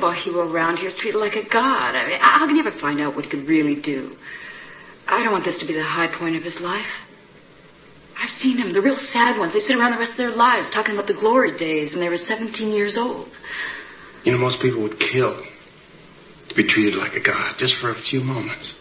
basketball 0.00 0.12
hero 0.12 0.52
around 0.52 0.78
here 0.78 0.88
is 0.88 0.94
treated 0.94 1.18
like 1.18 1.36
a 1.36 1.48
god. 1.48 1.94
I 1.94 2.06
mean, 2.06 2.20
how 2.20 2.46
can 2.46 2.56
you 2.56 2.66
ever 2.66 2.78
find 2.78 3.00
out 3.00 3.16
what 3.16 3.24
he 3.24 3.30
could 3.30 3.48
really 3.48 3.80
do? 3.80 4.16
I 5.06 5.22
don't 5.22 5.32
want 5.32 5.44
this 5.44 5.58
to 5.58 5.66
be 5.66 5.72
the 5.72 5.82
high 5.82 6.08
point 6.08 6.36
of 6.36 6.42
his 6.42 6.60
life. 6.60 6.86
I've 8.18 8.30
seen 8.40 8.58
them, 8.58 8.72
the 8.72 8.82
real 8.82 8.96
sad 8.96 9.38
ones. 9.38 9.52
They 9.52 9.60
sit 9.60 9.76
around 9.76 9.92
the 9.92 9.98
rest 9.98 10.12
of 10.12 10.16
their 10.16 10.30
lives 10.30 10.70
talking 10.70 10.94
about 10.94 11.06
the 11.06 11.14
glory 11.14 11.56
days 11.56 11.92
when 11.92 12.00
they 12.00 12.08
were 12.08 12.16
17 12.16 12.72
years 12.72 12.96
old. 12.96 13.28
You 14.24 14.32
know, 14.32 14.38
most 14.38 14.60
people 14.60 14.82
would 14.82 14.98
kill 14.98 15.42
to 16.48 16.54
be 16.54 16.64
treated 16.64 16.96
like 16.96 17.14
a 17.14 17.20
god 17.20 17.56
just 17.58 17.76
for 17.76 17.90
a 17.90 17.94
few 17.94 18.20
moments. 18.20 18.74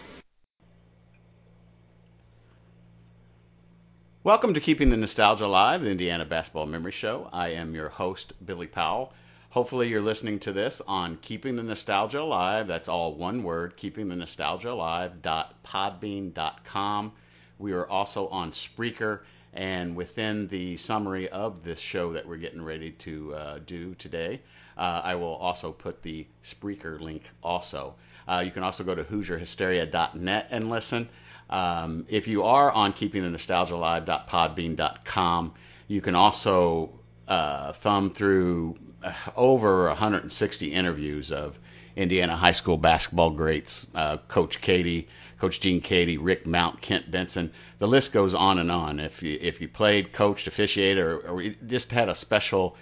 Welcome 4.23 4.55
to 4.55 4.59
Keeping 4.59 4.89
the 4.89 4.97
Nostalgia 4.97 5.45
Alive, 5.45 5.81
the 5.81 5.91
Indiana 5.91 6.25
Basketball 6.25 6.65
Memory 6.65 6.93
Show. 6.93 7.29
I 7.31 7.49
am 7.49 7.75
your 7.75 7.89
host, 7.89 8.33
Billy 8.43 8.67
Powell. 8.67 9.13
Hopefully, 9.55 9.87
you're 9.87 10.01
listening 10.01 10.37
to 10.37 10.51
this 10.51 10.81
on 10.85 11.17
Keeping 11.21 11.55
the 11.55 11.63
Nostalgia 11.63 12.19
Alive. 12.19 12.67
That's 12.67 12.89
all 12.89 13.15
one 13.15 13.41
word, 13.41 13.77
Keeping 13.77 14.09
the 14.09 14.15
Nostalgia 14.17 14.71
Alive.podbean.com. 14.71 17.13
We 17.57 17.71
are 17.71 17.87
also 17.87 18.27
on 18.27 18.51
Spreaker, 18.51 19.21
and 19.53 19.95
within 19.95 20.49
the 20.49 20.75
summary 20.75 21.29
of 21.29 21.63
this 21.63 21.79
show 21.79 22.11
that 22.11 22.27
we're 22.27 22.35
getting 22.35 22.61
ready 22.61 22.91
to 23.05 23.33
uh, 23.33 23.59
do 23.65 23.95
today, 23.95 24.41
uh, 24.77 24.99
I 25.05 25.15
will 25.15 25.35
also 25.35 25.71
put 25.71 26.03
the 26.03 26.27
Spreaker 26.43 26.99
link 26.99 27.23
also. 27.41 27.95
Uh, 28.27 28.43
you 28.45 28.51
can 28.51 28.63
also 28.63 28.83
go 28.83 28.93
to 28.93 29.05
HoosierHysteria.net 29.05 30.47
and 30.51 30.69
listen. 30.69 31.07
Um, 31.49 32.05
if 32.09 32.27
you 32.27 32.43
are 32.43 32.73
on 32.73 32.91
keepingthenostalgialive.podbean.com, 32.91 35.53
you 35.87 36.01
can 36.01 36.15
also 36.15 36.89
uh, 37.29 37.71
thumb 37.81 38.13
through 38.13 38.75
over 39.35 39.87
160 39.87 40.73
interviews 40.73 41.31
of 41.31 41.57
Indiana 41.95 42.35
high 42.35 42.51
school 42.51 42.77
basketball 42.77 43.31
greats, 43.31 43.87
uh, 43.95 44.17
Coach 44.27 44.61
Keady, 44.61 45.07
Coach 45.39 45.61
Gene 45.61 45.81
Keady, 45.81 46.17
Rick 46.19 46.45
Mount, 46.45 46.81
Kent 46.81 47.09
Benson. 47.11 47.51
The 47.79 47.87
list 47.87 48.11
goes 48.11 48.33
on 48.33 48.59
and 48.59 48.71
on. 48.71 48.99
If 48.99 49.21
you 49.21 49.37
if 49.41 49.61
you 49.61 49.67
played, 49.67 50.13
coached, 50.13 50.47
officiated, 50.47 50.97
or, 50.97 51.19
or 51.19 51.43
just 51.67 51.91
had 51.91 52.09
a 52.09 52.15
special 52.15 52.75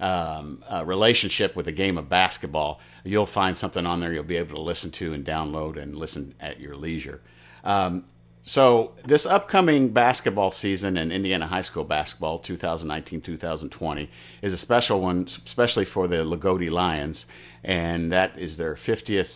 um, 0.00 0.62
uh, 0.70 0.84
relationship 0.84 1.56
with 1.56 1.66
the 1.66 1.72
game 1.72 1.96
of 1.98 2.08
basketball, 2.08 2.80
you'll 3.04 3.26
find 3.26 3.56
something 3.56 3.86
on 3.86 4.00
there 4.00 4.12
you'll 4.12 4.24
be 4.24 4.36
able 4.36 4.56
to 4.56 4.62
listen 4.62 4.90
to 4.92 5.12
and 5.14 5.24
download 5.24 5.80
and 5.80 5.96
listen 5.96 6.34
at 6.40 6.60
your 6.60 6.76
leisure. 6.76 7.20
Um, 7.64 8.04
so 8.48 8.92
this 9.04 9.26
upcoming 9.26 9.90
basketball 9.90 10.52
season 10.52 10.96
in 10.96 11.10
Indiana 11.10 11.48
high 11.48 11.62
school 11.62 11.82
basketball, 11.82 12.40
2019-2020, 12.40 14.08
is 14.40 14.52
a 14.52 14.56
special 14.56 15.00
one, 15.00 15.28
especially 15.44 15.84
for 15.84 16.06
the 16.06 16.18
Loogootee 16.18 16.70
Lions, 16.70 17.26
and 17.64 18.12
that 18.12 18.38
is 18.38 18.56
their 18.56 18.76
50th 18.76 19.28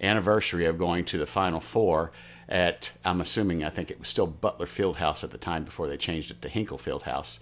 anniversary 0.00 0.64
of 0.64 0.78
going 0.78 1.04
to 1.04 1.18
the 1.18 1.26
Final 1.26 1.60
Four 1.60 2.12
at, 2.48 2.90
I'm 3.04 3.20
assuming, 3.20 3.64
I 3.64 3.70
think 3.70 3.90
it 3.90 3.98
was 3.98 4.08
still 4.08 4.26
Butler 4.26 4.66
Fieldhouse 4.66 5.22
at 5.22 5.30
the 5.30 5.38
time 5.38 5.64
before 5.64 5.86
they 5.86 5.98
changed 5.98 6.30
it 6.30 6.40
to 6.40 6.48
Hinkle 6.48 6.78
Fieldhouse. 6.78 7.38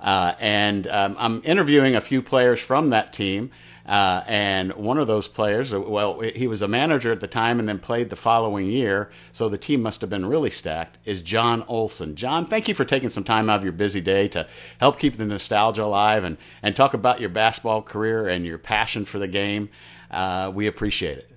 Uh, 0.00 0.32
and 0.40 0.86
um, 0.86 1.16
I'm 1.18 1.42
interviewing 1.44 1.96
a 1.96 2.00
few 2.00 2.22
players 2.22 2.60
from 2.60 2.90
that 2.90 3.12
team. 3.12 3.50
Uh, 3.86 4.22
and 4.28 4.72
one 4.74 4.98
of 4.98 5.08
those 5.08 5.26
players, 5.26 5.72
uh, 5.72 5.80
well, 5.80 6.20
he 6.20 6.46
was 6.46 6.62
a 6.62 6.68
manager 6.68 7.10
at 7.10 7.20
the 7.20 7.26
time 7.26 7.58
and 7.58 7.68
then 7.68 7.80
played 7.80 8.10
the 8.10 8.16
following 8.16 8.66
year, 8.66 9.10
so 9.32 9.48
the 9.48 9.58
team 9.58 9.82
must 9.82 10.00
have 10.00 10.10
been 10.10 10.24
really 10.24 10.50
stacked, 10.50 10.98
is 11.04 11.20
John 11.22 11.64
Olson. 11.66 12.14
John, 12.14 12.46
thank 12.46 12.68
you 12.68 12.74
for 12.74 12.84
taking 12.84 13.10
some 13.10 13.24
time 13.24 13.50
out 13.50 13.56
of 13.56 13.64
your 13.64 13.72
busy 13.72 14.00
day 14.00 14.28
to 14.28 14.46
help 14.78 15.00
keep 15.00 15.16
the 15.16 15.24
nostalgia 15.24 15.82
alive 15.82 16.22
and, 16.22 16.36
and 16.62 16.76
talk 16.76 16.94
about 16.94 17.20
your 17.20 17.30
basketball 17.30 17.82
career 17.82 18.28
and 18.28 18.46
your 18.46 18.58
passion 18.58 19.04
for 19.04 19.18
the 19.18 19.26
game. 19.26 19.68
Uh, 20.12 20.52
we 20.54 20.68
appreciate 20.68 21.18
it. 21.18 21.28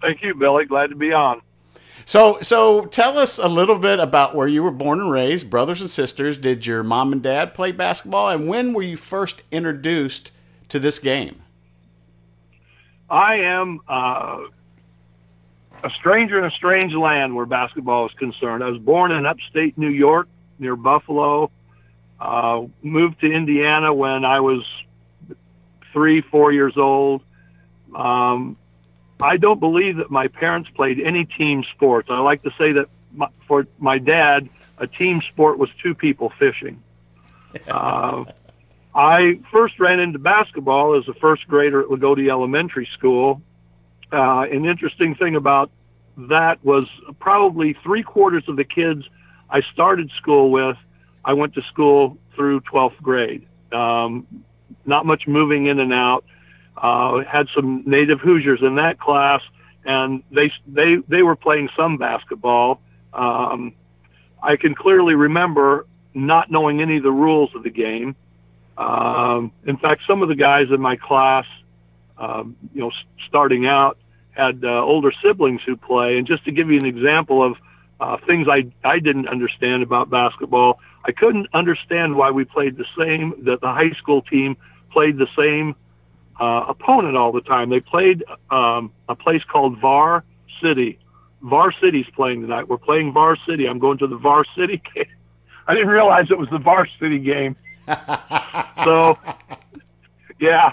Thank 0.00 0.22
you, 0.22 0.34
Billy. 0.34 0.64
Glad 0.64 0.88
to 0.88 0.96
be 0.96 1.12
on. 1.12 1.42
So, 2.06 2.38
so 2.42 2.86
tell 2.86 3.18
us 3.18 3.38
a 3.38 3.48
little 3.48 3.78
bit 3.78 4.00
about 4.00 4.34
where 4.34 4.48
you 4.48 4.62
were 4.62 4.72
born 4.72 5.00
and 5.00 5.12
raised, 5.12 5.50
brothers 5.50 5.80
and 5.80 5.90
sisters. 5.90 6.38
Did 6.38 6.66
your 6.66 6.82
mom 6.82 7.12
and 7.12 7.22
dad 7.22 7.54
play 7.54 7.70
basketball, 7.70 8.30
and 8.30 8.48
when 8.48 8.72
were 8.72 8.82
you 8.82 8.96
first 8.96 9.42
introduced 9.52 10.32
to 10.72 10.80
this 10.80 10.98
game? 10.98 11.40
I 13.08 13.36
am 13.36 13.80
uh, 13.88 14.38
a 15.84 15.90
stranger 15.90 16.38
in 16.38 16.44
a 16.44 16.50
strange 16.50 16.94
land 16.94 17.36
where 17.36 17.46
basketball 17.46 18.06
is 18.06 18.12
concerned. 18.14 18.64
I 18.64 18.68
was 18.68 18.78
born 18.78 19.12
in 19.12 19.26
upstate 19.26 19.76
New 19.76 19.90
York 19.90 20.28
near 20.58 20.76
Buffalo. 20.76 21.50
Uh, 22.18 22.62
moved 22.82 23.20
to 23.20 23.30
Indiana 23.30 23.92
when 23.92 24.24
I 24.24 24.40
was 24.40 24.64
three, 25.92 26.22
four 26.22 26.52
years 26.52 26.76
old. 26.76 27.22
Um, 27.94 28.56
I 29.20 29.36
don't 29.36 29.60
believe 29.60 29.98
that 29.98 30.10
my 30.10 30.28
parents 30.28 30.70
played 30.74 30.98
any 30.98 31.26
team 31.26 31.64
sports. 31.74 32.08
I 32.10 32.18
like 32.20 32.42
to 32.44 32.50
say 32.56 32.72
that 32.72 32.86
my, 33.12 33.28
for 33.46 33.66
my 33.78 33.98
dad, 33.98 34.48
a 34.78 34.86
team 34.86 35.20
sport 35.32 35.58
was 35.58 35.68
two 35.82 35.94
people 35.94 36.32
fishing. 36.38 36.82
Uh, 37.68 38.24
I 38.94 39.40
first 39.50 39.80
ran 39.80 40.00
into 40.00 40.18
basketball 40.18 40.98
as 40.98 41.08
a 41.08 41.14
first 41.18 41.46
grader 41.48 41.80
at 41.80 41.88
Loogootee 41.88 42.30
Elementary 42.30 42.88
School. 42.96 43.40
Uh, 44.12 44.42
an 44.42 44.66
interesting 44.66 45.14
thing 45.14 45.34
about 45.34 45.70
that 46.16 46.62
was 46.62 46.86
probably 47.18 47.74
three 47.82 48.02
quarters 48.02 48.44
of 48.48 48.56
the 48.56 48.64
kids 48.64 49.02
I 49.48 49.60
started 49.72 50.10
school 50.18 50.50
with, 50.50 50.76
I 51.24 51.32
went 51.34 51.54
to 51.54 51.62
school 51.70 52.18
through 52.34 52.60
12th 52.62 53.00
grade. 53.02 53.46
Um, 53.72 54.26
not 54.84 55.06
much 55.06 55.24
moving 55.26 55.66
in 55.66 55.78
and 55.78 55.92
out 55.92 56.24
uh, 56.76 57.22
had 57.24 57.46
some 57.54 57.82
native 57.86 58.20
Hoosiers 58.20 58.60
in 58.62 58.76
that 58.76 58.98
class, 58.98 59.40
and 59.84 60.22
they 60.30 60.50
they 60.66 60.96
they 61.08 61.22
were 61.22 61.36
playing 61.36 61.68
some 61.76 61.98
basketball. 61.98 62.80
Um, 63.12 63.74
I 64.42 64.56
can 64.56 64.74
clearly 64.74 65.14
remember 65.14 65.86
not 66.14 66.50
knowing 66.50 66.80
any 66.80 66.96
of 66.96 67.02
the 67.02 67.12
rules 67.12 67.50
of 67.54 67.62
the 67.62 67.70
game. 67.70 68.16
Um, 68.76 69.52
in 69.66 69.76
fact, 69.76 70.02
some 70.06 70.22
of 70.22 70.28
the 70.28 70.34
guys 70.34 70.66
in 70.72 70.80
my 70.80 70.96
class, 70.96 71.44
um, 72.18 72.56
you 72.74 72.80
know, 72.80 72.90
starting 73.28 73.66
out, 73.66 73.98
had 74.30 74.64
uh, 74.64 74.82
older 74.82 75.12
siblings 75.22 75.60
who 75.66 75.76
play. 75.76 76.16
And 76.16 76.26
just 76.26 76.44
to 76.46 76.52
give 76.52 76.70
you 76.70 76.78
an 76.78 76.86
example 76.86 77.44
of 77.44 77.56
uh, 78.00 78.16
things 78.26 78.46
I 78.50 78.70
I 78.86 78.98
didn't 78.98 79.28
understand 79.28 79.82
about 79.82 80.10
basketball, 80.10 80.80
I 81.04 81.12
couldn't 81.12 81.48
understand 81.52 82.16
why 82.16 82.30
we 82.30 82.44
played 82.44 82.76
the 82.76 82.86
same. 82.98 83.44
That 83.44 83.60
the 83.60 83.68
high 83.68 83.92
school 83.98 84.22
team 84.22 84.56
played 84.90 85.18
the 85.18 85.28
same 85.36 85.74
uh, 86.40 86.64
opponent 86.68 87.16
all 87.16 87.32
the 87.32 87.40
time. 87.42 87.70
They 87.70 87.80
played 87.80 88.24
um, 88.50 88.92
a 89.08 89.14
place 89.14 89.42
called 89.50 89.78
Var 89.80 90.24
City. 90.62 90.98
Var 91.42 91.72
City's 91.80 92.06
playing 92.14 92.42
tonight. 92.42 92.68
We're 92.68 92.78
playing 92.78 93.12
Var 93.12 93.36
City. 93.48 93.66
I'm 93.66 93.78
going 93.78 93.98
to 93.98 94.06
the 94.06 94.16
Var 94.16 94.44
City 94.56 94.80
game. 94.94 95.06
I 95.66 95.74
didn't 95.74 95.88
realize 95.88 96.26
it 96.30 96.38
was 96.38 96.48
the 96.50 96.58
Var 96.58 96.88
City 97.00 97.18
game. 97.18 97.56
So, 98.84 99.18
yeah, 100.40 100.72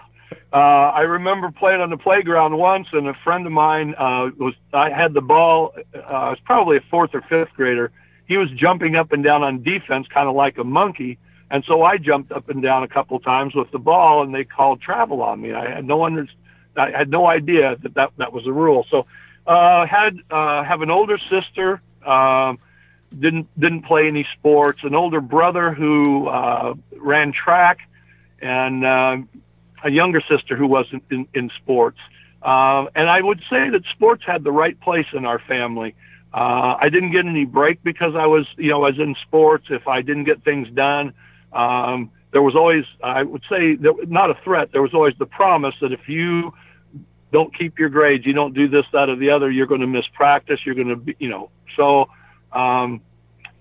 uh, 0.51 0.55
I 0.55 1.01
remember 1.01 1.51
playing 1.51 1.81
on 1.81 1.89
the 1.89 1.97
playground 1.97 2.57
once, 2.57 2.87
and 2.93 3.07
a 3.07 3.13
friend 3.23 3.45
of 3.45 3.51
mine 3.51 3.95
uh, 3.97 4.29
was. 4.37 4.53
I 4.73 4.89
had 4.89 5.13
the 5.13 5.21
ball. 5.21 5.73
Uh, 5.95 5.99
I 5.99 6.29
was 6.29 6.39
probably 6.43 6.77
a 6.77 6.81
fourth 6.89 7.11
or 7.13 7.21
fifth 7.21 7.53
grader. 7.55 7.91
He 8.27 8.37
was 8.37 8.49
jumping 8.51 8.95
up 8.95 9.11
and 9.11 9.23
down 9.23 9.43
on 9.43 9.63
defense, 9.63 10.07
kind 10.13 10.29
of 10.29 10.35
like 10.35 10.57
a 10.57 10.63
monkey 10.63 11.17
and 11.51 11.63
so 11.67 11.83
I 11.83 11.97
jumped 11.97 12.31
up 12.31 12.49
and 12.49 12.61
down 12.61 12.83
a 12.83 12.87
couple 12.87 13.19
times 13.19 13.55
with 13.55 13.71
the 13.71 13.79
ball, 13.79 14.21
and 14.21 14.33
they 14.33 14.43
called 14.43 14.81
travel 14.81 15.21
on 15.21 15.41
me. 15.41 15.53
I 15.53 15.69
had 15.69 15.85
no 15.85 16.05
under, 16.05 16.27
I 16.77 16.91
had 16.91 17.09
no 17.09 17.25
idea 17.25 17.75
that 17.81 17.95
that, 17.95 18.11
that 18.17 18.33
was 18.33 18.43
the 18.43 18.53
rule. 18.53 18.85
So, 18.91 19.07
uh, 19.47 19.85
had 19.87 20.17
uh, 20.29 20.63
have 20.63 20.81
an 20.81 20.91
older 20.91 21.17
sister. 21.29 21.81
Um, 22.05 22.59
didn't 23.17 23.47
didn't 23.59 23.83
play 23.83 24.07
any 24.07 24.25
sports. 24.37 24.79
An 24.83 24.95
older 24.95 25.21
brother 25.21 25.73
who 25.73 26.27
uh, 26.27 26.73
ran 26.97 27.33
track, 27.33 27.79
and 28.41 28.85
uh, 28.85 29.17
a 29.83 29.89
younger 29.89 30.21
sister 30.29 30.55
who 30.55 30.67
wasn't 30.67 31.03
in, 31.11 31.27
in 31.33 31.49
sports. 31.61 31.97
Uh, 32.41 32.85
and 32.95 33.09
I 33.09 33.21
would 33.21 33.39
say 33.49 33.69
that 33.69 33.81
sports 33.93 34.23
had 34.25 34.43
the 34.43 34.51
right 34.51 34.79
place 34.79 35.07
in 35.13 35.25
our 35.25 35.39
family. 35.39 35.95
Uh, 36.33 36.75
I 36.79 36.89
didn't 36.89 37.11
get 37.11 37.25
any 37.25 37.45
break 37.45 37.83
because 37.83 38.15
I 38.15 38.27
was, 38.27 38.45
you 38.57 38.69
know, 38.69 38.83
I 38.83 38.91
was 38.91 38.99
in 38.99 39.15
sports. 39.23 39.65
If 39.69 39.87
I 39.87 40.01
didn't 40.01 40.25
get 40.25 40.43
things 40.43 40.69
done, 40.69 41.13
um, 41.51 42.11
there 42.31 42.43
was 42.43 42.55
always, 42.55 42.85
I 43.03 43.23
would 43.23 43.43
say, 43.49 43.77
not 44.07 44.29
a 44.29 44.35
threat. 44.43 44.69
There 44.71 44.81
was 44.81 44.93
always 44.93 45.15
the 45.17 45.25
promise 45.25 45.73
that 45.81 45.91
if 45.91 46.07
you 46.07 46.53
don't 47.31 47.55
keep 47.57 47.79
your 47.79 47.89
grades, 47.89 48.25
you 48.25 48.33
don't 48.33 48.53
do 48.53 48.67
this, 48.67 48.85
that, 48.93 49.09
or 49.09 49.15
the 49.15 49.31
other, 49.31 49.49
you're 49.49 49.67
going 49.67 49.81
to 49.81 49.87
miss 49.87 50.05
practice. 50.13 50.59
You're 50.65 50.75
going 50.75 50.89
to 50.89 50.95
be, 50.95 51.15
you 51.19 51.29
know. 51.29 51.49
So 51.75 52.09
um, 52.51 53.01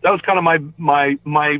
that 0.02 0.10
was 0.10 0.20
kind 0.24 0.38
of 0.38 0.44
my 0.44 0.58
my 0.76 1.18
my 1.24 1.58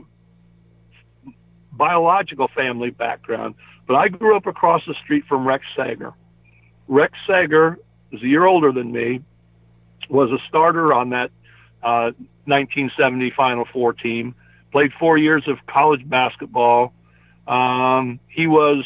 biological 1.73 2.49
family 2.55 2.91
background. 2.91 3.55
But 3.87 3.97
I 3.97 4.09
grew 4.09 4.37
up 4.37 4.47
across 4.47 4.83
the 4.87 4.95
street 5.03 5.25
from 5.29 5.47
Rex 5.47 5.65
Sager. 5.77 6.13
Rex 6.89 7.15
Sager 7.27 7.79
is 8.13 8.23
a 8.23 8.27
year 8.27 8.45
older 8.45 8.73
than 8.73 8.93
me. 8.93 9.23
Was 10.11 10.31
a 10.31 10.39
starter 10.49 10.93
on 10.93 11.11
that 11.11 11.31
uh, 11.83 12.13
1970 12.47 13.33
Final 13.37 13.67
Four 13.73 13.93
team 13.93 14.35
played 14.73 14.93
four 14.99 15.17
years 15.19 15.45
of 15.47 15.59
college 15.67 16.09
basketball. 16.09 16.93
Um, 17.47 18.21
he 18.29 18.47
was 18.47 18.85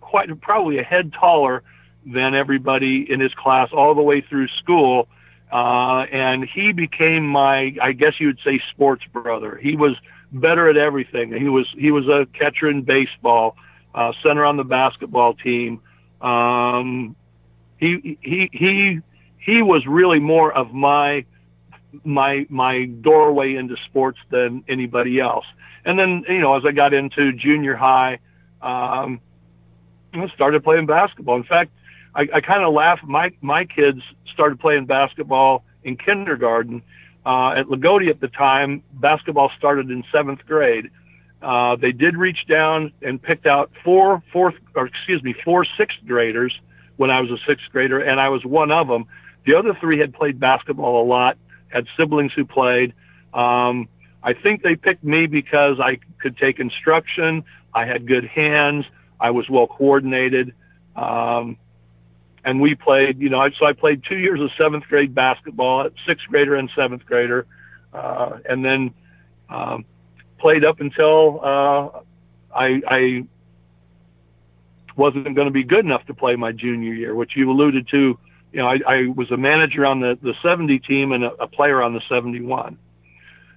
quite 0.00 0.28
probably 0.40 0.78
a 0.78 0.82
head 0.82 1.12
taller 1.18 1.62
than 2.04 2.34
everybody 2.34 3.06
in 3.08 3.20
his 3.20 3.32
class 3.34 3.68
all 3.72 3.94
the 3.94 4.02
way 4.02 4.20
through 4.20 4.48
school. 4.62 5.08
Uh, 5.52 6.06
and 6.10 6.48
he 6.48 6.72
became 6.72 7.26
my, 7.26 7.76
I 7.80 7.92
guess 7.92 8.14
you 8.18 8.28
would 8.28 8.40
say, 8.42 8.58
sports 8.70 9.04
brother. 9.12 9.60
He 9.62 9.76
was 9.76 9.94
better 10.32 10.70
at 10.70 10.78
everything. 10.78 11.30
He 11.32 11.50
was 11.50 11.66
he 11.76 11.90
was 11.90 12.08
a 12.08 12.26
catcher 12.32 12.70
in 12.70 12.82
baseball, 12.82 13.56
uh, 13.94 14.12
center 14.22 14.46
on 14.46 14.56
the 14.56 14.64
basketball 14.64 15.34
team. 15.34 15.82
Um, 16.22 17.14
he 17.76 18.16
he 18.22 18.48
he 18.50 19.00
he 19.36 19.62
was 19.62 19.86
really 19.86 20.20
more 20.20 20.50
of 20.50 20.72
my 20.72 21.26
my 22.02 22.46
my 22.48 22.86
doorway 22.86 23.54
into 23.54 23.76
sports 23.84 24.18
than 24.30 24.64
anybody 24.68 25.20
else. 25.20 25.44
And 25.84 25.98
then 25.98 26.24
you 26.28 26.40
know 26.40 26.56
as 26.56 26.64
I 26.64 26.72
got 26.72 26.94
into 26.94 27.30
junior 27.34 27.76
high, 27.76 28.20
um, 28.62 29.20
I 30.14 30.28
started 30.34 30.64
playing 30.64 30.86
basketball. 30.86 31.36
In 31.36 31.44
fact, 31.44 31.72
I, 32.14 32.28
I 32.34 32.40
kind 32.40 32.64
of 32.64 32.72
laugh. 32.72 33.00
My 33.04 33.30
my 33.40 33.64
kids 33.64 34.00
started 34.32 34.60
playing 34.60 34.86
basketball 34.86 35.64
in 35.84 35.96
kindergarten. 35.96 36.82
Uh, 37.24 37.52
at 37.52 37.66
Loogootee 37.66 38.10
at 38.10 38.20
the 38.20 38.28
time, 38.28 38.82
basketball 38.94 39.50
started 39.56 39.90
in 39.90 40.04
seventh 40.12 40.44
grade. 40.46 40.90
Uh, 41.40 41.76
they 41.76 41.92
did 41.92 42.16
reach 42.16 42.46
down 42.48 42.92
and 43.02 43.20
picked 43.20 43.46
out 43.46 43.70
four 43.84 44.22
fourth 44.32 44.54
or 44.74 44.86
excuse 44.86 45.22
me 45.22 45.34
four 45.44 45.64
sixth 45.76 45.98
graders 46.06 46.58
when 46.96 47.10
I 47.10 47.20
was 47.20 47.30
a 47.30 47.38
sixth 47.46 47.66
grader, 47.72 48.00
and 48.00 48.20
I 48.20 48.28
was 48.28 48.44
one 48.44 48.70
of 48.70 48.88
them. 48.88 49.06
The 49.46 49.54
other 49.54 49.76
three 49.80 49.98
had 49.98 50.14
played 50.14 50.38
basketball 50.38 51.02
a 51.02 51.06
lot, 51.06 51.36
had 51.68 51.86
siblings 51.96 52.32
who 52.32 52.44
played. 52.44 52.92
Um, 53.34 53.88
I 54.22 54.34
think 54.34 54.62
they 54.62 54.76
picked 54.76 55.02
me 55.02 55.26
because 55.26 55.80
I 55.80 55.98
could 56.20 56.36
take 56.36 56.60
instruction. 56.60 57.44
I 57.74 57.86
had 57.86 58.06
good 58.06 58.24
hands. 58.24 58.84
I 59.20 59.30
was 59.30 59.48
well 59.48 59.66
coordinated. 59.66 60.54
Um, 60.94 61.56
and 62.44 62.60
we 62.60 62.74
played, 62.74 63.20
you 63.20 63.30
know, 63.30 63.48
so 63.58 63.66
I 63.66 63.72
played 63.72 64.02
two 64.08 64.18
years 64.18 64.40
of 64.40 64.50
seventh 64.58 64.84
grade 64.84 65.14
basketball 65.14 65.88
sixth 66.06 66.26
grader 66.28 66.56
and 66.56 66.70
seventh 66.76 67.04
grader. 67.06 67.46
Uh, 67.92 68.38
and 68.48 68.64
then, 68.64 68.94
um, 69.48 69.84
played 70.38 70.64
up 70.64 70.80
until, 70.80 71.40
uh, 71.42 72.00
I, 72.54 72.80
I 72.88 73.24
wasn't 74.96 75.34
going 75.34 75.46
to 75.46 75.52
be 75.52 75.62
good 75.62 75.84
enough 75.84 76.04
to 76.06 76.14
play 76.14 76.36
my 76.36 76.52
junior 76.52 76.92
year, 76.92 77.14
which 77.14 77.32
you 77.36 77.50
alluded 77.50 77.88
to. 77.88 78.18
You 78.52 78.58
know, 78.58 78.66
I, 78.66 78.78
I 78.86 79.06
was 79.14 79.30
a 79.30 79.36
manager 79.36 79.86
on 79.86 80.00
the, 80.00 80.18
the 80.20 80.34
70 80.42 80.80
team 80.80 81.12
and 81.12 81.24
a, 81.24 81.32
a 81.34 81.46
player 81.46 81.82
on 81.82 81.94
the 81.94 82.02
71. 82.08 82.76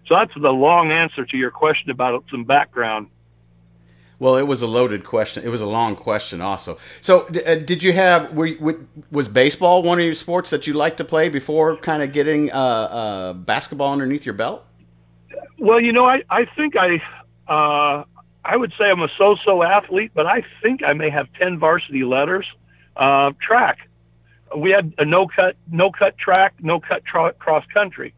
So 0.08 0.16
that's 0.16 0.34
the 0.40 0.50
long 0.50 0.92
answer 0.92 1.26
to 1.26 1.38
your 1.38 1.52
question 1.52 1.90
about 1.90 2.24
some 2.30 2.44
background. 2.44 3.08
Well, 4.19 4.38
it 4.38 4.44
was 4.44 4.62
a 4.62 4.67
loaded 4.67 5.06
question. 5.06 5.44
It 5.44 5.50
was 5.50 5.62
a 5.62 5.65
long 5.65 5.95
question, 5.95 6.41
also. 6.41 6.77
So, 7.01 7.21
uh, 7.21 7.56
did 7.56 7.83
you 7.83 7.91
have 7.94 8.33
were, 8.33 8.50
was 9.12 9.27
baseball 9.27 9.83
one 9.83 10.00
of 10.00 10.06
your 10.06 10.15
sports 10.15 10.50
that 10.51 10.67
you 10.67 10.73
liked 10.73 10.97
to 10.97 11.03
play 11.03 11.29
before 11.29 11.77
kind 11.77 12.01
of 12.01 12.13
getting 12.13 12.51
uh, 12.51 12.56
uh, 12.56 13.33
basketball 13.33 13.91
underneath 13.91 14.25
your 14.25 14.35
belt? 14.35 14.63
Well, 15.59 15.81
you 15.81 15.91
know, 15.91 16.06
I 16.06 16.23
I 16.29 16.45
think 16.56 16.75
I 16.77 17.01
uh, 17.51 18.06
I 18.44 18.56
would 18.56 18.71
say 18.77 18.85
I'm 18.85 19.01
a 19.01 19.09
so-so 19.17 19.63
athlete, 19.63 20.12
but 20.13 20.25
I 20.25 20.44
think 20.62 20.81
I 20.83 20.94
may 20.94 21.09
have 21.09 21.27
ten 21.39 21.59
varsity 21.59 22.03
letters. 22.03 22.45
Uh, 22.95 23.31
track, 23.45 23.79
we 24.56 24.71
had 24.71 24.94
a 24.97 25.03
no-cut 25.03 25.56
no-cut 25.69 26.17
track, 26.17 26.53
no-cut 26.62 27.03
tra- 27.06 27.33
cross 27.33 27.65
country. 27.73 28.13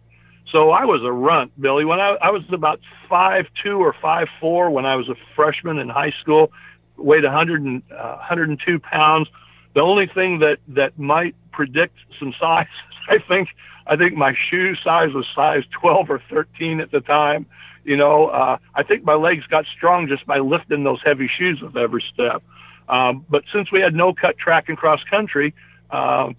So 0.51 0.71
I 0.71 0.85
was 0.85 1.01
a 1.03 1.11
runt, 1.11 1.59
Billy. 1.59 1.83
When 1.83 1.99
I, 1.99 2.15
I 2.21 2.31
was 2.31 2.44
about 2.51 2.79
five 3.09 3.45
two 3.61 3.77
or 3.79 3.94
five 4.01 4.27
four 4.39 4.69
when 4.69 4.85
I 4.85 4.95
was 4.95 5.09
a 5.09 5.15
freshman 5.35 5.77
in 5.77 5.89
high 5.89 6.13
school, 6.21 6.51
weighed 6.97 7.23
100 7.23 7.61
and, 7.63 7.83
uh, 7.91 8.15
102 8.15 8.79
pounds. 8.79 9.27
The 9.75 9.81
only 9.81 10.07
thing 10.07 10.39
that 10.39 10.57
that 10.69 10.97
might 10.97 11.35
predict 11.51 11.97
some 12.19 12.33
size, 12.39 12.67
I 13.09 13.17
think, 13.27 13.49
I 13.85 13.95
think 13.95 14.15
my 14.15 14.33
shoe 14.49 14.75
size 14.75 15.13
was 15.13 15.25
size 15.35 15.63
12 15.79 16.09
or 16.09 16.21
13 16.29 16.79
at 16.79 16.91
the 16.91 17.01
time. 17.01 17.45
You 17.83 17.95
know, 17.95 18.27
uh, 18.27 18.57
I 18.75 18.83
think 18.83 19.05
my 19.05 19.13
legs 19.13 19.45
got 19.47 19.65
strong 19.75 20.07
just 20.07 20.25
by 20.25 20.39
lifting 20.39 20.83
those 20.83 20.99
heavy 21.05 21.29
shoes 21.38 21.61
with 21.61 21.77
every 21.77 22.03
step. 22.13 22.44
Um, 22.89 23.25
but 23.29 23.44
since 23.53 23.71
we 23.71 23.81
had 23.81 23.94
no 23.94 24.13
cut 24.13 24.38
track 24.38 24.69
and 24.69 24.77
cross 24.77 25.01
country, 25.09 25.53
uh, 25.89 26.29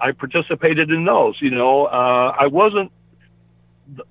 I 0.00 0.12
participated 0.12 0.90
in 0.90 1.04
those. 1.04 1.36
You 1.40 1.50
know, 1.50 1.86
uh, 1.86 2.36
I 2.38 2.46
wasn't 2.46 2.92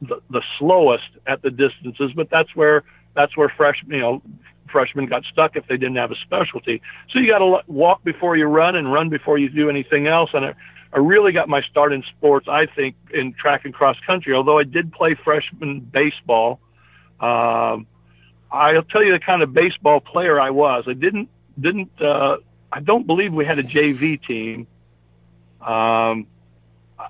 the, 0.01 0.21
the, 0.29 0.41
slowest 0.59 1.09
at 1.27 1.41
the 1.41 1.49
distances, 1.49 2.11
but 2.15 2.29
that's 2.29 2.55
where 2.55 2.83
that's 3.15 3.35
where 3.37 3.49
freshmen, 3.49 3.95
you 3.95 4.01
know, 4.01 4.21
freshmen 4.71 5.05
got 5.05 5.23
stuck 5.25 5.55
if 5.55 5.67
they 5.67 5.77
didn't 5.77 5.95
have 5.95 6.11
a 6.11 6.15
specialty. 6.15 6.81
So 7.11 7.19
you 7.19 7.27
got 7.27 7.39
to 7.39 7.61
walk 7.67 8.03
before 8.03 8.35
you 8.35 8.45
run 8.45 8.75
and 8.75 8.91
run 8.91 9.09
before 9.09 9.37
you 9.37 9.49
do 9.49 9.69
anything 9.69 10.07
else. 10.07 10.31
And 10.33 10.45
I, 10.45 10.53
I 10.91 10.99
really 10.99 11.31
got 11.31 11.47
my 11.47 11.61
start 11.61 11.93
in 11.93 12.03
sports, 12.03 12.47
I 12.47 12.65
think, 12.65 12.95
in 13.13 13.33
track 13.33 13.65
and 13.65 13.73
cross 13.73 13.97
country. 14.05 14.33
Although 14.33 14.59
I 14.59 14.63
did 14.63 14.91
play 14.91 15.15
freshman 15.23 15.79
baseball, 15.79 16.59
um, 17.19 17.87
I'll 18.51 18.83
tell 18.83 19.03
you 19.03 19.11
the 19.11 19.19
kind 19.19 19.41
of 19.41 19.53
baseball 19.53 19.99
player 19.99 20.39
I 20.39 20.51
was. 20.51 20.85
I 20.87 20.93
didn't 20.93 21.29
didn't 21.59 21.89
uh, 22.01 22.37
I 22.71 22.79
don't 22.79 23.07
believe 23.07 23.33
we 23.33 23.45
had 23.45 23.59
a 23.59 23.63
JV 23.63 24.23
team. 24.25 24.67
Um, 25.61 26.27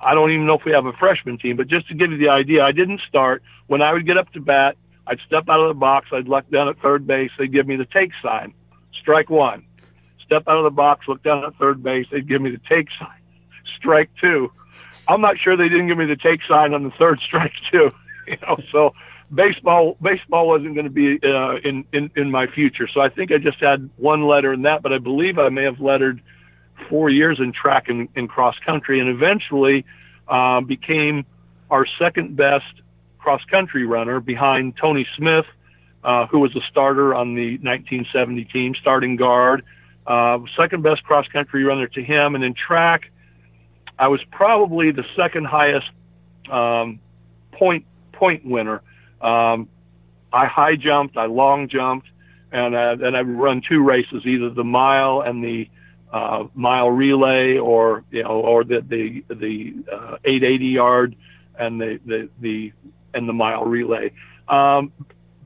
I 0.01 0.13
don't 0.13 0.31
even 0.31 0.45
know 0.45 0.57
if 0.57 0.65
we 0.65 0.71
have 0.71 0.85
a 0.85 0.93
freshman 0.93 1.37
team, 1.37 1.57
but 1.57 1.67
just 1.67 1.87
to 1.89 1.93
give 1.93 2.11
you 2.11 2.17
the 2.17 2.29
idea, 2.29 2.63
I 2.63 2.71
didn't 2.71 3.01
start. 3.07 3.43
When 3.67 3.81
I 3.81 3.93
would 3.93 4.05
get 4.05 4.17
up 4.17 4.31
to 4.33 4.39
bat, 4.39 4.75
I'd 5.07 5.19
step 5.25 5.49
out 5.49 5.59
of 5.59 5.67
the 5.67 5.79
box, 5.79 6.07
I'd 6.11 6.27
look 6.27 6.49
down 6.49 6.69
at 6.69 6.79
third 6.79 7.05
base, 7.05 7.31
they'd 7.37 7.51
give 7.51 7.67
me 7.67 7.75
the 7.75 7.85
take 7.85 8.11
sign, 8.21 8.53
strike 8.99 9.29
one. 9.29 9.65
Step 10.25 10.43
out 10.47 10.57
of 10.57 10.63
the 10.63 10.71
box, 10.71 11.07
look 11.07 11.21
down 11.23 11.43
at 11.43 11.55
third 11.55 11.83
base, 11.83 12.07
they'd 12.11 12.27
give 12.27 12.41
me 12.41 12.51
the 12.51 12.61
take 12.69 12.87
sign, 12.99 13.19
strike 13.77 14.09
two. 14.19 14.51
I'm 15.07 15.21
not 15.21 15.37
sure 15.37 15.57
they 15.57 15.67
didn't 15.69 15.87
give 15.87 15.97
me 15.97 16.05
the 16.05 16.15
take 16.15 16.39
sign 16.47 16.73
on 16.73 16.83
the 16.83 16.91
third 16.91 17.19
strike 17.25 17.53
too. 17.71 17.91
You 18.25 18.37
know, 18.41 18.55
so 18.71 18.93
baseball 19.35 19.97
baseball 20.01 20.47
wasn't 20.47 20.75
going 20.75 20.85
to 20.85 20.89
be 20.89 21.19
uh, 21.21 21.55
in, 21.61 21.83
in 21.91 22.09
in 22.15 22.31
my 22.31 22.47
future. 22.47 22.87
So 22.87 23.01
I 23.01 23.09
think 23.09 23.33
I 23.33 23.37
just 23.37 23.59
had 23.59 23.89
one 23.97 24.25
letter 24.25 24.53
in 24.53 24.61
that, 24.61 24.81
but 24.81 24.93
I 24.93 24.97
believe 24.97 25.37
I 25.37 25.49
may 25.49 25.65
have 25.65 25.81
lettered 25.81 26.21
four 26.89 27.09
years 27.09 27.39
in 27.39 27.53
track 27.53 27.87
and, 27.87 28.09
and 28.15 28.29
cross 28.29 28.55
country, 28.65 28.99
and 28.99 29.09
eventually 29.09 29.85
uh, 30.27 30.61
became 30.61 31.25
our 31.69 31.85
second 31.99 32.35
best 32.35 32.65
cross 33.19 33.41
country 33.49 33.85
runner 33.85 34.19
behind 34.19 34.75
Tony 34.77 35.07
Smith, 35.17 35.45
uh, 36.03 36.27
who 36.27 36.39
was 36.39 36.55
a 36.55 36.61
starter 36.69 37.15
on 37.15 37.35
the 37.35 37.57
1970 37.59 38.45
team, 38.45 38.75
starting 38.79 39.15
guard. 39.15 39.63
Uh, 40.05 40.39
second 40.57 40.83
best 40.83 41.03
cross 41.03 41.25
country 41.27 41.63
runner 41.63 41.87
to 41.87 42.03
him, 42.03 42.35
and 42.35 42.43
in 42.43 42.53
track, 42.53 43.09
I 43.97 44.09
was 44.09 44.19
probably 44.31 44.91
the 44.91 45.05
second 45.15 45.45
highest 45.45 45.89
um, 46.51 46.99
point 47.53 47.85
point 48.11 48.45
winner. 48.45 48.81
Um, 49.21 49.69
I 50.33 50.47
high 50.47 50.75
jumped, 50.75 51.15
I 51.15 51.25
long 51.27 51.69
jumped, 51.69 52.07
and 52.51 52.75
uh, 52.75 52.95
then 52.95 53.15
I 53.15 53.21
run 53.21 53.61
two 53.67 53.81
races, 53.83 54.25
either 54.25 54.49
the 54.49 54.63
mile 54.63 55.21
and 55.21 55.43
the 55.43 55.69
uh, 56.13 56.45
mile 56.53 56.91
relay 56.91 57.57
or 57.57 58.03
you 58.11 58.23
know 58.23 58.29
or 58.29 58.63
the 58.63 58.81
the 58.87 59.25
the 59.33 59.73
uh, 59.91 60.17
880 60.23 60.65
yard 60.65 61.15
and 61.57 61.81
the 61.81 61.99
the 62.05 62.29
the 62.39 62.71
and 63.13 63.27
the 63.27 63.33
mile 63.33 63.65
relay. 63.65 64.11
Um, 64.47 64.93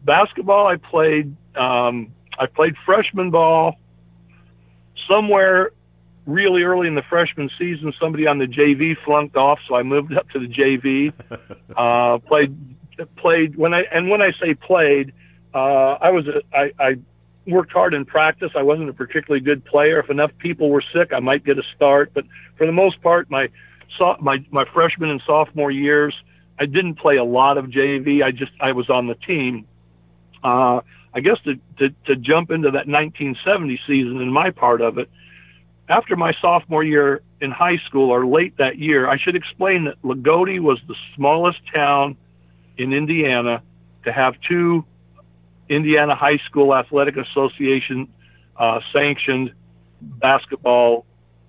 basketball, 0.03 0.67
I 0.67 0.75
played 0.75 1.35
um, 1.55 2.13
I 2.37 2.45
played 2.47 2.75
freshman 2.85 3.31
ball 3.31 3.75
somewhere 5.09 5.71
really 6.25 6.63
early 6.63 6.87
in 6.87 6.95
the 6.95 7.03
freshman 7.09 7.49
season. 7.57 7.93
Somebody 7.99 8.27
on 8.27 8.37
the 8.37 8.45
JV 8.45 8.95
flunked 9.05 9.37
off, 9.37 9.59
so 9.67 9.75
I 9.75 9.83
moved 9.83 10.15
up 10.15 10.29
to 10.31 10.39
the 10.39 10.47
JV. 10.47 11.13
uh, 11.77 12.19
played 12.27 12.55
played 13.15 13.55
when 13.55 13.73
I 13.73 13.83
and 13.91 14.09
when 14.09 14.21
I 14.21 14.31
say 14.41 14.53
played, 14.53 15.13
uh, 15.53 15.97
I 16.01 16.11
was 16.11 16.27
a, 16.27 16.41
I, 16.55 16.71
I 16.77 16.97
worked 17.47 17.71
hard 17.71 17.93
in 17.93 18.05
practice. 18.05 18.51
I 18.55 18.63
wasn't 18.63 18.89
a 18.89 18.93
particularly 18.93 19.43
good 19.43 19.65
player. 19.65 19.99
If 19.99 20.09
enough 20.09 20.31
people 20.37 20.69
were 20.69 20.83
sick, 20.93 21.11
I 21.13 21.19
might 21.19 21.45
get 21.45 21.57
a 21.57 21.63
start. 21.75 22.11
But 22.13 22.25
for 22.57 22.65
the 22.65 22.71
most 22.71 23.01
part, 23.01 23.29
my 23.29 23.49
my 24.19 24.43
my 24.51 24.65
freshman 24.73 25.09
and 25.09 25.21
sophomore 25.25 25.71
years, 25.71 26.13
I 26.59 26.65
didn't 26.65 26.95
play 26.95 27.17
a 27.17 27.23
lot 27.23 27.57
of 27.57 27.65
JV. 27.65 28.23
I 28.23 28.31
just 28.31 28.51
I 28.59 28.71
was 28.73 28.89
on 28.89 29.07
the 29.07 29.15
team. 29.15 29.65
Uh, 30.43 30.81
I 31.13 31.19
guess 31.19 31.37
to, 31.45 31.55
to 31.79 31.95
to 32.05 32.15
jump 32.15 32.51
into 32.51 32.71
that 32.71 32.87
1970 32.87 33.79
season 33.87 34.21
in 34.21 34.31
my 34.31 34.51
part 34.51 34.81
of 34.81 34.97
it, 34.97 35.09
after 35.89 36.15
my 36.15 36.33
sophomore 36.41 36.83
year 36.83 37.21
in 37.41 37.51
high 37.51 37.77
school 37.87 38.09
or 38.11 38.25
late 38.25 38.57
that 38.57 38.77
year, 38.77 39.09
I 39.09 39.17
should 39.17 39.35
explain 39.35 39.85
that 39.85 40.01
Loogootee 40.03 40.59
was 40.59 40.79
the 40.87 40.95
smallest 41.15 41.59
town 41.73 42.17
in 42.77 42.93
Indiana 42.93 43.61
to 44.03 44.11
have 44.11 44.35
two 44.47 44.85
Indiana 45.69 46.15
High 46.15 46.39
School 46.49 46.75
Athletic 46.75 47.15
Association 47.17 48.07
uh, 48.57 48.79
sanctioned 48.93 49.53
basketball 50.01 51.05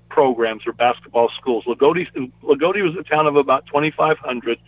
programs 0.09 0.63
or 0.67 0.73
basketball 0.73 1.31
schools. 1.39 1.65
Loogootee, 1.67 2.07
was 2.43 2.97
a 2.99 3.03
town 3.03 3.27
of 3.27 3.37
about 3.37 3.67
2,500. 3.67 4.59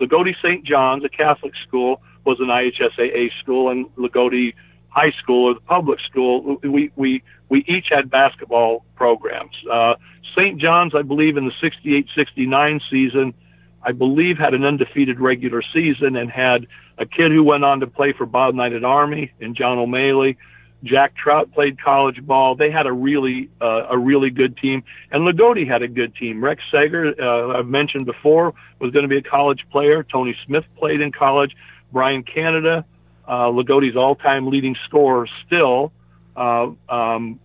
Loogootee 0.00 0.34
St. 0.42 0.64
John's, 0.64 1.04
a 1.04 1.08
Catholic 1.08 1.54
school, 1.66 2.00
was 2.24 2.38
an 2.40 2.48
IHSAA 2.48 3.30
school, 3.40 3.70
and 3.70 3.86
Loogootee 3.96 4.54
high 4.90 5.12
school 5.22 5.46
or 5.46 5.54
the 5.54 5.60
public 5.60 6.00
school, 6.00 6.58
we 6.62 6.90
we 6.96 7.22
we 7.48 7.64
each 7.66 7.86
had 7.90 8.10
basketball 8.10 8.84
programs. 8.96 9.54
Uh, 9.70 9.94
St. 10.36 10.60
John's, 10.60 10.94
I 10.94 11.02
believe, 11.02 11.36
in 11.36 11.46
the 11.46 12.06
68-69 12.16 12.80
season, 12.90 13.34
I 13.82 13.92
believe 13.92 14.38
had 14.38 14.54
an 14.54 14.64
undefeated 14.64 15.20
regular 15.20 15.62
season 15.72 16.16
and 16.16 16.30
had 16.30 16.66
a 16.98 17.06
kid 17.06 17.32
who 17.32 17.42
went 17.42 17.64
on 17.64 17.80
to 17.80 17.86
play 17.86 18.12
for 18.12 18.26
Bob 18.26 18.54
Knight 18.54 18.72
at 18.72 18.84
Army 18.84 19.32
and 19.40 19.56
John 19.56 19.78
O'Malley. 19.78 20.36
Jack 20.82 21.14
Trout 21.14 21.52
played 21.52 21.80
college 21.80 22.24
ball. 22.24 22.54
They 22.54 22.70
had 22.70 22.86
a 22.86 22.92
really 22.92 23.50
uh, 23.60 23.86
a 23.90 23.98
really 23.98 24.30
good 24.30 24.56
team, 24.56 24.82
and 25.10 25.22
Loogootee 25.28 25.68
had 25.68 25.82
a 25.82 25.88
good 25.88 26.14
team. 26.16 26.42
Rex 26.42 26.62
Sager, 26.72 27.14
uh, 27.20 27.58
I've 27.58 27.66
mentioned 27.66 28.06
before, 28.06 28.54
was 28.78 28.90
going 28.90 29.02
to 29.02 29.08
be 29.08 29.18
a 29.18 29.22
college 29.22 29.66
player. 29.70 30.02
Tony 30.02 30.34
Smith 30.46 30.64
played 30.76 31.02
in 31.02 31.12
college. 31.12 31.54
Brian 31.92 32.22
Canada, 32.22 32.84
uh, 33.28 33.46
Loogootee's 33.46 33.96
all-time 33.96 34.48
leading 34.48 34.76
scorer, 34.86 35.28
still 35.46 35.92
uh, 36.36 36.70
um, 36.88 37.38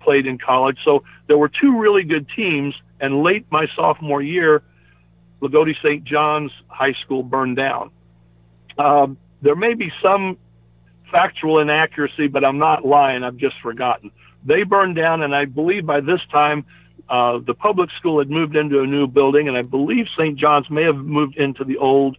played 0.00 0.26
in 0.26 0.36
college. 0.36 0.78
So 0.84 1.04
there 1.28 1.38
were 1.38 1.48
two 1.48 1.78
really 1.78 2.02
good 2.02 2.26
teams. 2.34 2.74
And 3.00 3.22
late 3.22 3.46
my 3.50 3.66
sophomore 3.76 4.22
year, 4.22 4.62
Loogootee 5.44 5.76
St. 5.82 6.04
John's 6.04 6.52
High 6.68 6.94
School 7.04 7.22
burned 7.22 7.56
down. 7.56 7.90
Um, 8.78 9.18
there 9.42 9.54
may 9.54 9.74
be 9.74 9.92
some 10.02 10.38
factual 11.12 11.58
inaccuracy, 11.60 12.28
but 12.28 12.44
I'm 12.44 12.58
not 12.58 12.84
lying. 12.84 13.22
I've 13.22 13.36
just 13.36 13.56
forgotten. 13.62 14.10
They 14.44 14.62
burned 14.62 14.96
down, 14.96 15.22
and 15.22 15.34
I 15.34 15.44
believe 15.44 15.86
by 15.86 16.00
this 16.00 16.20
time 16.32 16.64
uh, 17.08 17.38
the 17.46 17.54
public 17.54 17.90
school 17.98 18.18
had 18.18 18.30
moved 18.30 18.56
into 18.56 18.80
a 18.80 18.86
new 18.86 19.06
building, 19.06 19.48
and 19.48 19.56
I 19.56 19.62
believe 19.62 20.06
St. 20.18 20.38
John's 20.38 20.68
may 20.70 20.84
have 20.84 20.96
moved 20.96 21.36
into 21.36 21.64
the 21.64 21.76
old 21.76 22.16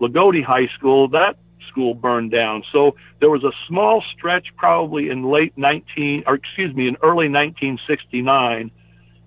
Loogootee 0.00 0.44
High 0.44 0.68
School. 0.76 1.08
That 1.08 1.36
school 1.76 1.94
burned 1.94 2.30
down. 2.30 2.62
So 2.72 2.96
there 3.20 3.30
was 3.30 3.44
a 3.44 3.52
small 3.68 4.02
stretch, 4.16 4.46
probably 4.56 5.10
in 5.10 5.24
late 5.24 5.52
19, 5.56 6.24
or 6.26 6.34
excuse 6.34 6.74
me, 6.74 6.88
in 6.88 6.96
early 7.02 7.28
1969, 7.28 8.70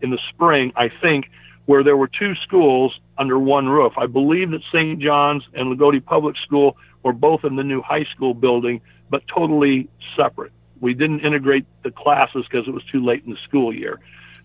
in 0.02 0.10
the 0.10 0.20
spring, 0.30 0.72
I 0.76 0.90
think, 1.02 1.26
where 1.70 1.84
there 1.84 1.96
were 1.96 2.08
two 2.08 2.34
schools 2.48 3.00
under 3.20 3.38
one 3.38 3.70
roof. 3.70 3.94
I 3.96 4.08
believe 4.08 4.50
that 4.50 4.62
St. 4.74 5.00
John's 5.00 5.44
and 5.54 5.68
Loogootee 5.68 6.04
Public 6.04 6.36
School 6.44 6.76
were 7.04 7.14
both 7.14 7.42
in 7.44 7.58
the 7.58 7.64
new 7.64 7.80
high 7.84 8.06
school 8.06 8.34
building, 8.34 8.82
but 9.12 9.22
totally 9.28 9.88
separate. 10.18 10.52
We 10.82 10.96
didn't 10.96 11.20
integrate 11.20 11.68
the 11.84 11.92
classes 11.92 12.44
because 12.50 12.68
it 12.68 12.72
was 12.72 12.82
too 12.92 13.06
late 13.06 13.24
in 13.24 13.30
the 13.30 13.38
school 13.48 13.72
year. 13.72 14.00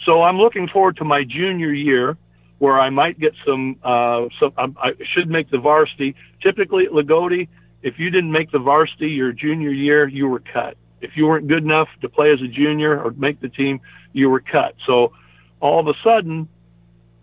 So 0.05 0.21
I'm 0.21 0.37
looking 0.37 0.69
forward 0.69 0.99
to 0.99 1.05
my 1.05 1.25
junior 1.25 1.73
year 1.73 2.19
where 2.59 2.79
I 2.79 2.91
might 2.91 3.19
get 3.19 3.33
some, 3.47 3.77
uh, 3.83 4.27
some, 4.39 4.53
I 4.59 4.91
should 5.15 5.31
make 5.31 5.51
the 5.51 5.57
varsity. 5.57 6.15
Typically 6.43 6.85
at 6.85 6.93
Loogootee, 6.93 7.49
if 7.83 7.99
you 7.99 8.11
didn't 8.11 8.33
make 8.33 8.51
the 8.51 8.59
varsity 8.59 9.09
your 9.09 9.33
junior 9.33 9.71
year, 9.71 10.07
you 10.07 10.29
were 10.29 10.41
cut. 10.41 10.77
If 11.01 11.13
you 11.17 11.25
weren't 11.27 11.49
good 11.49 11.65
enough 11.65 11.89
to 12.03 12.09
play 12.11 12.35
as 12.35 12.43
a 12.43 12.49
junior 12.49 13.03
or 13.03 13.13
make 13.13 13.41
the 13.41 13.49
team, 13.49 13.81
you 14.13 14.29
were 14.29 14.41
cut. 14.41 14.75
So 14.87 15.15
all 15.61 15.81
of 15.81 15.87
a 15.87 15.95
sudden, 16.05 16.51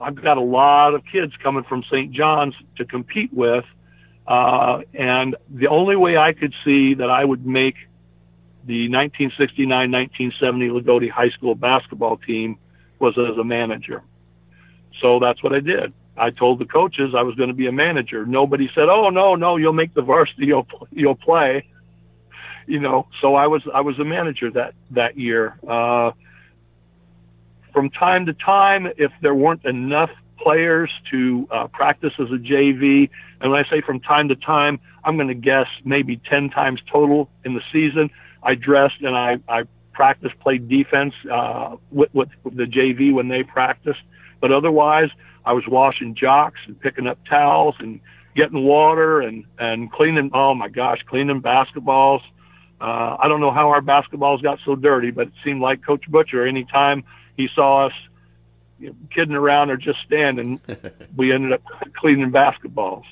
I've 0.02 0.22
got 0.22 0.38
a 0.38 0.42
lot 0.42 0.94
of 0.94 1.04
kids 1.12 1.34
coming 1.44 1.64
from 1.64 1.84
St. 1.84 2.12
John's 2.12 2.56
to 2.78 2.86
compete 2.86 3.32
with 3.34 3.66
uh, 4.28 4.82
and 4.94 5.36
the 5.50 5.68
only 5.68 5.96
way 5.96 6.18
I 6.18 6.34
could 6.34 6.54
see 6.64 6.94
that 6.96 7.10
I 7.10 7.26
would 7.26 7.46
make 7.46 7.76
the 8.66 8.88
1969-1970 8.90 10.32
Loogootee 10.42 11.10
High 11.10 11.30
School 11.32 11.56
basketball 11.56 12.18
team 12.18 12.58
was 13.00 13.18
as 13.18 13.38
a 13.38 13.44
manager. 13.44 14.04
So 15.02 15.20
that's 15.20 15.42
what 15.44 15.54
I 15.54 15.60
did. 15.60 15.94
I 16.16 16.30
told 16.30 16.60
the 16.60 16.66
coaches 16.66 17.14
I 17.18 17.24
was 17.24 17.36
going 17.36 17.50
to 17.50 17.56
be 17.56 17.68
a 17.68 17.72
manager. 17.72 18.26
Nobody 18.26 18.70
said, 18.76 18.90
"Oh 18.90 19.10
no, 19.10 19.36
no, 19.36 19.58
you'll 19.58 19.74
make 19.74 19.94
the 19.94 20.02
varsity, 20.02 20.46
you'll 20.46 20.68
you'll 20.92 21.16
play." 21.16 21.66
You 22.68 22.80
know, 22.80 23.08
so 23.22 23.34
I 23.34 23.48
was 23.48 23.64
I 23.74 23.82
was 23.82 23.98
a 23.98 24.06
manager 24.06 24.52
that 24.52 24.76
that 24.92 25.18
year. 25.18 25.58
Uh, 25.68 26.12
from 27.74 27.90
time 27.90 28.26
to 28.26 28.34
time, 28.34 28.88
if 28.98 29.12
there 29.22 29.34
weren't 29.34 29.66
enough 29.66 30.10
players 30.42 30.92
to 31.12 31.48
uh, 31.52 31.68
practice 31.68 32.14
as 32.20 32.28
a 32.28 32.38
JV. 32.38 33.10
And 33.40 33.52
when 33.52 33.64
I 33.64 33.70
say 33.70 33.82
from 33.82 34.00
time 34.00 34.30
to 34.30 34.36
time, 34.36 34.80
I'm 35.04 35.16
going 35.16 35.28
to 35.28 35.34
guess 35.34 35.68
maybe 35.84 36.20
10 36.30 36.50
times 36.50 36.82
total 36.92 37.30
in 37.46 37.54
the 37.54 37.62
season. 37.72 38.10
I 38.44 38.56
dressed 38.56 39.02
and 39.02 39.16
I, 39.16 39.38
I 39.48 39.64
practiced, 39.94 40.40
played 40.40 40.68
defense 40.68 41.14
uh, 41.32 41.78
with, 41.92 42.14
with 42.14 42.30
the 42.44 42.66
JV 42.66 43.14
when 43.14 43.28
they 43.28 43.44
practiced. 43.44 44.02
But 44.40 44.52
otherwise, 44.52 45.10
I 45.46 45.54
was 45.54 45.64
washing 45.68 46.16
jocks 46.16 46.60
and 46.66 46.80
picking 46.80 47.08
up 47.08 47.20
towels 47.30 47.76
and 47.80 48.00
getting 48.36 48.64
water 48.64 49.22
and, 49.22 49.46
and 49.60 49.92
cleaning. 49.92 50.32
Oh 50.34 50.54
my 50.54 50.70
gosh, 50.70 51.00
cleaning 51.08 51.42
basketballs. 51.42 52.22
Uh, 52.80 53.16
I 53.20 53.28
don't 53.28 53.42
know 53.42 53.52
how 53.52 53.70
our 53.70 53.82
basketballs 53.82 54.42
got 54.42 54.60
so 54.66 54.76
dirty, 54.76 55.12
but 55.12 55.28
it 55.28 55.34
seemed 55.44 55.62
like 55.62 55.86
Coach 55.86 56.10
Butcher, 56.10 56.48
anytime 56.48 57.04
he 57.42 57.48
saw 57.56 57.88
us 57.88 57.94
you 58.80 58.90
know, 58.90 58.96
kidding 59.14 59.36
around 59.36 59.70
or 59.70 59.78
just 59.78 60.00
standing, 60.06 60.60
we 61.18 61.34
ended 61.34 61.54
up 61.54 61.62
cleaning 61.96 62.32
basketballs. 62.32 63.04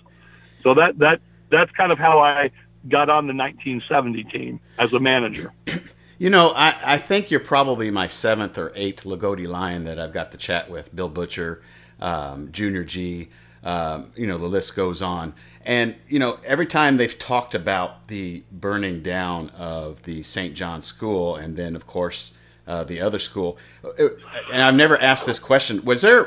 So 0.63 0.73
that 0.73 0.97
that 0.99 1.21
that's 1.51 1.71
kind 1.71 1.91
of 1.91 1.97
how 1.97 2.19
I 2.19 2.51
got 2.87 3.09
on 3.09 3.27
the 3.27 3.33
1970 3.33 4.23
team 4.25 4.59
as 4.77 4.93
a 4.93 4.99
manager. 4.99 5.53
You 6.21 6.29
know, 6.29 6.49
I, 6.49 6.95
I 6.95 6.97
think 6.97 7.31
you're 7.31 7.39
probably 7.39 7.91
my 7.91 8.09
seventh 8.09 8.57
or 8.57 8.73
eighth 8.75 9.03
Loogootee 9.05 9.47
Lion 9.47 9.85
that 9.85 9.97
I've 9.97 10.13
got 10.13 10.33
to 10.33 10.37
chat 10.37 10.69
with. 10.69 10.93
Bill 10.93 11.07
Butcher, 11.07 11.61
um, 12.01 12.49
Junior 12.51 12.83
G, 12.83 13.29
um, 13.63 14.11
you 14.17 14.27
know, 14.27 14.37
the 14.37 14.45
list 14.45 14.75
goes 14.75 15.01
on. 15.01 15.33
And, 15.61 15.95
you 16.09 16.19
know, 16.19 16.37
every 16.45 16.67
time 16.67 16.97
they've 16.97 17.17
talked 17.19 17.55
about 17.55 18.09
the 18.09 18.43
burning 18.51 19.01
down 19.01 19.49
of 19.51 20.03
the 20.03 20.21
St. 20.23 20.55
John 20.55 20.81
School, 20.81 21.37
and 21.37 21.55
then, 21.55 21.77
of 21.77 21.87
course, 21.87 22.31
uh, 22.69 22.83
the 22.83 23.01
other 23.01 23.19
school. 23.19 23.57
Uh, 23.83 24.09
and 24.53 24.61
I've 24.61 24.75
never 24.75 24.97
asked 25.01 25.25
this 25.25 25.39
question. 25.39 25.83
Was 25.83 26.01
there 26.03 26.25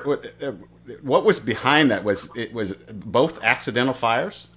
what 1.02 1.25
was 1.25 1.38
behind 1.38 1.90
that? 1.92 2.02
Was 2.02 2.28
it 2.34 2.52
was 2.52 2.72
both 2.92 3.38
accidental 3.42 3.94
fires? 3.94 4.49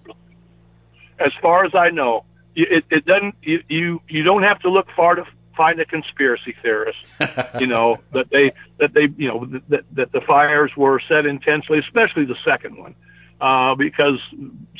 As 1.19 1.31
far 1.41 1.63
as 1.63 1.73
I 1.75 1.91
know, 1.91 2.25
it, 2.55 2.83
it 2.89 3.05
doesn't. 3.05 3.35
You, 3.43 3.59
you 3.69 4.01
you 4.09 4.23
don't 4.23 4.43
have 4.43 4.59
to 4.61 4.69
look 4.69 4.87
far 4.95 5.15
to 5.15 5.25
find 5.55 5.79
a 5.79 5.85
conspiracy 5.85 6.55
theorist. 6.61 6.97
you 7.59 7.67
know 7.67 7.99
that 8.13 8.29
they 8.31 8.51
that 8.79 8.93
they 8.93 9.07
you 9.15 9.27
know 9.27 9.45
that 9.69 9.83
that 9.93 10.11
the 10.11 10.21
fires 10.21 10.71
were 10.75 10.99
set 11.07 11.27
intentionally, 11.27 11.79
especially 11.79 12.25
the 12.25 12.35
second 12.43 12.77
one, 12.77 12.95
uh, 13.39 13.75
because 13.75 14.19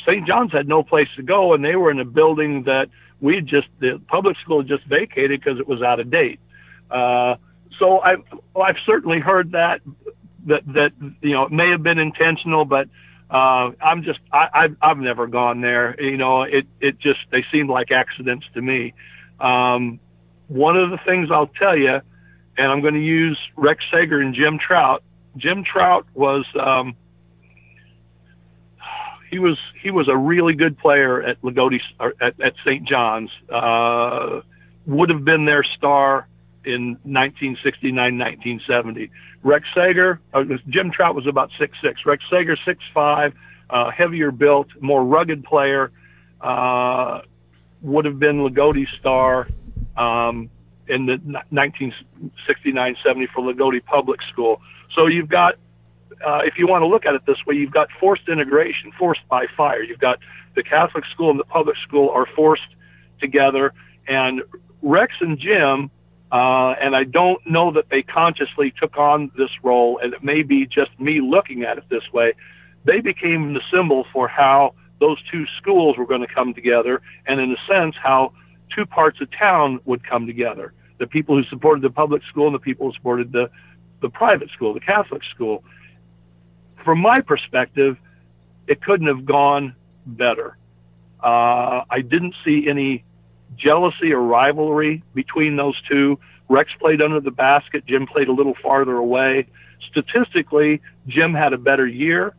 St. 0.04 0.26
John's 0.26 0.50
had 0.50 0.66
no 0.66 0.82
place 0.82 1.08
to 1.14 1.22
go, 1.22 1.54
and 1.54 1.64
they 1.64 1.76
were 1.76 1.92
in 1.92 2.00
a 2.00 2.04
building 2.04 2.64
that 2.64 2.88
we 3.20 3.40
just 3.40 3.68
the 3.78 4.00
public 4.08 4.36
school 4.42 4.64
just 4.64 4.84
vacated 4.86 5.40
because 5.40 5.60
it 5.60 5.68
was 5.68 5.82
out 5.82 6.00
of 6.00 6.10
date. 6.10 6.40
Uh, 6.90 7.36
so 7.78 8.00
I've, 8.00 8.22
I've 8.54 8.76
certainly 8.84 9.20
heard 9.20 9.52
that, 9.52 9.80
that, 10.46 10.64
that, 10.66 10.90
you 11.20 11.32
know, 11.32 11.44
it 11.44 11.52
may 11.52 11.70
have 11.70 11.82
been 11.82 11.98
intentional, 11.98 12.64
but, 12.64 12.88
uh, 13.30 13.72
I'm 13.82 14.04
just, 14.04 14.20
I, 14.32 14.46
I've, 14.54 14.76
I've 14.80 14.98
never 14.98 15.26
gone 15.26 15.60
there. 15.60 16.00
You 16.00 16.16
know, 16.16 16.42
it, 16.42 16.66
it 16.80 16.98
just, 16.98 17.18
they 17.32 17.44
seemed 17.52 17.68
like 17.68 17.90
accidents 17.90 18.46
to 18.54 18.62
me. 18.62 18.94
Um, 19.40 19.98
one 20.48 20.76
of 20.76 20.90
the 20.90 20.98
things 21.04 21.28
I'll 21.32 21.48
tell 21.48 21.76
you, 21.76 22.00
and 22.56 22.72
I'm 22.72 22.80
going 22.80 22.94
to 22.94 23.00
use 23.00 23.38
Rex 23.56 23.84
Sager 23.92 24.20
and 24.20 24.34
Jim 24.34 24.58
Trout. 24.64 25.02
Jim 25.36 25.64
Trout 25.64 26.06
was, 26.14 26.46
um, 26.58 26.94
he 29.30 29.38
was 29.38 29.58
he 29.82 29.90
was 29.90 30.08
a 30.08 30.16
really 30.16 30.54
good 30.54 30.78
player 30.78 31.22
at 31.22 31.40
Loogootee 31.42 31.80
at, 32.00 32.40
at 32.40 32.54
St. 32.64 32.88
John's. 32.88 33.30
Uh, 33.52 34.40
would 34.86 35.10
have 35.10 35.24
been 35.24 35.44
their 35.46 35.64
star 35.76 36.28
in 36.66 36.98
1969, 37.04 37.94
1970. 37.94 39.10
Rex 39.42 39.64
Sager, 39.74 40.20
uh, 40.34 40.42
Jim 40.68 40.90
Trout 40.90 41.14
was 41.14 41.26
about 41.26 41.50
six 41.58 41.76
six. 41.82 42.04
Rex 42.04 42.22
Sager 42.30 42.56
six 42.64 42.82
five, 42.92 43.32
uh, 43.70 43.90
heavier 43.90 44.30
built, 44.30 44.68
more 44.80 45.04
rugged 45.04 45.44
player. 45.44 45.92
Uh, 46.40 47.20
would 47.82 48.04
have 48.04 48.18
been 48.18 48.38
Loogootee's 48.38 48.88
star 48.98 49.48
um, 49.96 50.50
in 50.88 51.06
the 51.06 51.18
1969, 51.50 52.96
70 53.04 53.26
for 53.34 53.42
Loogootee 53.42 53.84
Public 53.84 54.20
School. 54.32 54.60
So 54.94 55.06
you've 55.06 55.28
got, 55.28 55.54
uh, 56.26 56.40
if 56.44 56.54
you 56.58 56.66
want 56.66 56.82
to 56.82 56.86
look 56.86 57.06
at 57.06 57.14
it 57.14 57.22
this 57.26 57.38
way, 57.46 57.54
you've 57.54 57.72
got 57.72 57.88
forced 58.00 58.28
integration, 58.28 58.92
forced 58.98 59.26
by 59.28 59.46
fire. 59.56 59.82
You've 59.82 60.00
got 60.00 60.18
the 60.54 60.62
Catholic 60.62 61.04
school 61.12 61.30
and 61.30 61.38
the 61.38 61.44
public 61.44 61.76
school 61.86 62.10
are 62.10 62.26
forced 62.34 62.74
together, 63.20 63.72
and 64.08 64.42
Rex 64.82 65.14
and 65.20 65.38
Jim 65.38 65.90
uh, 66.32 66.74
and 66.80 66.96
I 66.96 67.04
don't 67.04 67.44
know 67.46 67.72
that 67.72 67.88
they 67.90 68.02
consciously 68.02 68.72
took 68.80 68.96
on 68.98 69.30
this 69.36 69.50
role, 69.62 69.98
and 70.02 70.12
it 70.12 70.24
may 70.24 70.42
be 70.42 70.66
just 70.66 70.90
me 70.98 71.20
looking 71.20 71.62
at 71.62 71.78
it 71.78 71.84
this 71.88 72.02
way. 72.12 72.32
They 72.84 73.00
became 73.00 73.54
the 73.54 73.60
symbol 73.72 74.06
for 74.12 74.26
how 74.26 74.74
those 74.98 75.18
two 75.30 75.44
schools 75.60 75.96
were 75.98 76.06
going 76.06 76.22
to 76.22 76.32
come 76.32 76.52
together, 76.54 77.00
and 77.26 77.40
in 77.40 77.52
a 77.52 77.72
sense, 77.72 77.94
how 78.02 78.32
two 78.74 78.86
parts 78.86 79.20
of 79.20 79.28
town 79.38 79.78
would 79.84 80.08
come 80.08 80.26
together. 80.26 80.72
The 80.98 81.06
people 81.06 81.36
who 81.36 81.44
supported 81.48 81.82
the 81.82 81.90
public 81.90 82.22
school 82.28 82.46
and 82.46 82.54
the 82.54 82.60
people 82.60 82.88
who 82.88 82.94
supported 82.94 83.30
the, 83.30 83.50
the 84.00 84.08
private 84.08 84.50
school, 84.50 84.74
the 84.74 84.80
Catholic 84.80 85.22
school. 85.34 85.62
From 86.84 87.00
my 87.00 87.20
perspective, 87.20 87.96
it 88.66 88.82
couldn't 88.82 89.06
have 89.06 89.24
gone 89.24 89.76
better. 90.06 90.56
Uh, 91.22 91.82
I 91.88 92.00
didn't 92.02 92.34
see 92.44 92.66
any 92.68 93.04
jealousy 93.56 94.12
or 94.12 94.20
rivalry 94.20 95.02
between 95.14 95.56
those 95.56 95.80
two. 95.88 96.18
Rex 96.48 96.70
played 96.80 97.02
under 97.02 97.20
the 97.20 97.30
basket. 97.30 97.84
Jim 97.86 98.06
played 98.06 98.28
a 98.28 98.32
little 98.32 98.54
farther 98.62 98.96
away. 98.96 99.46
Statistically, 99.90 100.80
Jim 101.06 101.34
had 101.34 101.52
a 101.52 101.58
better 101.58 101.86
year. 101.86 102.34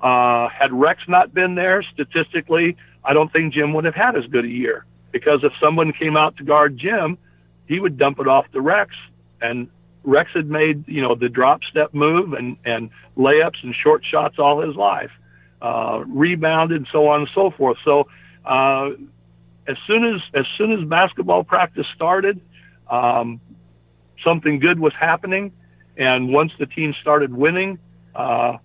Uh, 0.00 0.48
had 0.48 0.72
Rex 0.72 1.00
not 1.08 1.32
been 1.32 1.54
there, 1.54 1.82
statistically, 1.82 2.76
I 3.04 3.14
don't 3.14 3.32
think 3.32 3.54
Jim 3.54 3.72
would 3.74 3.84
have 3.84 3.94
had 3.94 4.16
as 4.16 4.26
good 4.26 4.44
a 4.44 4.48
year 4.48 4.84
because 5.12 5.40
if 5.42 5.52
someone 5.62 5.92
came 5.92 6.16
out 6.16 6.36
to 6.36 6.44
guard 6.44 6.76
Jim, 6.76 7.16
he 7.66 7.80
would 7.80 7.96
dump 7.96 8.18
it 8.18 8.28
off 8.28 8.50
to 8.52 8.60
Rex, 8.60 8.94
and 9.40 9.68
Rex 10.04 10.30
had 10.34 10.50
made 10.50 10.86
you 10.86 11.02
know 11.02 11.14
the 11.14 11.28
drop 11.28 11.60
step 11.70 11.94
move 11.94 12.32
and 12.32 12.56
and 12.64 12.90
layups 13.16 13.62
and 13.62 13.74
short 13.74 14.04
shots 14.04 14.36
all 14.38 14.60
his 14.60 14.76
life, 14.76 15.10
uh, 15.62 16.02
rebounded 16.06 16.86
so 16.92 17.08
on 17.08 17.20
and 17.20 17.30
so 17.34 17.50
forth. 17.50 17.78
So 17.84 18.08
uh, 18.44 18.90
as 19.68 19.76
soon 19.86 20.04
as 20.04 20.20
as 20.34 20.46
soon 20.56 20.72
as 20.72 20.86
basketball 20.88 21.44
practice 21.44 21.86
started, 21.94 22.40
um, 22.90 23.40
something 24.24 24.58
good 24.58 24.78
was 24.78 24.92
happening, 24.98 25.52
and 25.96 26.32
once 26.32 26.52
the 26.58 26.66
team 26.66 26.94
started 27.00 27.34
winning, 27.34 27.78
uh, 28.14 28.58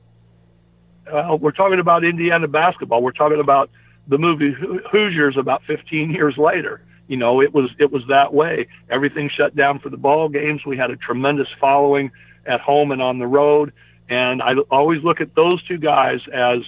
well, 1.11 1.37
we're 1.37 1.51
talking 1.51 1.79
about 1.79 2.03
Indiana 2.03 2.47
basketball. 2.47 3.01
We're 3.01 3.11
talking 3.11 3.39
about 3.39 3.69
the 4.07 4.17
movie 4.17 4.53
Hoosiers 4.91 5.37
about 5.37 5.63
15 5.65 6.11
years 6.11 6.37
later. 6.37 6.83
You 7.07 7.17
know, 7.17 7.41
it 7.41 7.53
was 7.53 7.69
it 7.79 7.91
was 7.91 8.03
that 8.07 8.33
way. 8.33 8.67
Everything 8.89 9.29
shut 9.29 9.55
down 9.55 9.79
for 9.79 9.89
the 9.89 9.97
ball 9.97 10.29
games. 10.29 10.61
We 10.65 10.77
had 10.77 10.91
a 10.91 10.95
tremendous 10.95 11.47
following 11.59 12.11
at 12.45 12.61
home 12.61 12.91
and 12.91 13.01
on 13.01 13.19
the 13.19 13.27
road, 13.27 13.73
and 14.09 14.41
I 14.41 14.53
always 14.69 15.03
look 15.03 15.21
at 15.21 15.35
those 15.35 15.61
two 15.63 15.77
guys 15.77 16.19
as 16.33 16.59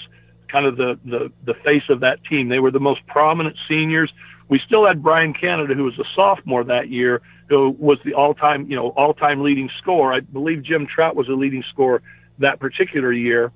kind 0.53 0.67
of 0.67 0.77
the 0.77 0.97
the 1.03 1.31
the 1.43 1.55
face 1.65 1.83
of 1.89 1.99
that 2.01 2.23
team. 2.29 2.47
They 2.47 2.59
were 2.59 2.71
the 2.71 2.79
most 2.79 3.05
prominent 3.07 3.57
seniors. 3.67 4.13
We 4.47 4.61
still 4.65 4.85
had 4.85 5.01
Brian 5.01 5.33
Canada, 5.33 5.73
who 5.73 5.85
was 5.85 5.97
a 5.97 6.03
sophomore 6.15 6.63
that 6.65 6.89
year, 6.89 7.21
who 7.49 7.75
was 7.79 7.97
the 8.05 8.13
all-time 8.13 8.69
you 8.69 8.75
know 8.75 8.89
all-time 8.89 9.41
leading 9.41 9.69
scorer. 9.81 10.13
I 10.13 10.19
believe 10.21 10.63
Jim 10.63 10.87
Trout 10.87 11.15
was 11.15 11.27
a 11.27 11.33
leading 11.33 11.63
scorer 11.71 12.01
that 12.39 12.59
particular 12.59 13.11
year. 13.11 13.51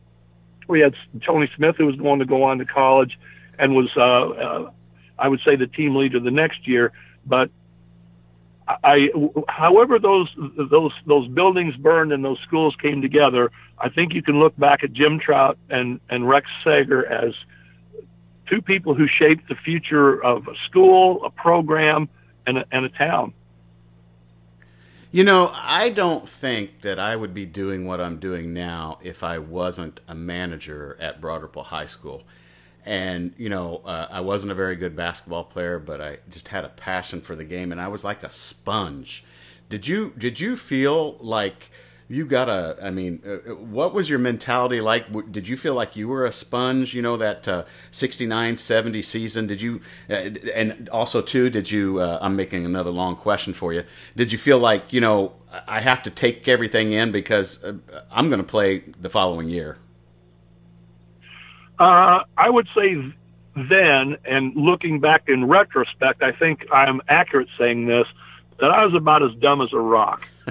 We 0.67 0.81
had 0.81 0.95
Tony 1.25 1.49
Smith, 1.55 1.75
who 1.77 1.85
was 1.85 1.95
going 1.95 2.19
to 2.19 2.25
go 2.25 2.43
on 2.43 2.57
to 2.57 2.65
college 2.65 3.17
and 3.57 3.73
was, 3.73 3.89
uh, 3.95 4.01
uh, 4.01 4.71
I 5.17 5.27
would 5.29 5.39
say, 5.45 5.55
the 5.55 5.67
team 5.67 5.95
leader 5.95 6.19
the 6.19 6.31
next 6.31 6.67
year. 6.67 6.91
But 7.25 7.49
I, 8.67 9.07
however, 9.47 9.97
those 9.97 10.29
those 10.69 10.91
those 11.05 11.27
buildings 11.29 11.75
burned 11.77 12.11
and 12.11 12.23
those 12.23 12.39
schools 12.45 12.75
came 12.81 13.01
together, 13.01 13.51
I 13.79 13.89
think 13.89 14.13
you 14.13 14.21
can 14.21 14.39
look 14.39 14.57
back 14.57 14.83
at 14.83 14.91
Jim 14.93 15.19
Trout 15.19 15.57
and 15.69 15.99
and 16.09 16.27
Rex 16.27 16.47
Sager 16.63 17.05
as 17.05 17.33
two 18.49 18.61
people 18.61 18.93
who 18.93 19.07
shaped 19.07 19.47
the 19.47 19.55
future 19.55 20.21
of 20.23 20.47
a 20.47 20.55
school, 20.69 21.23
a 21.25 21.29
program, 21.29 22.09
and 22.45 22.57
a, 22.59 22.65
and 22.71 22.85
a 22.85 22.89
town. 22.89 23.33
You 25.11 25.23
know, 25.23 25.49
I 25.53 25.89
don't 25.89 26.27
think 26.41 26.81
that 26.81 26.99
I 26.99 27.15
would 27.15 27.33
be 27.33 27.45
doing 27.45 27.85
what 27.85 28.01
I'm 28.01 28.19
doing 28.19 28.53
now 28.53 28.99
if 29.01 29.23
I 29.23 29.37
wasn't 29.37 30.01
a 30.07 30.15
manager 30.15 30.97
at 30.99 31.23
Ripple 31.23 31.63
High 31.63 31.85
School 31.85 32.23
and 32.87 33.33
you 33.37 33.49
know 33.49 33.81
uh, 33.85 34.07
I 34.09 34.21
wasn't 34.21 34.51
a 34.51 34.55
very 34.55 34.77
good 34.77 34.95
basketball 34.95 35.43
player, 35.43 35.77
but 35.77 35.99
I 36.01 36.17
just 36.29 36.47
had 36.47 36.63
a 36.63 36.69
passion 36.69 37.21
for 37.21 37.35
the 37.35 37.43
game, 37.43 37.71
and 37.71 37.81
I 37.81 37.89
was 37.89 38.03
like 38.03 38.23
a 38.23 38.31
sponge. 38.31 39.23
Did 39.69 39.85
you 39.85 40.13
did 40.17 40.39
you 40.39 40.55
feel 40.55 41.17
like 41.19 41.69
you 42.07 42.25
got 42.25 42.47
a? 42.47 42.77
I 42.81 42.89
mean, 42.91 43.21
uh, 43.25 43.55
what 43.55 43.93
was 43.93 44.09
your 44.09 44.19
mentality 44.19 44.79
like? 44.79 45.03
Did 45.33 45.49
you 45.49 45.57
feel 45.57 45.73
like 45.73 45.97
you 45.97 46.07
were 46.07 46.25
a 46.25 46.31
sponge? 46.31 46.93
You 46.93 47.01
know 47.01 47.17
that 47.17 47.45
uh, 47.45 47.65
69, 47.91 48.57
70 48.57 49.01
season. 49.01 49.47
Did 49.47 49.61
you? 49.61 49.81
Uh, 50.09 50.13
and 50.55 50.87
also 50.87 51.21
too, 51.21 51.49
did 51.49 51.69
you? 51.69 51.99
Uh, 51.99 52.19
I'm 52.21 52.37
making 52.37 52.65
another 52.65 52.91
long 52.91 53.17
question 53.17 53.53
for 53.53 53.73
you. 53.73 53.83
Did 54.15 54.31
you 54.31 54.37
feel 54.37 54.59
like 54.59 54.93
you 54.93 55.01
know 55.01 55.33
I 55.67 55.81
have 55.81 56.03
to 56.03 56.09
take 56.09 56.47
everything 56.47 56.93
in 56.93 57.11
because 57.11 57.61
uh, 57.61 57.73
I'm 58.09 58.29
going 58.29 58.41
to 58.41 58.47
play 58.47 58.83
the 59.01 59.09
following 59.09 59.49
year? 59.49 59.77
Uh, 61.79 62.23
I 62.37 62.49
would 62.49 62.67
say 62.75 62.95
then, 63.55 64.17
and 64.25 64.55
looking 64.55 64.99
back 64.99 65.23
in 65.27 65.45
retrospect, 65.45 66.21
I 66.21 66.31
think 66.31 66.65
I'm 66.71 67.01
accurate 67.07 67.49
saying 67.57 67.85
this, 67.87 68.07
that 68.59 68.71
I 68.71 68.85
was 68.85 68.93
about 68.95 69.23
as 69.23 69.31
dumb 69.39 69.61
as 69.61 69.73
a 69.73 69.79
rock. 69.79 70.27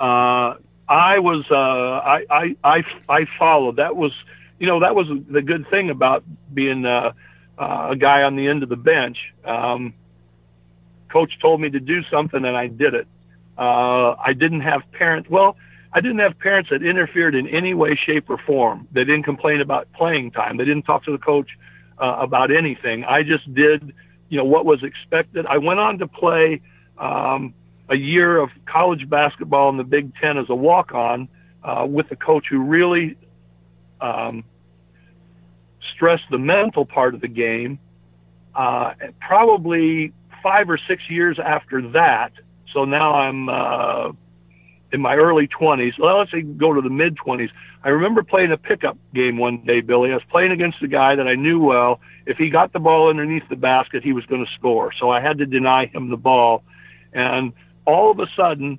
uh, 0.00 0.54
I 0.88 1.18
was, 1.18 1.44
uh, 1.50 1.54
I, 1.54 2.24
I, 2.30 2.56
I, 2.64 2.82
I 3.08 3.26
followed. 3.38 3.76
That 3.76 3.96
was, 3.96 4.12
you 4.58 4.66
know, 4.66 4.80
that 4.80 4.94
was 4.94 5.06
the 5.30 5.42
good 5.42 5.68
thing 5.70 5.90
about 5.90 6.24
being 6.52 6.84
uh, 6.84 7.12
uh, 7.58 7.88
a 7.90 7.96
guy 7.96 8.22
on 8.22 8.36
the 8.36 8.48
end 8.48 8.62
of 8.62 8.68
the 8.68 8.76
bench. 8.76 9.18
Um, 9.44 9.94
coach 11.10 11.32
told 11.40 11.60
me 11.60 11.70
to 11.70 11.80
do 11.80 12.02
something 12.10 12.44
and 12.44 12.56
I 12.56 12.66
did 12.66 12.94
it. 12.94 13.06
Uh, 13.58 14.14
I 14.14 14.32
didn't 14.32 14.62
have 14.62 14.82
parents. 14.92 15.28
Well, 15.28 15.56
I 15.92 16.00
didn't 16.00 16.20
have 16.20 16.38
parents 16.38 16.70
that 16.70 16.82
interfered 16.82 17.34
in 17.34 17.48
any 17.48 17.74
way, 17.74 17.98
shape, 18.06 18.30
or 18.30 18.38
form. 18.46 18.86
They 18.92 19.04
didn't 19.04 19.24
complain 19.24 19.60
about 19.60 19.92
playing 19.92 20.30
time. 20.30 20.56
They 20.56 20.64
didn't 20.64 20.84
talk 20.84 21.04
to 21.04 21.12
the 21.12 21.18
coach 21.18 21.48
uh, 21.98 22.16
about 22.20 22.50
anything. 22.50 23.04
I 23.04 23.22
just 23.22 23.52
did, 23.52 23.92
you 24.28 24.38
know, 24.38 24.44
what 24.44 24.64
was 24.64 24.82
expected. 24.84 25.46
I 25.46 25.58
went 25.58 25.80
on 25.80 25.98
to 25.98 26.06
play 26.06 26.60
um, 26.96 27.54
a 27.88 27.96
year 27.96 28.38
of 28.38 28.50
college 28.66 29.08
basketball 29.10 29.68
in 29.70 29.76
the 29.78 29.84
Big 29.84 30.12
Ten 30.20 30.38
as 30.38 30.46
a 30.48 30.54
walk-on 30.54 31.28
uh, 31.64 31.86
with 31.88 32.06
a 32.12 32.16
coach 32.16 32.46
who 32.48 32.60
really 32.62 33.16
um, 34.00 34.44
stressed 35.94 36.24
the 36.30 36.38
mental 36.38 36.86
part 36.86 37.14
of 37.14 37.20
the 37.20 37.28
game. 37.28 37.80
Uh, 38.54 38.94
probably 39.20 40.12
five 40.42 40.70
or 40.70 40.78
six 40.88 41.02
years 41.08 41.38
after 41.44 41.90
that, 41.90 42.32
so 42.72 42.84
now 42.84 43.14
I'm 43.14 43.48
uh, 43.48 44.12
in 44.92 45.00
my 45.00 45.14
early 45.14 45.48
20s. 45.48 45.98
Well, 45.98 46.18
let's 46.18 46.30
say 46.30 46.42
go 46.42 46.72
to 46.72 46.80
the 46.80 46.90
mid 46.90 47.16
20s. 47.16 47.50
I 47.82 47.90
remember 47.90 48.22
playing 48.22 48.52
a 48.52 48.56
pickup 48.56 48.98
game 49.14 49.38
one 49.38 49.64
day, 49.64 49.80
Billy. 49.80 50.10
I 50.10 50.14
was 50.14 50.22
playing 50.30 50.52
against 50.52 50.82
a 50.82 50.88
guy 50.88 51.14
that 51.14 51.26
I 51.26 51.34
knew 51.34 51.60
well. 51.60 52.00
If 52.26 52.36
he 52.36 52.50
got 52.50 52.72
the 52.72 52.78
ball 52.78 53.08
underneath 53.08 53.48
the 53.48 53.56
basket, 53.56 54.02
he 54.02 54.12
was 54.12 54.26
going 54.26 54.44
to 54.44 54.50
score. 54.52 54.92
So 54.98 55.10
I 55.10 55.20
had 55.20 55.38
to 55.38 55.46
deny 55.46 55.86
him 55.86 56.10
the 56.10 56.16
ball. 56.16 56.62
And 57.12 57.52
all 57.86 58.10
of 58.10 58.18
a 58.18 58.26
sudden, 58.36 58.78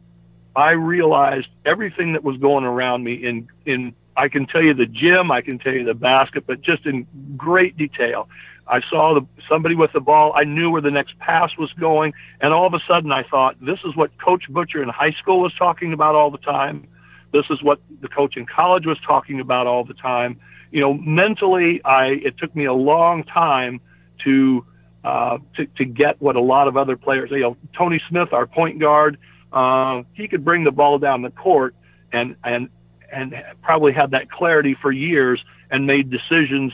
I 0.56 0.71
realized 0.71 1.47
everything 1.65 2.13
that 2.13 2.24
was 2.24 2.38
going 2.38 2.65
around 2.65 3.04
me 3.04 3.13
in, 3.13 3.47
in, 3.65 3.95
I 4.15 4.28
can 4.28 4.45
tell 4.45 4.62
you 4.62 4.74
the 4.74 4.86
gym, 4.86 5.32
I 5.32 5.41
can 5.41 5.58
tell 5.58 5.74
you 5.74 5.86
the 5.86 5.93
basket, 5.93 6.45
but 6.45 6.62
just 6.62 6.86
in 6.86 7.08
great 7.38 7.78
detail. 7.78 8.28
I 8.71 8.79
saw 8.89 9.13
the, 9.13 9.27
somebody 9.49 9.75
with 9.75 9.91
the 9.91 9.99
ball. 9.99 10.31
I 10.34 10.45
knew 10.45 10.71
where 10.71 10.81
the 10.81 10.91
next 10.91 11.19
pass 11.19 11.51
was 11.60 11.71
going. 11.73 12.13
And 12.39 12.53
all 12.53 12.65
of 12.65 12.73
a 12.73 12.79
sudden 12.88 13.12
I 13.12 13.23
thought, 13.23 13.60
this 13.60 13.79
is 13.86 13.97
what 13.97 14.12
Coach 14.17 14.45
Butcher 14.49 14.81
in 14.81 14.88
high 14.88 15.12
school 15.21 15.41
was 15.41 15.53
talking 15.60 15.91
about 15.91 16.15
all 16.15 16.31
the 16.31 16.38
time. 16.38 16.88
This 17.34 17.43
is 17.49 17.62
what 17.62 17.81
the 18.01 18.07
coach 18.07 18.38
in 18.38 18.45
college 18.45 18.86
was 18.86 18.97
talking 19.05 19.41
about 19.41 19.67
all 19.67 19.84
the 19.84 19.93
time. 19.93 20.39
You 20.71 20.79
know, 20.79 20.93
mentally, 20.93 21.81
I, 21.84 22.19
it 22.23 22.38
took 22.38 22.55
me 22.55 22.63
a 22.63 22.73
long 22.73 23.25
time 23.25 23.81
to, 24.23 24.65
uh, 25.03 25.39
to, 25.57 25.65
to 25.77 25.84
get 25.84 26.21
what 26.21 26.38
a 26.38 26.41
lot 26.41 26.69
of 26.69 26.77
other 26.77 26.95
players, 26.95 27.29
you 27.29 27.41
know, 27.41 27.57
Tony 27.77 28.01
Smith, 28.10 28.31
our 28.31 28.47
point 28.47 28.79
guard, 28.79 29.17
uh, 29.51 30.03
he 30.13 30.29
could 30.29 30.45
bring 30.45 30.63
the 30.63 30.71
ball 30.71 30.97
down 30.97 31.23
the 31.23 31.29
court 31.29 31.75
and, 32.13 32.38
and, 32.43 32.69
and 33.12 33.34
probably 33.62 33.91
had 33.91 34.12
that 34.12 34.31
clarity 34.31 34.77
for 34.81 34.93
years 34.93 35.43
and 35.69 35.86
made 35.86 36.10
decisions 36.10 36.71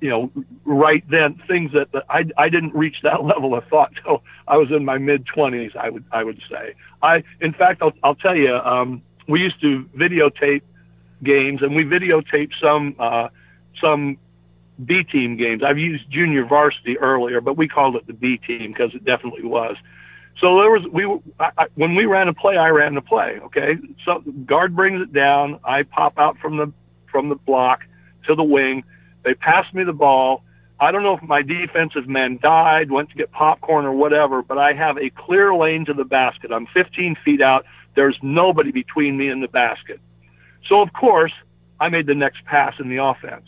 you 0.00 0.08
know, 0.08 0.30
right 0.64 1.04
then 1.10 1.40
things 1.48 1.72
that, 1.72 1.92
that 1.92 2.04
I, 2.08 2.24
I 2.36 2.48
didn't 2.48 2.74
reach 2.74 2.96
that 3.02 3.22
level 3.24 3.54
of 3.54 3.64
thought 3.68 3.92
till 4.02 4.22
I 4.48 4.56
was 4.56 4.70
in 4.70 4.84
my 4.84 4.98
mid 4.98 5.26
twenties. 5.26 5.72
I 5.78 5.90
would, 5.90 6.04
I 6.12 6.24
would 6.24 6.40
say. 6.50 6.74
I, 7.02 7.22
in 7.40 7.52
fact, 7.52 7.82
I'll, 7.82 7.92
I'll 8.02 8.14
tell 8.14 8.36
you, 8.36 8.54
um, 8.54 9.02
we 9.28 9.40
used 9.40 9.60
to 9.60 9.88
videotape 9.96 10.62
games 11.22 11.62
and 11.62 11.74
we 11.74 11.84
videotaped 11.84 12.52
some, 12.60 12.94
uh, 12.98 13.28
some 13.80 14.18
B 14.84 15.02
team 15.04 15.36
games. 15.36 15.62
I've 15.62 15.78
used 15.78 16.10
junior 16.10 16.44
varsity 16.44 16.98
earlier, 16.98 17.40
but 17.40 17.56
we 17.56 17.68
called 17.68 17.96
it 17.96 18.06
the 18.06 18.12
B 18.12 18.38
team 18.46 18.72
because 18.72 18.94
it 18.94 19.04
definitely 19.04 19.44
was. 19.44 19.76
So 20.40 20.60
there 20.60 20.70
was 20.70 20.82
we 20.92 21.04
I, 21.40 21.50
I, 21.56 21.66
when 21.76 21.94
we 21.94 22.04
ran 22.04 22.28
a 22.28 22.34
play, 22.34 22.58
I 22.58 22.68
ran 22.68 22.94
the 22.94 23.00
play. 23.00 23.40
Okay, 23.44 23.76
so 24.04 24.22
guard 24.44 24.76
brings 24.76 25.00
it 25.00 25.12
down. 25.12 25.58
I 25.64 25.82
pop 25.82 26.18
out 26.18 26.36
from 26.38 26.58
the 26.58 26.72
from 27.10 27.30
the 27.30 27.36
block 27.36 27.80
to 28.26 28.34
the 28.34 28.44
wing. 28.44 28.84
They 29.26 29.34
passed 29.34 29.74
me 29.74 29.82
the 29.82 29.92
ball. 29.92 30.44
I 30.78 30.92
don't 30.92 31.02
know 31.02 31.16
if 31.16 31.22
my 31.22 31.42
defensive 31.42 32.06
men 32.06 32.38
died, 32.40 32.92
went 32.92 33.10
to 33.10 33.16
get 33.16 33.32
popcorn 33.32 33.84
or 33.84 33.92
whatever, 33.92 34.40
but 34.40 34.56
I 34.56 34.72
have 34.72 34.96
a 34.98 35.10
clear 35.10 35.52
lane 35.52 35.84
to 35.86 35.94
the 35.94 36.04
basket. 36.04 36.52
I'm 36.52 36.66
15 36.72 37.16
feet 37.24 37.42
out. 37.42 37.64
There's 37.96 38.16
nobody 38.22 38.70
between 38.70 39.16
me 39.16 39.28
and 39.28 39.42
the 39.42 39.48
basket. 39.48 39.98
So 40.68 40.80
of 40.80 40.92
course, 40.92 41.32
I 41.80 41.88
made 41.88 42.06
the 42.06 42.14
next 42.14 42.44
pass 42.44 42.74
in 42.78 42.88
the 42.88 43.02
offense. 43.02 43.46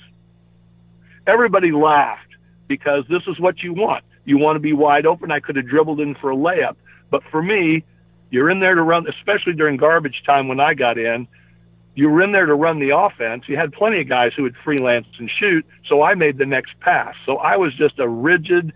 Everybody 1.28 1.70
laughed 1.70 2.34
because 2.66 3.04
this 3.08 3.22
is 3.28 3.38
what 3.38 3.62
you 3.62 3.72
want. 3.72 4.02
You 4.24 4.36
want 4.36 4.56
to 4.56 4.60
be 4.60 4.72
wide 4.72 5.06
open. 5.06 5.30
I 5.30 5.38
could 5.38 5.54
have 5.54 5.68
dribbled 5.68 6.00
in 6.00 6.16
for 6.16 6.32
a 6.32 6.36
layup, 6.36 6.74
but 7.08 7.22
for 7.30 7.40
me, 7.40 7.84
you're 8.30 8.50
in 8.50 8.58
there 8.58 8.74
to 8.74 8.82
run, 8.82 9.06
especially 9.08 9.52
during 9.52 9.76
garbage 9.76 10.22
time 10.26 10.48
when 10.48 10.58
I 10.58 10.74
got 10.74 10.98
in 10.98 11.28
you 11.98 12.08
were 12.08 12.22
in 12.22 12.30
there 12.30 12.46
to 12.46 12.54
run 12.54 12.78
the 12.78 12.96
offense. 12.96 13.42
You 13.48 13.56
had 13.56 13.72
plenty 13.72 14.00
of 14.00 14.08
guys 14.08 14.30
who 14.36 14.44
would 14.44 14.54
freelance 14.64 15.08
and 15.18 15.28
shoot. 15.28 15.66
So 15.88 16.02
I 16.02 16.14
made 16.14 16.38
the 16.38 16.46
next 16.46 16.78
pass. 16.78 17.16
So 17.26 17.38
I 17.38 17.56
was 17.56 17.74
just 17.74 17.98
a 17.98 18.08
rigid 18.08 18.72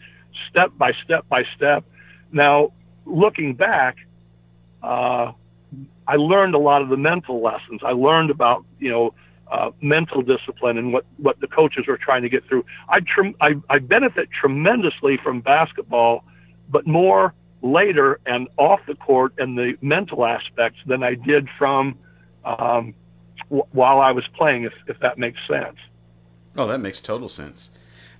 step 0.51 0.73
by 0.77 0.91
step 1.05 1.29
by 1.29 1.45
step. 1.55 1.85
now, 2.33 2.73
looking 3.07 3.55
back, 3.55 3.95
uh, 4.83 5.31
I 6.09 6.17
learned 6.17 6.57
a 6.57 6.59
lot 6.59 6.83
of 6.83 6.89
the 6.89 6.97
mental 6.97 7.41
lessons. 7.41 7.83
I 7.85 7.93
learned 7.93 8.31
about 8.31 8.65
you 8.81 8.91
know 8.91 9.15
uh, 9.53 9.71
mental 9.81 10.23
discipline 10.23 10.77
and 10.77 10.93
what 10.93 11.05
what 11.19 11.39
the 11.39 11.47
coaches 11.47 11.85
were 11.87 11.99
trying 11.99 12.23
to 12.23 12.29
get 12.29 12.45
through. 12.49 12.65
I, 12.89 12.99
trem- 13.07 13.37
I 13.41 13.55
I 13.71 13.79
benefit 13.79 14.31
tremendously 14.33 15.17
from 15.23 15.43
basketball, 15.43 16.25
but 16.69 16.89
more 16.89 17.35
later 17.63 18.19
and 18.27 18.49
off 18.57 18.81
the 18.89 18.97
court 18.97 19.33
and 19.39 19.57
the 19.57 19.75
mental 19.81 20.27
aspects 20.27 20.81
than 20.87 21.05
I 21.05 21.15
did 21.15 21.49
from 21.57 21.97
um, 22.45 22.95
w- 23.49 23.67
while 23.73 24.01
I 24.01 24.13
was 24.13 24.25
playing. 24.37 24.65
If 24.65 24.73
if 24.87 24.99
that 25.01 25.19
makes 25.19 25.39
sense. 25.49 25.77
Oh, 26.57 26.67
that 26.69 26.79
makes 26.79 27.01
total 27.01 27.29
sense. 27.29 27.71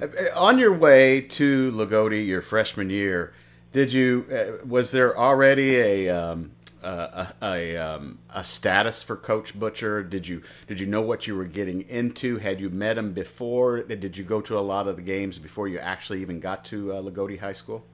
Uh, 0.01 0.07
on 0.35 0.59
your 0.59 0.77
way 0.77 1.23
to 1.23 1.71
Loogootee 1.73 2.27
your 2.27 2.43
freshman 2.43 2.91
year, 2.91 3.35
did 3.73 3.93
you 3.93 4.25
uh, 4.33 4.67
was 4.67 4.91
there 4.91 5.17
already 5.17 5.77
a 5.77 6.09
um, 6.09 6.53
a, 6.83 7.35
a, 7.43 7.77
um, 7.77 8.19
a, 8.31 8.45
status 8.45 9.03
for 9.03 9.17
Coach 9.17 9.59
Butcher? 9.59 10.03
Did 10.03 10.27
you 10.27 10.43
did 10.67 10.81
you 10.81 10.87
know 10.87 11.03
what 11.03 11.27
you 11.27 11.37
were 11.37 11.45
getting 11.45 11.83
into? 11.89 12.39
Had 12.39 12.61
you 12.61 12.71
met 12.71 12.99
him 12.99 13.13
before? 13.13 13.83
Did 13.83 14.17
you 14.17 14.25
go 14.25 14.41
to 14.43 14.59
a 14.59 14.61
lot 14.61 14.89
of 14.89 14.97
the 14.97 15.03
games 15.03 15.39
before 15.39 15.69
you 15.69 15.79
actually 15.79 16.23
even 16.23 16.41
got 16.41 16.65
to 16.67 16.93
uh, 16.93 17.03
Loogootee 17.03 17.39
High 17.39 17.53
School? 17.53 17.85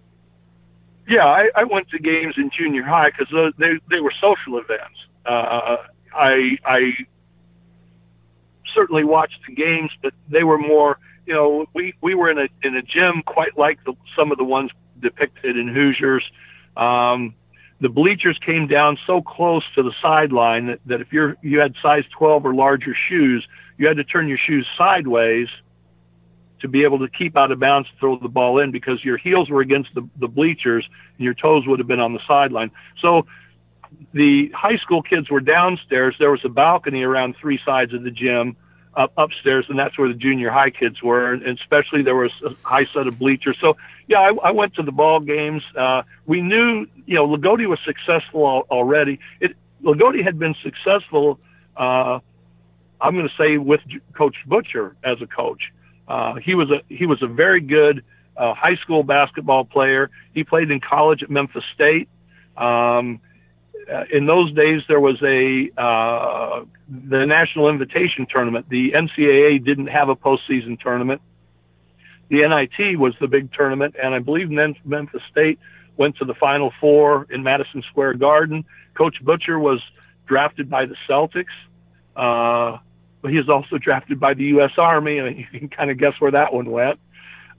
Yeah, 1.06 1.24
I, 1.24 1.48
I 1.56 1.64
went 1.64 1.88
to 1.90 1.98
games 1.98 2.34
in 2.36 2.50
junior 2.56 2.82
high 2.82 3.10
because 3.10 3.52
they 3.58 3.72
they 3.90 4.00
were 4.00 4.12
social 4.20 4.58
events. 4.58 4.98
Uh, 5.24 5.76
I 6.14 6.58
I 6.64 6.92
certainly 8.74 9.04
watched 9.04 9.40
the 9.46 9.54
games, 9.54 9.90
but 10.02 10.12
they 10.28 10.44
were 10.44 10.58
more. 10.58 10.98
You 11.26 11.34
know, 11.34 11.66
we 11.74 11.94
we 12.00 12.14
were 12.14 12.30
in 12.30 12.38
a 12.38 12.48
in 12.62 12.76
a 12.76 12.82
gym 12.82 13.22
quite 13.26 13.56
like 13.56 13.82
the, 13.84 13.94
some 14.16 14.32
of 14.32 14.38
the 14.38 14.44
ones 14.44 14.70
depicted 15.00 15.56
in 15.56 15.68
Hoosiers. 15.68 16.24
Um, 16.76 17.34
the 17.80 17.88
bleachers 17.88 18.38
came 18.44 18.66
down 18.66 18.98
so 19.06 19.22
close 19.22 19.62
to 19.74 19.82
the 19.82 19.92
sideline 20.02 20.66
that, 20.66 20.80
that 20.86 21.00
if 21.00 21.12
you're 21.12 21.36
you 21.42 21.60
had 21.60 21.74
size 21.82 22.04
12 22.16 22.46
or 22.46 22.54
larger 22.54 22.94
shoes, 23.08 23.46
you 23.76 23.86
had 23.86 23.96
to 23.96 24.04
turn 24.04 24.28
your 24.28 24.38
shoes 24.38 24.66
sideways 24.76 25.48
to 26.60 26.68
be 26.68 26.82
able 26.82 26.98
to 26.98 27.08
keep 27.08 27.36
out 27.36 27.52
of 27.52 27.60
bounds 27.60 27.88
to 27.88 27.94
throw 28.00 28.18
the 28.18 28.28
ball 28.28 28.58
in 28.58 28.72
because 28.72 29.04
your 29.04 29.16
heels 29.16 29.48
were 29.48 29.60
against 29.60 29.90
the, 29.94 30.08
the 30.18 30.26
bleachers 30.26 30.84
and 31.16 31.24
your 31.24 31.34
toes 31.34 31.64
would 31.66 31.78
have 31.78 31.86
been 31.86 32.00
on 32.00 32.14
the 32.14 32.20
sideline. 32.26 32.70
So 33.00 33.26
the 34.12 34.50
high 34.54 34.76
school 34.78 35.02
kids 35.02 35.30
were 35.30 35.40
downstairs. 35.40 36.14
There 36.18 36.30
was 36.30 36.44
a 36.44 36.48
balcony 36.48 37.02
around 37.02 37.36
three 37.40 37.60
sides 37.64 37.92
of 37.94 38.02
the 38.02 38.10
gym 38.10 38.56
up 38.94 39.12
upstairs, 39.16 39.66
and 39.68 39.78
that's 39.78 39.96
where 39.98 40.08
the 40.08 40.14
junior 40.14 40.50
high 40.50 40.70
kids 40.70 41.02
were. 41.02 41.32
And 41.32 41.58
especially 41.58 42.02
there 42.02 42.16
was 42.16 42.32
a 42.44 42.54
high 42.66 42.86
set 42.86 43.06
of 43.06 43.18
bleachers. 43.18 43.56
So 43.60 43.76
yeah, 44.08 44.18
I, 44.18 44.48
I 44.48 44.50
went 44.50 44.74
to 44.74 44.82
the 44.82 44.92
ball 44.92 45.20
games. 45.20 45.62
Uh, 45.76 46.02
we 46.26 46.40
knew, 46.40 46.86
you 47.06 47.14
know, 47.14 47.26
Loogootee 47.28 47.68
was 47.68 47.78
successful 47.84 48.46
al- 48.46 48.66
already. 48.70 49.20
It 49.40 49.56
Loogootee 49.82 50.24
had 50.24 50.38
been 50.38 50.54
successful. 50.62 51.38
Uh, 51.76 52.18
I'm 53.00 53.14
going 53.14 53.28
to 53.28 53.34
say 53.36 53.58
with 53.58 53.80
Coach 54.14 54.36
Butcher 54.46 54.96
as 55.04 55.22
a 55.22 55.26
coach. 55.26 55.72
Uh, 56.08 56.36
he 56.36 56.54
was 56.54 56.70
a 56.70 56.82
he 56.88 57.06
was 57.06 57.22
a 57.22 57.26
very 57.26 57.60
good 57.60 58.02
uh, 58.36 58.54
high 58.54 58.76
school 58.76 59.02
basketball 59.02 59.64
player. 59.64 60.10
He 60.34 60.42
played 60.42 60.70
in 60.70 60.80
college 60.80 61.22
at 61.22 61.30
Memphis 61.30 61.64
State. 61.74 62.08
Um, 62.56 63.20
in 64.10 64.26
those 64.26 64.52
days, 64.54 64.82
there 64.88 65.00
was 65.00 65.20
a 65.22 65.70
uh, 65.80 66.64
the 66.88 67.24
National 67.24 67.68
Invitation 67.68 68.26
Tournament. 68.30 68.68
The 68.68 68.92
NCAA 68.92 69.64
didn't 69.64 69.88
have 69.88 70.08
a 70.08 70.16
postseason 70.16 70.78
tournament. 70.80 71.22
The 72.28 72.46
NIT 72.46 72.98
was 72.98 73.14
the 73.20 73.26
big 73.26 73.52
tournament, 73.52 73.94
and 74.02 74.14
I 74.14 74.18
believe 74.18 74.50
Memphis 74.50 75.22
State 75.30 75.58
went 75.96 76.16
to 76.18 76.24
the 76.24 76.34
Final 76.34 76.72
Four 76.80 77.26
in 77.30 77.42
Madison 77.42 77.82
Square 77.90 78.14
Garden. 78.14 78.64
Coach 78.94 79.16
Butcher 79.22 79.58
was 79.58 79.80
drafted 80.26 80.68
by 80.68 80.84
the 80.84 80.96
Celtics, 81.08 81.46
uh, 82.16 82.78
but 83.22 83.30
he 83.30 83.38
was 83.38 83.48
also 83.48 83.78
drafted 83.78 84.20
by 84.20 84.34
the 84.34 84.44
U.S. 84.44 84.72
Army, 84.76 85.18
and 85.18 85.38
you 85.52 85.58
can 85.58 85.68
kind 85.68 85.90
of 85.90 85.98
guess 85.98 86.12
where 86.18 86.32
that 86.32 86.52
one 86.52 86.70
went. 86.70 87.00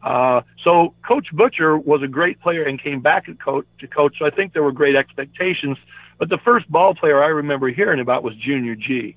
Uh, 0.02 0.42
so 0.64 0.94
Coach 1.06 1.28
Butcher 1.34 1.78
was 1.78 2.02
a 2.04 2.08
great 2.08 2.40
player 2.40 2.64
and 2.64 2.82
came 2.82 3.02
back 3.02 3.26
to 3.26 3.34
coach, 3.36 3.66
to 3.80 3.88
coach. 3.88 4.16
So 4.20 4.26
I 4.26 4.30
think 4.30 4.54
there 4.54 4.64
were 4.64 4.72
great 4.72 4.96
expectations. 4.96 5.78
But 6.20 6.30
the 6.30 6.38
first 6.38 6.70
ball 6.70 6.94
player 6.94 7.24
I 7.24 7.28
remember 7.28 7.70
hearing 7.70 8.00
about 8.00 8.24
was 8.24 8.36
Junior 8.36 8.76
G. 8.76 9.16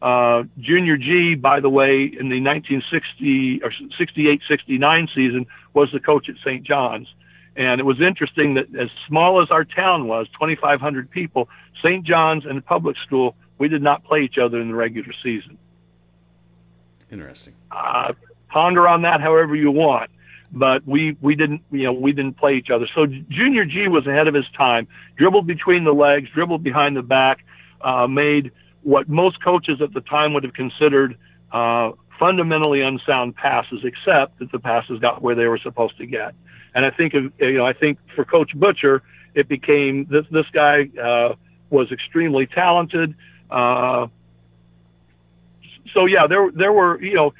Uh, 0.00 0.44
Junior 0.58 0.96
G, 0.96 1.34
by 1.34 1.60
the 1.60 1.68
way, 1.68 2.04
in 2.04 2.28
the 2.28 2.40
1960 2.40 3.60
or 3.62 3.72
68 3.98 4.40
69 4.48 5.08
season, 5.14 5.46
was 5.72 5.88
the 5.92 6.00
coach 6.00 6.28
at 6.28 6.36
St. 6.44 6.64
John's. 6.64 7.08
And 7.56 7.80
it 7.80 7.84
was 7.84 8.00
interesting 8.00 8.54
that 8.54 8.66
as 8.78 8.88
small 9.08 9.42
as 9.42 9.50
our 9.50 9.64
town 9.64 10.06
was, 10.06 10.26
2,500 10.34 11.10
people, 11.10 11.48
St. 11.82 12.04
John's 12.04 12.44
and 12.44 12.58
the 12.58 12.62
public 12.62 12.96
school, 13.04 13.34
we 13.58 13.68
did 13.68 13.82
not 13.82 14.04
play 14.04 14.22
each 14.22 14.38
other 14.38 14.60
in 14.60 14.68
the 14.68 14.74
regular 14.74 15.12
season. 15.22 15.58
Interesting. 17.10 17.54
Uh, 17.70 18.12
ponder 18.48 18.86
on 18.86 19.02
that 19.02 19.20
however 19.20 19.56
you 19.56 19.70
want 19.70 20.10
but 20.54 20.86
we 20.86 21.16
we 21.20 21.34
didn't 21.34 21.62
you 21.70 21.84
know 21.84 21.92
we 21.92 22.12
didn't 22.12 22.38
play 22.38 22.54
each 22.54 22.70
other. 22.70 22.86
So 22.94 23.06
Junior 23.06 23.64
G 23.64 23.88
was 23.88 24.06
ahead 24.06 24.28
of 24.28 24.34
his 24.34 24.44
time. 24.56 24.86
Dribbled 25.16 25.46
between 25.46 25.84
the 25.84 25.92
legs, 25.92 26.28
dribbled 26.32 26.62
behind 26.62 26.96
the 26.96 27.02
back, 27.02 27.44
uh, 27.82 28.06
made 28.06 28.52
what 28.82 29.08
most 29.08 29.42
coaches 29.42 29.80
at 29.82 29.92
the 29.92 30.00
time 30.02 30.32
would 30.34 30.44
have 30.44 30.54
considered 30.54 31.18
uh, 31.52 31.92
fundamentally 32.18 32.80
unsound 32.80 33.34
passes, 33.34 33.80
except 33.84 34.38
that 34.38 34.52
the 34.52 34.58
passes 34.58 35.00
got 35.00 35.22
where 35.22 35.34
they 35.34 35.46
were 35.46 35.58
supposed 35.58 35.96
to 35.98 36.06
get. 36.06 36.34
And 36.74 36.84
I 36.84 36.90
think 36.90 37.12
you 37.14 37.32
know 37.40 37.66
I 37.66 37.72
think 37.72 37.98
for 38.14 38.24
Coach 38.24 38.52
Butcher, 38.54 39.02
it 39.34 39.48
became 39.48 40.06
this 40.08 40.24
this 40.30 40.46
guy 40.52 40.88
uh, 41.02 41.34
was 41.70 41.90
extremely 41.90 42.46
talented. 42.46 43.14
Uh, 43.50 44.06
so 45.92 46.06
yeah, 46.06 46.26
there 46.28 46.50
there 46.52 46.72
were 46.72 47.02
you 47.02 47.14
know 47.14 47.34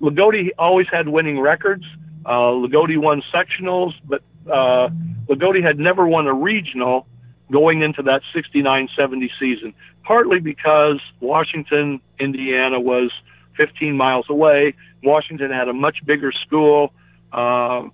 Loogootee 0.00 0.50
always 0.58 0.86
had 0.90 1.08
winning 1.08 1.40
records. 1.40 1.84
Uh, 2.24 2.50
Loogootee 2.52 2.98
won 2.98 3.22
sectionals, 3.32 3.92
but 4.04 4.22
uh, 4.50 4.88
Loogootee 5.28 5.62
had 5.62 5.78
never 5.78 6.06
won 6.06 6.26
a 6.26 6.34
regional 6.34 7.06
going 7.52 7.82
into 7.82 8.02
that 8.02 8.22
69-70 8.34 9.30
season, 9.38 9.74
partly 10.02 10.40
because 10.40 11.00
Washington, 11.20 12.00
Indiana 12.18 12.80
was 12.80 13.12
15 13.56 13.96
miles 13.96 14.26
away. 14.28 14.74
Washington 15.02 15.50
had 15.50 15.68
a 15.68 15.72
much 15.72 16.04
bigger 16.04 16.32
school. 16.32 16.92
Uh, 17.32 17.84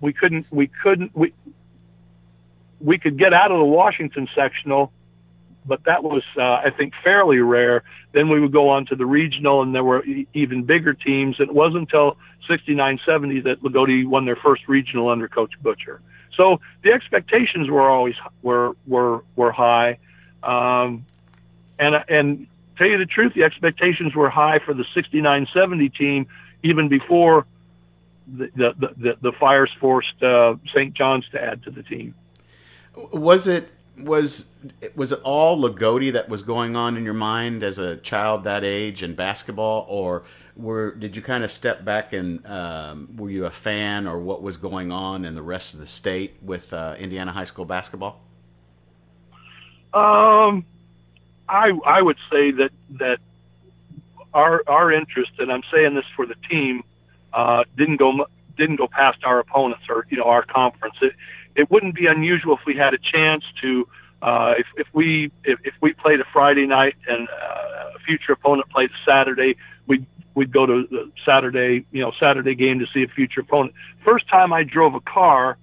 we 0.00 0.12
couldn't, 0.12 0.46
we 0.50 0.66
couldn't, 0.66 1.16
we, 1.16 1.32
we 2.80 2.98
could 2.98 3.18
get 3.18 3.32
out 3.32 3.50
of 3.50 3.58
the 3.58 3.64
Washington 3.64 4.28
sectional 4.34 4.92
but 5.64 5.84
that 5.84 6.02
was, 6.02 6.22
uh, 6.36 6.42
I 6.42 6.70
think, 6.76 6.92
fairly 7.04 7.38
rare. 7.38 7.84
Then 8.12 8.28
we 8.28 8.40
would 8.40 8.52
go 8.52 8.68
on 8.68 8.86
to 8.86 8.96
the 8.96 9.06
regional, 9.06 9.62
and 9.62 9.74
there 9.74 9.84
were 9.84 10.04
e- 10.04 10.26
even 10.34 10.64
bigger 10.64 10.92
teams. 10.92 11.36
It 11.38 11.52
wasn't 11.52 11.82
until 11.82 12.16
69 12.48 13.00
70 13.06 13.40
that 13.42 13.62
Loogootee 13.62 14.06
won 14.06 14.24
their 14.24 14.36
first 14.36 14.68
regional 14.68 15.08
under 15.08 15.28
Coach 15.28 15.52
Butcher. 15.62 16.00
So 16.36 16.60
the 16.82 16.92
expectations 16.92 17.68
were 17.68 17.88
always 17.88 18.14
were 18.42 18.72
were 18.86 19.22
were 19.36 19.52
high, 19.52 19.98
um, 20.42 21.04
and 21.78 21.94
and 22.08 22.46
tell 22.76 22.86
you 22.86 22.98
the 22.98 23.06
truth, 23.06 23.34
the 23.34 23.44
expectations 23.44 24.14
were 24.14 24.30
high 24.30 24.58
for 24.58 24.74
the 24.74 24.84
69 24.94 25.46
70 25.52 25.88
team 25.90 26.26
even 26.62 26.88
before 26.88 27.46
the 28.26 28.48
the 28.56 28.94
the, 28.96 29.16
the 29.20 29.32
Fires 29.38 29.70
forced 29.80 30.22
uh, 30.22 30.54
St. 30.74 30.94
John's 30.94 31.28
to 31.32 31.42
add 31.42 31.62
to 31.64 31.70
the 31.70 31.82
team. 31.82 32.14
Was 33.12 33.48
it 33.48 33.68
was 33.98 34.44
was 34.94 35.12
it 35.12 35.20
all 35.22 35.60
Loogootee 35.60 36.12
that 36.14 36.28
was 36.28 36.42
going 36.42 36.76
on 36.76 36.96
in 36.96 37.04
your 37.04 37.14
mind 37.14 37.62
as 37.62 37.78
a 37.78 37.96
child 37.98 38.44
that 38.44 38.64
age 38.64 39.02
in 39.02 39.14
basketball, 39.14 39.86
or 39.88 40.24
were 40.56 40.94
did 40.94 41.14
you 41.16 41.22
kind 41.22 41.44
of 41.44 41.50
step 41.50 41.84
back 41.84 42.12
and 42.12 42.44
um, 42.46 43.16
were 43.16 43.30
you 43.30 43.46
a 43.46 43.50
fan 43.50 44.06
or 44.06 44.18
what 44.18 44.42
was 44.42 44.56
going 44.56 44.90
on 44.90 45.24
in 45.24 45.34
the 45.34 45.42
rest 45.42 45.74
of 45.74 45.80
the 45.80 45.86
state 45.86 46.34
with 46.42 46.72
uh, 46.72 46.94
Indiana 46.98 47.32
high 47.32 47.44
school 47.44 47.64
basketball? 47.64 48.20
Um, 49.92 50.64
I 51.48 51.72
I 51.84 52.00
would 52.00 52.18
say 52.30 52.50
that 52.52 52.70
that 52.98 53.18
our 54.32 54.62
our 54.66 54.92
interest, 54.92 55.32
and 55.38 55.52
I'm 55.52 55.62
saying 55.72 55.94
this 55.94 56.06
for 56.16 56.26
the 56.26 56.36
team, 56.48 56.82
uh, 57.32 57.64
didn't 57.76 57.98
go 57.98 58.26
didn't 58.56 58.76
go 58.76 58.86
past 58.86 59.18
our 59.24 59.38
opponents 59.38 59.84
or 59.88 60.06
you 60.08 60.16
know 60.16 60.24
our 60.24 60.44
conference. 60.44 60.94
It 61.02 61.12
it 61.56 61.70
wouldn't 61.70 61.94
be 61.94 62.06
unusual 62.06 62.54
if 62.54 62.60
we 62.66 62.76
had 62.76 62.94
a 62.94 62.98
chance 62.98 63.44
to 63.62 63.86
uh, 64.22 64.54
if 64.56 64.66
if 64.76 64.86
we 64.92 65.32
if, 65.44 65.58
if 65.64 65.74
we 65.80 65.92
played 65.94 66.20
a 66.20 66.24
Friday 66.32 66.66
night 66.66 66.94
and 67.08 67.28
uh, 67.28 67.96
a 67.96 67.98
future 68.06 68.32
opponent 68.32 68.68
played 68.70 68.90
a 68.90 69.10
Saturday, 69.10 69.56
we'd 69.86 70.06
we'd 70.34 70.52
go 70.52 70.64
to 70.64 70.86
the 70.90 71.10
Saturday 71.26 71.84
you 71.90 72.00
know 72.00 72.12
Saturday 72.20 72.54
game 72.54 72.78
to 72.78 72.86
see 72.94 73.02
a 73.02 73.08
future 73.08 73.40
opponent. 73.40 73.74
First 74.04 74.28
time 74.28 74.52
I 74.52 74.62
drove 74.62 74.94
a 74.94 75.00
car, 75.00 75.58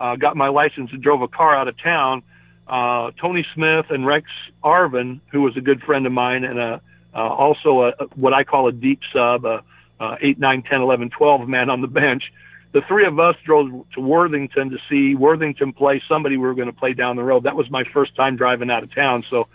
uh, 0.00 0.16
got 0.16 0.36
my 0.36 0.48
license 0.48 0.90
and 0.92 1.02
drove 1.02 1.22
a 1.22 1.28
car 1.28 1.54
out 1.54 1.68
of 1.68 1.80
town. 1.80 2.22
Uh, 2.66 3.10
Tony 3.20 3.46
Smith 3.54 3.86
and 3.90 4.06
Rex 4.06 4.28
Arvin, 4.62 5.20
who 5.32 5.42
was 5.42 5.56
a 5.56 5.60
good 5.60 5.80
friend 5.82 6.06
of 6.06 6.12
mine 6.12 6.44
and 6.44 6.58
a 6.58 6.80
uh, 7.14 7.18
also 7.18 7.82
a, 7.82 7.92
what 8.14 8.32
I 8.32 8.44
call 8.44 8.68
a 8.68 8.72
deep 8.72 9.00
sub, 9.12 9.44
a, 9.44 9.64
a 9.98 10.16
8, 10.20 10.38
9, 10.38 10.62
10, 10.62 10.80
11, 10.80 11.10
12 11.10 11.48
man 11.48 11.68
on 11.68 11.80
the 11.80 11.88
bench 11.88 12.22
the 12.72 12.82
three 12.86 13.06
of 13.06 13.18
us 13.18 13.34
drove 13.44 13.68
to 13.94 14.00
Worthington 14.00 14.70
to 14.70 14.78
see 14.88 15.14
Worthington 15.14 15.72
play 15.72 16.02
somebody 16.08 16.36
we 16.36 16.46
were 16.46 16.54
going 16.54 16.68
to 16.68 16.72
play 16.72 16.92
down 16.92 17.16
the 17.16 17.24
road. 17.24 17.44
That 17.44 17.56
was 17.56 17.70
my 17.70 17.84
first 17.92 18.14
time 18.14 18.36
driving 18.36 18.70
out 18.70 18.82
of 18.82 18.94
town, 18.94 19.24
so 19.28 19.48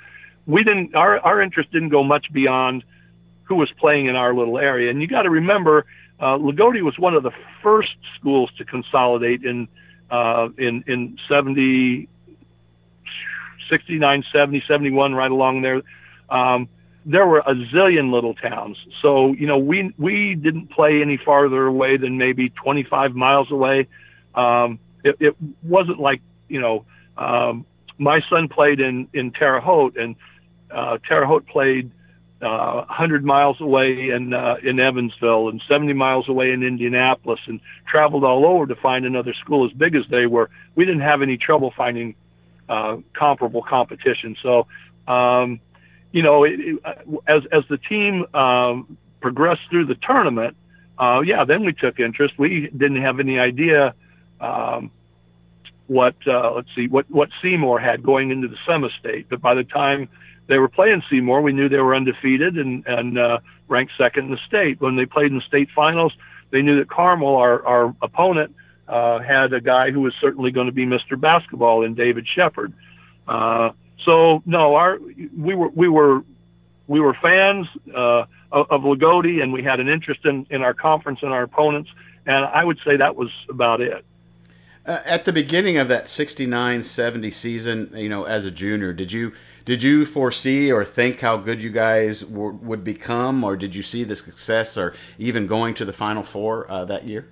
we 0.46 0.64
didn't. 0.64 0.96
Our 0.96 1.20
our 1.20 1.42
interest 1.42 1.72
didn't 1.72 1.90
go 1.90 2.04
much 2.04 2.28
beyond 2.32 2.84
who 3.44 3.56
was 3.56 3.72
playing 3.80 4.08
in 4.08 4.16
our 4.16 4.34
little 4.34 4.58
area. 4.58 4.90
And 4.90 5.02
you 5.02 5.08
got 5.08 5.22
to 5.22 5.30
remember, 5.30 5.86
uh, 6.20 6.38
Loogootee 6.38 6.82
was 6.82 6.98
one 6.98 7.14
of 7.14 7.24
the 7.24 7.32
first 7.62 7.96
schools 8.20 8.50
to 8.58 8.66
consolidate 8.66 9.44
in 9.44 9.68
uh, 10.12 10.50
in 10.58 10.84
in 10.88 11.18
70, 11.30 12.08
69, 13.70 14.24
70, 14.32 14.64
71, 14.68 15.14
right 15.14 15.32
along 15.32 15.62
there. 15.62 15.82
Um, 16.30 16.70
there 17.06 17.26
were 17.26 17.40
a 17.40 17.54
zillion 17.74 18.12
little 18.12 18.34
towns. 18.34 18.78
So, 19.02 19.34
you 19.34 19.46
know, 19.46 19.60
we, 19.60 19.94
we 19.98 20.36
didn't 20.36 20.72
play 20.72 21.02
any 21.02 21.18
farther 21.24 21.68
away 21.68 21.98
than 21.98 22.18
maybe 22.18 22.50
25 22.50 23.14
miles 23.14 23.52
away. 23.52 23.88
Um, 24.34 24.80
it, 25.04 25.16
it 25.20 25.36
wasn't 25.64 26.00
like, 26.00 26.22
you 26.50 26.60
know, 26.60 26.86
um, 27.18 27.66
my 28.00 28.22
son 28.30 28.48
played 28.48 28.80
in, 28.80 29.08
in 29.14 29.32
Terre 29.32 29.62
Haute 29.62 29.96
and, 29.98 30.16
uh, 30.72 30.98
Terre 31.08 31.26
Haute 31.26 31.46
played, 31.48 31.92
uh, 32.42 32.84
100 32.88 33.24
miles 33.24 33.62
away 33.62 34.10
in, 34.10 34.34
uh, 34.34 34.56
in 34.64 34.80
Evansville 34.80 35.50
and 35.50 35.62
70 35.70 35.94
miles 35.94 36.28
away 36.28 36.52
in 36.52 36.64
Indianapolis 36.64 37.40
and 37.46 37.62
traveled 37.88 38.24
all 38.24 38.46
over 38.46 38.66
to 38.66 38.76
find 38.76 39.06
another 39.06 39.34
school 39.34 39.66
as 39.66 39.72
big 39.74 39.96
as 39.96 40.04
they 40.10 40.26
were. 40.26 40.50
We 40.74 40.86
didn't 40.86 41.02
have 41.02 41.22
any 41.22 41.38
trouble 41.38 41.72
finding, 41.78 42.16
uh, 42.68 42.98
comparable 43.14 43.62
competition. 43.62 44.36
So, 44.42 44.68
um, 45.08 45.62
you 46.16 46.24
know, 46.24 46.46
it, 46.46 46.54
it, 46.58 46.80
as 47.28 47.44
as 47.52 47.64
the 47.70 47.78
team 47.78 48.26
um, 48.34 48.98
progressed 49.20 49.64
through 49.70 49.86
the 49.86 49.96
tournament, 49.96 50.56
uh, 50.98 51.20
yeah, 51.20 51.44
then 51.44 51.66
we 51.66 51.74
took 51.74 52.00
interest. 52.00 52.36
We 52.40 52.70
didn't 52.70 53.02
have 53.02 53.20
any 53.20 53.38
idea 53.38 53.94
um, 54.40 54.92
what 55.88 56.16
uh, 56.26 56.54
let's 56.54 56.70
see 56.74 56.88
what 56.88 57.12
what 57.12 57.28
Seymour 57.42 57.82
had 57.82 58.02
going 58.02 58.32
into 58.32 58.48
the 58.48 58.56
semi-state, 58.66 59.28
but 59.30 59.42
by 59.42 59.56
the 59.56 59.66
time 59.66 60.08
they 60.48 60.58
were 60.58 60.70
playing 60.70 61.04
Seymour, 61.10 61.42
we 61.42 61.52
knew 61.52 61.68
they 61.68 61.80
were 61.80 61.94
undefeated 61.94 62.58
and 62.58 62.88
and 62.88 63.20
uh, 63.20 63.40
ranked 63.68 63.92
second 63.98 64.28
in 64.28 64.32
the 64.32 64.40
state. 64.48 64.80
When 64.80 64.96
they 64.96 65.06
played 65.06 65.32
in 65.32 65.36
the 65.36 65.44
state 65.46 65.68
finals, 65.76 66.14
they 66.52 66.62
knew 66.62 66.80
that 66.80 66.90
Carmel, 66.90 67.36
our 67.36 67.62
our 67.66 67.96
opponent, 68.02 68.56
uh, 68.88 69.20
had 69.20 69.52
a 69.52 69.60
guy 69.60 69.92
who 69.92 70.00
was 70.00 70.14
certainly 70.22 70.52
going 70.52 70.68
to 70.68 70.72
be 70.72 70.86
Mr. 70.86 71.20
Basketball 71.20 71.84
in 71.84 71.94
David 71.94 72.26
Shepherd. 72.26 72.72
Uh, 73.28 73.72
so 74.04 74.42
no, 74.46 74.76
our 74.76 75.00
we 75.38 75.56
were 75.56 75.70
we 75.70 75.88
were 75.88 76.24
we 76.88 77.00
were 77.00 77.16
fans 77.22 77.68
uh, 77.96 78.26
of, 78.52 78.82
Loogootee, 78.82 79.42
and 79.42 79.52
we 79.52 79.64
had 79.64 79.80
an 79.80 79.88
interest 79.88 80.22
in 80.26 80.46
in 80.50 80.62
our 80.62 80.74
conference 80.74 81.20
and 81.22 81.32
our 81.32 81.44
opponents, 81.44 81.90
and 82.26 82.46
I 82.46 82.64
would 82.64 82.80
say 82.86 82.98
that 82.98 83.16
was 83.16 83.30
about 83.50 83.82
it. 83.82 84.06
Uh, 84.86 85.02
at 85.04 85.26
the 85.26 85.34
beginning 85.34 85.78
of 85.78 85.88
that 85.88 86.06
69-70 86.06 87.34
season, 87.34 87.92
you 87.96 88.08
know, 88.08 88.26
as 88.26 88.46
a 88.46 88.52
junior, 88.52 88.94
did 88.94 89.12
you 89.12 89.32
did 89.66 89.82
you 89.82 90.06
foresee 90.06 90.72
or 90.72 90.86
think 90.86 91.20
how 91.20 91.38
good 91.38 91.60
you 91.60 91.72
guys 91.72 92.24
would 92.24 92.84
become, 92.84 93.44
or 93.44 93.58
did 93.58 93.74
you 93.74 93.82
see 93.82 94.04
the 94.04 94.16
success, 94.16 94.78
or 94.78 94.94
even 95.18 95.48
going 95.48 95.74
to 95.76 95.86
the 95.86 95.94
Final 95.94 96.24
Four 96.24 96.70
uh, 96.70 96.86
that 96.86 97.08
year? 97.08 97.26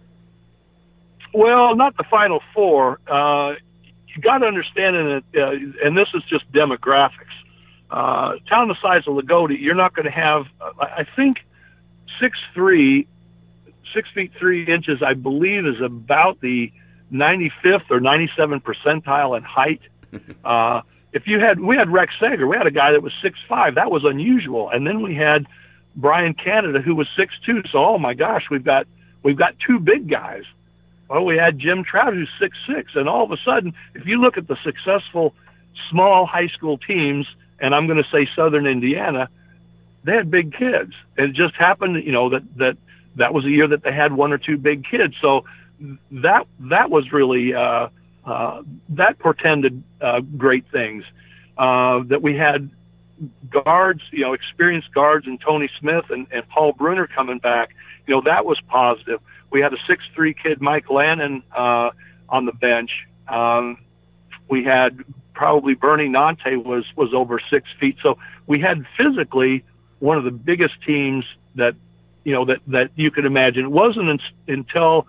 Well, 1.32 1.76
not 1.76 1.96
the 1.96 2.06
Final 2.10 2.42
Four. 2.56 3.00
Uh, 3.08 3.54
you 4.16 4.22
got 4.22 4.40
to 4.40 4.46
understand, 4.46 4.96
in 4.96 5.08
it, 5.08 5.24
uh, 5.36 5.86
and 5.86 5.98
this 5.98 6.08
is 6.14 6.24
just 6.30 6.52
demographics. 6.52 7.34
Uh, 7.90 8.34
town 8.50 8.68
the 8.70 8.76
size 8.82 9.04
of 9.08 9.16
Loogootee, 9.16 9.60
you're 9.60 9.76
not 9.76 9.96
going 9.96 10.06
to 10.06 10.12
have. 10.12 10.46
Uh, 10.60 10.72
I 10.80 11.06
think 11.16 11.38
six 12.20 12.38
three, 12.54 13.08
six 13.94 14.10
feet 14.14 14.32
three 14.40 14.66
inches, 14.66 15.02
I 15.06 15.14
believe, 15.14 15.66
is 15.66 15.82
about 15.84 16.42
the 16.42 16.72
95th 17.12 17.90
or 17.92 18.00
97 18.00 18.62
percentile 18.62 19.38
in 19.38 19.44
height. 19.44 19.82
Uh, 20.46 20.82
if 21.14 21.24
you 21.26 21.40
had, 21.40 21.60
we 21.60 21.76
had 21.76 21.90
Rex 21.92 22.14
Sager, 22.20 22.48
we 22.48 22.58
had 22.58 22.68
a 22.68 22.72
guy 22.72 22.92
that 22.92 23.02
was 23.02 23.14
six 23.24 23.38
five. 23.48 23.76
That 23.76 23.90
was 23.90 24.04
unusual, 24.04 24.70
and 24.70 24.86
then 24.86 25.02
we 25.02 25.16
had 25.16 25.48
Brian 25.96 26.34
Canada 26.34 26.82
who 26.82 26.96
was 26.96 27.08
six 27.18 27.34
two. 27.46 27.62
So, 27.72 27.80
oh 27.84 27.98
my 27.98 28.14
gosh, 28.14 28.44
we've 28.52 28.64
got 28.64 28.88
we've 29.24 29.38
got 29.38 29.56
two 29.66 29.80
big 29.80 30.10
guys. 30.10 30.44
Well, 31.14 31.26
we 31.26 31.38
had 31.38 31.60
Jim 31.60 31.84
Trout, 31.84 32.16
who's 32.16 32.30
six 32.40 32.58
six, 32.66 32.94
and 32.96 33.08
all 33.08 33.24
of 33.24 33.32
a 33.32 33.38
sudden, 33.46 33.76
if 33.94 34.08
you 34.08 34.20
look 34.20 34.36
at 34.36 34.48
the 34.48 34.58
successful 34.64 35.36
small 35.92 36.26
high 36.26 36.48
school 36.48 36.80
teams, 36.80 37.28
and 37.60 37.76
I'm 37.76 37.86
going 37.86 38.02
to 38.02 38.10
say 38.12 38.28
Southern 38.36 38.66
Indiana, 38.66 39.30
they 40.04 40.14
had 40.14 40.32
big 40.32 40.56
kids. 40.56 40.94
It 41.16 41.34
just 41.34 41.54
happened, 41.54 42.04
you 42.04 42.12
know, 42.12 42.30
that 42.30 42.42
that 42.58 42.78
that 43.18 43.32
was 43.32 43.46
a 43.46 43.50
year 43.52 43.68
that 43.68 43.84
they 43.84 43.94
had 43.94 44.14
one 44.14 44.34
or 44.34 44.40
two 44.40 44.58
big 44.58 44.86
kids. 44.90 45.14
So 45.22 45.46
that 46.10 46.48
that 46.62 46.90
was 46.90 47.12
really 47.12 47.54
uh, 47.54 47.90
uh, 48.26 48.64
that 48.90 49.20
portended 49.20 49.84
uh, 50.02 50.22
great 50.22 50.66
things. 50.72 51.04
Uh, 51.60 52.02
that 52.08 52.24
we 52.24 52.36
had 52.36 52.72
guards, 53.52 54.02
you 54.10 54.22
know, 54.22 54.34
experienced 54.34 54.92
guards, 54.96 55.28
and 55.28 55.40
Tony 55.40 55.70
Smith 55.80 56.06
and, 56.10 56.26
and 56.32 56.50
Paul 56.50 56.74
Bruner 56.74 57.06
coming 57.06 57.38
back. 57.38 57.70
You 58.08 58.16
know, 58.16 58.22
that 58.22 58.46
was 58.46 58.60
positive 58.68 59.20
we 59.54 59.62
had 59.62 59.72
a 59.72 59.78
six 59.88 60.04
three 60.14 60.34
kid, 60.34 60.60
Mike 60.60 60.90
Lannon, 60.90 61.44
uh, 61.56 61.92
on 62.28 62.46
the 62.46 62.52
bench. 62.52 62.90
Um, 63.30 63.78
we 64.50 64.66
had 64.66 65.00
probably 65.34 65.76
Bernie 65.76 66.10
Nante 66.10 66.62
was 66.62 66.84
was 66.98 67.14
over 67.14 67.40
six 67.50 67.70
feet. 67.80 67.98
So 68.02 68.18
we 68.48 68.60
had 68.60 68.86
physically 68.98 69.64
one 70.00 70.18
of 70.18 70.26
the 70.26 70.32
biggest 70.32 70.74
teams 70.86 71.24
that 71.56 71.76
you 72.24 72.34
know 72.34 72.46
that 72.46 72.60
that 72.68 72.90
you 72.96 73.12
could 73.12 73.26
imagine. 73.26 73.66
It 73.66 73.72
wasn't 73.72 74.10
in, 74.10 74.20
until 74.48 75.08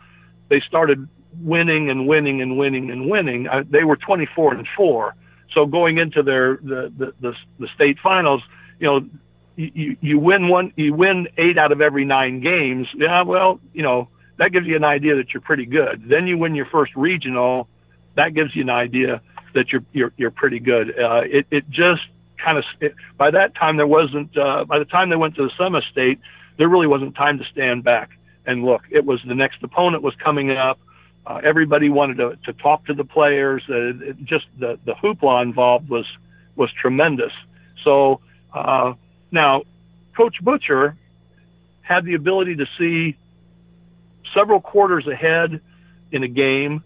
they 0.50 0.60
started 0.60 1.08
winning 1.40 1.90
and 1.90 2.06
winning 2.06 2.42
and 2.42 2.58
winning 2.58 2.90
and 2.90 3.10
winning. 3.10 3.48
Uh, 3.48 3.64
they 3.68 3.82
were 3.82 3.96
24 3.96 4.54
and 4.54 4.68
four. 4.76 5.14
So 5.52 5.64
going 5.64 5.96
into 5.98 6.22
their 6.22 6.58
the 6.58 6.92
the 6.96 7.14
the, 7.20 7.34
the 7.58 7.68
state 7.74 7.98
finals, 8.00 8.42
you 8.78 8.86
know. 8.86 9.08
You, 9.56 9.96
you 10.00 10.18
win 10.18 10.48
one, 10.48 10.72
you 10.74 10.92
win 10.94 11.28
eight 11.38 11.58
out 11.58 11.70
of 11.70 11.80
every 11.80 12.04
nine 12.04 12.40
games. 12.40 12.88
Yeah, 12.96 13.22
well, 13.22 13.60
you 13.72 13.84
know, 13.84 14.08
that 14.38 14.52
gives 14.52 14.66
you 14.66 14.76
an 14.76 14.84
idea 14.84 15.16
that 15.16 15.32
you're 15.32 15.40
pretty 15.40 15.66
good. 15.66 16.04
Then 16.08 16.26
you 16.26 16.38
win 16.38 16.54
your 16.54 16.66
first 16.66 16.94
regional, 16.96 17.68
that 18.16 18.34
gives 18.34 18.54
you 18.54 18.62
an 18.62 18.70
idea 18.70 19.20
that 19.54 19.72
you're 19.72 19.84
you're 19.92 20.12
you're 20.16 20.30
pretty 20.30 20.60
good. 20.60 20.90
Uh, 20.98 21.22
it 21.24 21.46
it 21.50 21.68
just 21.70 22.02
kind 22.44 22.58
of 22.58 22.64
by 23.16 23.30
that 23.30 23.54
time 23.54 23.76
there 23.76 23.86
wasn't 23.86 24.36
uh, 24.36 24.64
by 24.64 24.78
the 24.78 24.84
time 24.84 25.10
they 25.10 25.16
went 25.16 25.34
to 25.36 25.42
the 25.44 25.50
semi 25.56 25.80
state, 25.90 26.20
there 26.56 26.68
really 26.68 26.86
wasn't 26.86 27.14
time 27.14 27.38
to 27.38 27.44
stand 27.44 27.84
back 27.84 28.10
and 28.46 28.64
look. 28.64 28.82
It 28.90 29.04
was 29.04 29.20
the 29.26 29.34
next 29.34 29.62
opponent 29.62 30.02
was 30.02 30.14
coming 30.16 30.50
up. 30.50 30.78
Uh, 31.26 31.40
everybody 31.42 31.88
wanted 31.88 32.18
to 32.18 32.36
to 32.44 32.52
talk 32.52 32.84
to 32.86 32.94
the 32.94 33.04
players. 33.04 33.62
Uh, 33.68 34.08
it 34.10 34.24
just 34.24 34.46
the 34.58 34.78
the 34.84 34.92
hoopla 34.92 35.42
involved 35.42 35.88
was 35.88 36.06
was 36.56 36.70
tremendous. 36.72 37.32
So 37.82 38.20
uh, 38.52 38.94
now, 39.30 39.62
Coach 40.16 40.36
Butcher 40.42 40.96
had 41.82 42.04
the 42.04 42.14
ability 42.14 42.56
to 42.56 42.66
see 42.78 43.16
several 44.34 44.60
quarters 44.60 45.06
ahead 45.06 45.60
in 46.12 46.22
a 46.22 46.28
game, 46.28 46.82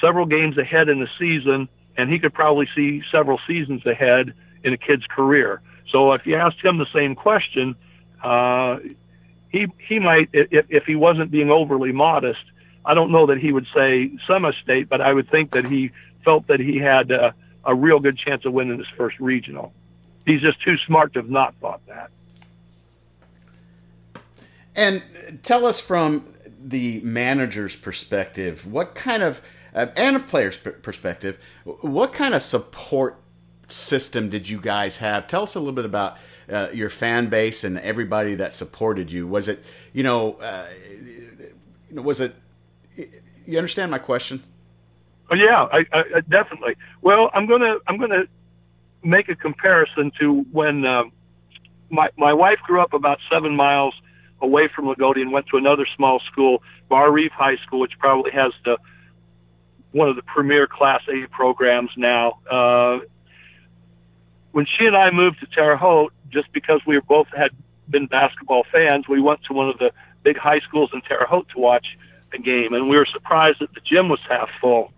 several 0.00 0.26
games 0.26 0.58
ahead 0.58 0.88
in 0.88 1.00
the 1.00 1.08
season, 1.18 1.68
and 1.96 2.10
he 2.10 2.18
could 2.18 2.32
probably 2.32 2.68
see 2.74 3.02
several 3.10 3.38
seasons 3.46 3.84
ahead 3.86 4.32
in 4.62 4.72
a 4.72 4.78
kid's 4.78 5.04
career. 5.06 5.60
So 5.90 6.12
if 6.12 6.26
you 6.26 6.36
asked 6.36 6.62
him 6.62 6.78
the 6.78 6.86
same 6.94 7.14
question, 7.14 7.74
uh, 8.22 8.78
he 9.48 9.66
he 9.88 9.98
might 9.98 10.28
if 10.32 10.66
if 10.68 10.84
he 10.84 10.94
wasn't 10.94 11.30
being 11.30 11.50
overly 11.50 11.92
modest. 11.92 12.40
I 12.84 12.94
don't 12.94 13.10
know 13.10 13.26
that 13.26 13.38
he 13.38 13.52
would 13.52 13.66
say 13.74 14.10
semi 14.26 14.52
state, 14.62 14.88
but 14.88 15.00
I 15.00 15.12
would 15.12 15.30
think 15.30 15.52
that 15.52 15.66
he 15.66 15.90
felt 16.24 16.46
that 16.46 16.60
he 16.60 16.78
had 16.78 17.10
a, 17.10 17.34
a 17.64 17.74
real 17.74 18.00
good 18.00 18.16
chance 18.16 18.44
of 18.44 18.52
winning 18.52 18.78
his 18.78 18.86
first 18.96 19.18
regional. 19.20 19.72
He's 20.24 20.40
just 20.40 20.62
too 20.62 20.76
smart 20.86 21.12
to 21.14 21.20
have 21.20 21.30
not 21.30 21.54
thought 21.60 21.80
that. 21.88 22.10
And 24.76 25.02
tell 25.42 25.66
us 25.66 25.80
from 25.80 26.24
the 26.62 27.00
manager's 27.00 27.74
perspective, 27.76 28.60
what 28.66 28.94
kind 28.94 29.22
of 29.22 29.40
uh, 29.74 29.86
and 29.96 30.16
a 30.16 30.20
player's 30.20 30.56
perspective, 30.82 31.38
what 31.64 32.12
kind 32.12 32.34
of 32.34 32.42
support 32.42 33.16
system 33.68 34.28
did 34.28 34.48
you 34.48 34.60
guys 34.60 34.96
have? 34.96 35.28
Tell 35.28 35.44
us 35.44 35.54
a 35.54 35.58
little 35.58 35.74
bit 35.74 35.84
about 35.84 36.16
uh, 36.50 36.68
your 36.72 36.90
fan 36.90 37.28
base 37.28 37.62
and 37.62 37.78
everybody 37.78 38.36
that 38.36 38.56
supported 38.56 39.10
you. 39.10 39.26
Was 39.26 39.48
it, 39.48 39.60
you 39.92 40.02
know, 40.02 40.34
uh, 40.34 40.66
was 41.92 42.20
it? 42.20 42.34
You 43.46 43.58
understand 43.58 43.90
my 43.90 43.98
question? 43.98 44.42
Oh, 45.30 45.36
yeah, 45.36 45.66
I, 45.72 45.84
I, 45.92 46.20
definitely. 46.28 46.74
Well, 47.02 47.30
I'm 47.32 47.46
gonna 47.46 47.76
I'm 47.86 47.98
gonna 47.98 48.24
make 49.04 49.28
a 49.28 49.36
comparison 49.36 50.10
to 50.20 50.44
when 50.50 50.84
uh, 50.84 51.04
my 51.88 52.08
my 52.18 52.32
wife 52.32 52.58
grew 52.66 52.82
up 52.82 52.92
about 52.92 53.18
seven 53.30 53.54
miles 53.54 53.94
away 54.42 54.68
from 54.74 54.86
Loogootee 54.86 55.20
and 55.20 55.32
went 55.32 55.46
to 55.48 55.56
another 55.56 55.86
small 55.96 56.20
school, 56.20 56.62
Barr-Reeve 56.88 57.32
High 57.32 57.56
School, 57.66 57.80
which 57.80 57.98
probably 57.98 58.30
has 58.32 58.52
the 58.64 58.78
one 59.92 60.08
of 60.08 60.16
the 60.16 60.22
premier 60.22 60.66
Class 60.66 61.02
A 61.08 61.26
programs 61.28 61.90
now. 61.96 62.38
Uh, 62.50 63.00
when 64.52 64.66
she 64.66 64.86
and 64.86 64.96
I 64.96 65.10
moved 65.10 65.40
to 65.40 65.46
Terre 65.46 65.76
Haute, 65.76 66.12
just 66.28 66.52
because 66.52 66.80
we 66.86 67.00
both 67.08 67.26
had 67.36 67.50
been 67.88 68.06
basketball 68.06 68.64
fans, 68.72 69.08
we 69.08 69.20
went 69.20 69.42
to 69.44 69.52
one 69.52 69.68
of 69.68 69.78
the 69.78 69.90
big 70.22 70.36
high 70.36 70.60
schools 70.60 70.90
in 70.92 71.00
Terre 71.02 71.26
Haute 71.26 71.48
to 71.54 71.58
watch 71.58 71.86
a 72.32 72.38
game, 72.38 72.72
and 72.72 72.88
we 72.88 72.96
were 72.96 73.06
surprised 73.06 73.58
that 73.60 73.74
the 73.74 73.80
gym 73.80 74.08
was 74.08 74.20
half 74.28 74.48
full. 74.60 74.92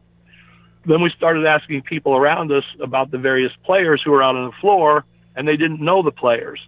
Then 0.85 1.01
we 1.01 1.11
started 1.11 1.47
asking 1.47 1.83
people 1.83 2.15
around 2.15 2.51
us 2.53 2.65
about 2.81 3.11
the 3.11 3.19
various 3.19 3.53
players 3.65 4.03
who 4.05 4.11
were 4.11 4.23
out 4.23 4.37
on 4.37 4.47
the 4.47 4.57
floor, 4.61 5.05
and 5.37 5.47
they 5.47 5.57
didn't 5.57 5.81
know 5.81 6.03
the 6.03 6.11
players. 6.11 6.61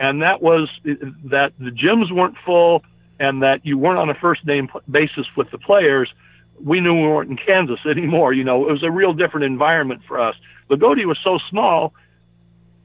And 0.00 0.22
that 0.22 0.40
was 0.40 0.68
that 0.84 1.52
the 1.58 1.70
gyms 1.70 2.10
weren't 2.10 2.36
full 2.44 2.82
and 3.20 3.42
that 3.42 3.64
you 3.66 3.76
weren't 3.76 3.98
on 3.98 4.08
a 4.08 4.14
first 4.14 4.46
name 4.46 4.68
basis 4.90 5.26
with 5.36 5.50
the 5.50 5.58
players. 5.58 6.10
We 6.58 6.80
knew 6.80 6.94
we 6.94 7.06
weren't 7.06 7.30
in 7.30 7.36
Kansas 7.36 7.80
anymore. 7.86 8.32
You 8.32 8.42
know, 8.42 8.68
it 8.68 8.72
was 8.72 8.82
a 8.82 8.90
real 8.90 9.12
different 9.12 9.44
environment 9.44 10.00
for 10.08 10.18
us. 10.18 10.34
Loogootee 10.70 11.04
was 11.04 11.18
so 11.22 11.38
small, 11.50 11.92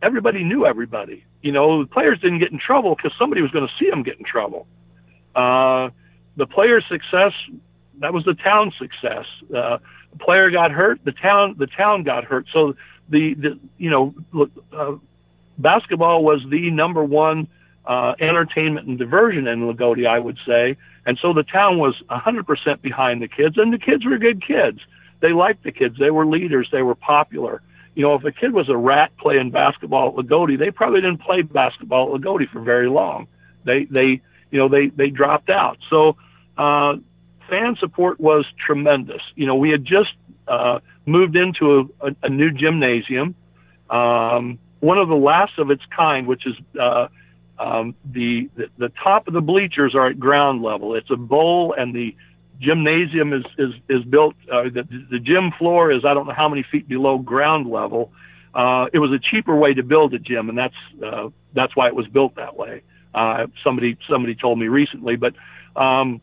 everybody 0.02 0.44
knew 0.44 0.66
everybody. 0.66 1.24
You 1.42 1.54
know, 1.54 1.84
the 1.84 1.88
players 1.88 2.20
didn't 2.20 2.40
get 2.40 2.52
in 2.52 2.60
trouble 2.60 2.96
because 2.96 3.14
somebody 3.18 3.42
was 3.42 3.52
going 3.52 3.68
to 3.68 3.74
see 3.80 3.90
them 3.90 4.04
get 4.04 4.20
in 4.20 4.26
trouble. 4.26 4.68
Uh, 5.36 5.90
the 6.36 6.48
player's 6.48 6.84
success, 6.90 7.32
that 8.00 8.14
was 8.14 8.26
the 8.26 8.34
town's 8.34 8.74
success. 8.78 9.26
Uh, 9.56 9.78
the 10.12 10.18
player 10.20 10.52
got 10.52 10.72
hurt, 10.72 11.00
the 11.06 11.14
town, 11.14 11.56
the 11.58 11.68
town 11.68 12.04
got 12.04 12.26
hurt. 12.26 12.48
So 12.52 12.76
the, 13.08 13.36
the 13.36 13.60
you 13.78 13.90
know, 13.90 14.14
uh, 14.74 14.96
basketball 15.58 16.24
was 16.24 16.42
the 16.50 16.70
number 16.72 17.04
one 17.04 17.48
uh, 17.86 18.14
entertainment 18.20 18.88
and 18.88 18.98
diversion 18.98 19.48
in 19.48 19.62
Loogootee, 19.62 20.08
I 20.08 20.20
would 20.20 20.38
say. 20.46 20.78
And 21.06 21.20
so 21.22 21.34
the 21.34 21.44
town 21.44 21.78
was 21.78 22.02
100% 22.10 22.82
behind 22.82 23.22
the 23.22 23.28
kids, 23.28 23.58
and 23.58 23.72
the 23.72 23.78
kids 23.78 24.06
were 24.06 24.18
good 24.18 24.46
kids. 24.46 24.80
They 25.22 25.34
liked 25.34 25.64
the 25.64 25.72
kids. 25.72 25.96
They 26.00 26.12
were 26.12 26.26
leaders. 26.26 26.68
They 26.72 26.82
were 26.82 26.96
popular. 26.96 27.62
You 27.94 28.04
know, 28.04 28.16
if 28.16 28.24
a 28.24 28.32
kid 28.32 28.54
was 28.54 28.70
a 28.70 28.76
rat 28.76 29.12
playing 29.18 29.52
basketball 29.52 30.10
at 30.10 30.26
Loogootee, 30.26 30.60
they 30.60 30.72
probably 30.72 31.02
didn't 31.02 31.22
play 31.22 31.42
basketball 31.44 32.14
at 32.14 32.22
Loogootee 32.22 32.50
for 32.50 32.62
very 32.62 32.90
long. 32.90 33.28
They, 33.64 33.86
they, 33.86 34.22
you 34.52 34.60
know, 34.60 34.68
they, 34.68 34.88
they 34.88 35.10
dropped 35.10 35.50
out. 35.50 35.78
So, 35.90 36.18
uh, 36.58 36.96
fan 37.50 37.76
support 37.80 38.20
was 38.20 38.46
tremendous. 38.66 39.22
You 39.36 39.46
know, 39.46 39.56
we 39.56 39.70
had 39.70 39.86
just, 39.86 40.14
uh, 40.48 40.80
moved 41.06 41.36
into 41.36 41.92
a, 42.02 42.08
a, 42.08 42.16
a 42.24 42.30
new 42.30 42.52
gymnasium. 42.52 43.36
Um, 43.90 44.60
one 44.86 45.00
of 45.00 45.08
the 45.08 45.16
last 45.16 45.54
of 45.58 45.72
its 45.72 45.82
kind, 45.96 46.28
which 46.28 46.46
is, 46.46 46.56
uh, 46.80 47.08
um, 47.58 47.96
the, 48.06 48.50
the 48.56 48.66
the 48.78 48.92
top 49.04 49.28
of 49.28 49.34
the 49.34 49.42
bleachers 49.42 49.96
are 49.96 50.08
at 50.08 50.20
ground 50.20 50.62
level. 50.62 50.94
It's 50.96 51.10
a 51.10 51.16
bowl, 51.16 51.74
and 51.78 51.96
the 51.96 52.16
gymnasium 52.60 53.34
is 53.34 53.46
is 53.58 53.74
is 53.90 54.04
built. 54.04 54.36
Uh, 54.52 54.64
the 54.64 54.84
the 55.10 55.20
gym 55.20 55.52
floor 55.58 55.92
is 55.92 56.04
I 56.06 56.14
don't 56.14 56.28
know 56.28 56.34
how 56.34 56.50
many 56.50 56.64
feet 56.70 56.88
below 56.88 57.18
ground 57.18 57.70
level. 57.70 58.12
Uh, 58.54 58.86
it 58.94 59.00
was 59.00 59.12
a 59.12 59.20
cheaper 59.20 59.56
way 59.56 59.74
to 59.74 59.84
build 59.84 60.14
a 60.14 60.20
gym, 60.20 60.50
and 60.50 60.58
that's 60.58 60.76
uh, 61.04 61.30
that's 61.54 61.76
why 61.76 61.88
it 61.88 61.96
was 61.96 62.08
built 62.08 62.36
that 62.36 62.56
way. 62.56 62.84
Uh, 63.14 63.48
somebody 63.64 63.98
somebody 64.10 64.36
told 64.36 64.60
me 64.60 64.68
recently, 64.68 65.16
but 65.16 65.34
um, 65.76 66.22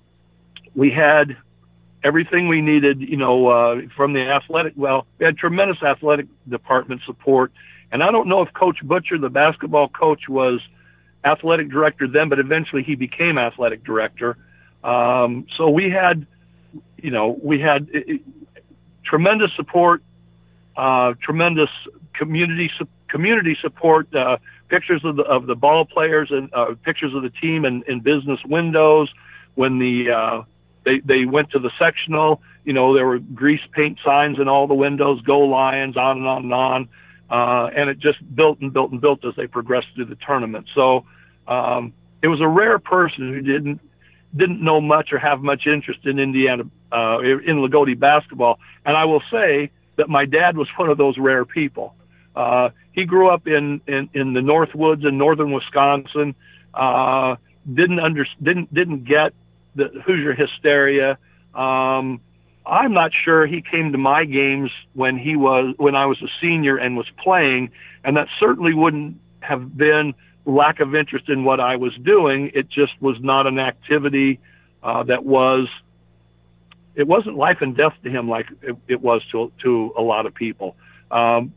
we 0.74 0.90
had 0.90 1.36
everything 2.04 2.48
we 2.48 2.60
needed. 2.60 3.00
You 3.00 3.16
know, 3.16 3.48
uh, 3.48 3.80
from 3.96 4.12
the 4.12 4.20
athletic. 4.20 4.74
Well, 4.76 5.06
we 5.18 5.26
had 5.26 5.36
tremendous 5.36 5.82
athletic 5.82 6.26
department 6.48 7.00
support, 7.06 7.52
and 7.92 8.02
I 8.02 8.10
don't 8.10 8.26
know 8.26 8.42
if 8.42 8.52
Coach 8.54 8.78
Butcher, 8.82 9.18
the 9.18 9.28
basketball 9.28 9.88
coach, 9.88 10.28
was 10.28 10.60
athletic 11.24 11.70
director 11.70 12.08
then, 12.08 12.28
but 12.28 12.38
eventually 12.38 12.82
he 12.82 12.94
became 12.96 13.38
athletic 13.38 13.84
director. 13.84 14.36
Um, 14.82 15.46
so 15.56 15.68
we 15.68 15.90
had, 15.90 16.26
you 16.96 17.10
know, 17.10 17.38
we 17.42 17.60
had 17.60 17.88
it, 17.92 18.08
it, 18.08 18.20
tremendous 19.04 19.50
support, 19.54 20.02
uh, 20.76 21.14
tremendous 21.22 21.70
community 22.14 22.70
su- 22.78 22.88
community 23.08 23.56
support. 23.60 24.12
Uh, 24.14 24.38
pictures 24.72 25.02
of 25.04 25.16
the 25.16 25.22
of 25.24 25.46
the 25.46 25.54
ball 25.54 25.84
players 25.84 26.28
and 26.30 26.48
uh, 26.54 26.74
pictures 26.82 27.14
of 27.14 27.22
the 27.22 27.28
team 27.28 27.66
in, 27.66 27.84
in 27.86 28.00
business 28.00 28.40
windows. 28.46 29.12
When 29.54 29.78
the 29.78 30.10
uh, 30.10 30.42
they 30.84 31.00
they 31.00 31.26
went 31.26 31.50
to 31.50 31.58
the 31.58 31.70
sectional, 31.78 32.40
you 32.64 32.72
know, 32.72 32.94
there 32.94 33.06
were 33.06 33.18
grease 33.18 33.60
paint 33.72 33.98
signs 34.02 34.38
in 34.40 34.48
all 34.48 34.66
the 34.66 34.74
windows. 34.74 35.20
Go 35.20 35.40
Lions! 35.40 35.96
On 35.96 36.16
and 36.16 36.26
on 36.26 36.42
and 36.44 36.54
on. 36.54 36.88
Uh, 37.32 37.70
and 37.74 37.88
it 37.88 37.98
just 37.98 38.18
built 38.36 38.60
and 38.60 38.74
built 38.74 38.92
and 38.92 39.00
built 39.00 39.24
as 39.24 39.34
they 39.36 39.46
progressed 39.46 39.86
through 39.94 40.04
the 40.04 40.18
tournament. 40.26 40.66
So 40.74 41.06
um, 41.48 41.94
it 42.22 42.28
was 42.28 42.42
a 42.42 42.46
rare 42.46 42.78
person 42.78 43.32
who 43.32 43.40
didn't 43.40 43.80
didn't 44.36 44.62
know 44.62 44.82
much 44.82 45.12
or 45.12 45.18
have 45.18 45.40
much 45.40 45.66
interest 45.66 46.00
in 46.04 46.18
Indiana 46.18 46.64
uh, 46.92 47.20
in 47.20 47.56
Loogootee 47.56 47.98
basketball. 47.98 48.58
And 48.84 48.96
I 48.98 49.06
will 49.06 49.22
say 49.30 49.70
that 49.96 50.10
my 50.10 50.26
dad 50.26 50.58
was 50.58 50.68
one 50.76 50.90
of 50.90 50.98
those 50.98 51.16
rare 51.16 51.46
people. 51.46 51.94
Uh, 52.36 52.68
he 52.92 53.06
grew 53.06 53.30
up 53.30 53.46
in, 53.46 53.80
in 53.86 54.10
in 54.12 54.34
the 54.34 54.42
North 54.42 54.74
Woods 54.74 55.02
in 55.02 55.16
northern 55.16 55.52
Wisconsin. 55.52 56.34
Uh, 56.74 57.36
didn't 57.66 57.98
under 57.98 58.26
didn't 58.42 58.74
didn't 58.74 59.04
get 59.04 59.32
the 59.74 59.88
Hoosier 60.04 60.34
hysteria. 60.34 61.16
Um, 61.54 62.20
I'm 62.72 62.94
not 62.94 63.10
sure 63.12 63.46
he 63.46 63.60
came 63.60 63.92
to 63.92 63.98
my 63.98 64.24
games 64.24 64.70
when 64.94 65.18
he 65.18 65.36
was 65.36 65.74
when 65.76 65.94
I 65.94 66.06
was 66.06 66.16
a 66.22 66.28
senior 66.40 66.78
and 66.78 66.96
was 66.96 67.06
playing, 67.22 67.70
and 68.02 68.16
that 68.16 68.28
certainly 68.40 68.72
wouldn't 68.72 69.20
have 69.40 69.76
been 69.76 70.14
lack 70.46 70.80
of 70.80 70.94
interest 70.94 71.28
in 71.28 71.44
what 71.44 71.60
I 71.60 71.76
was 71.76 71.92
doing. 72.02 72.50
It 72.54 72.70
just 72.70 72.92
was 72.98 73.18
not 73.20 73.46
an 73.46 73.58
activity 73.58 74.40
uh, 74.82 75.02
that 75.04 75.24
was. 75.24 75.68
It 76.94 77.06
wasn't 77.06 77.36
life 77.36 77.58
and 77.60 77.76
death 77.76 77.94
to 78.04 78.10
him 78.10 78.28
like 78.28 78.46
it, 78.62 78.76
it 78.88 79.02
was 79.02 79.20
to 79.32 79.52
to 79.62 79.92
a 79.96 80.02
lot 80.02 80.24
of 80.24 80.34
people. 80.34 80.74
Um, 81.10 81.52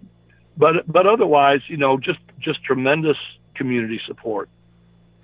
but 0.57 0.85
but 0.85 1.07
otherwise, 1.07 1.61
you 1.67 1.77
know, 1.77 1.97
just 1.97 2.19
just 2.39 2.61
tremendous 2.61 3.17
community 3.55 4.01
support. 4.05 4.49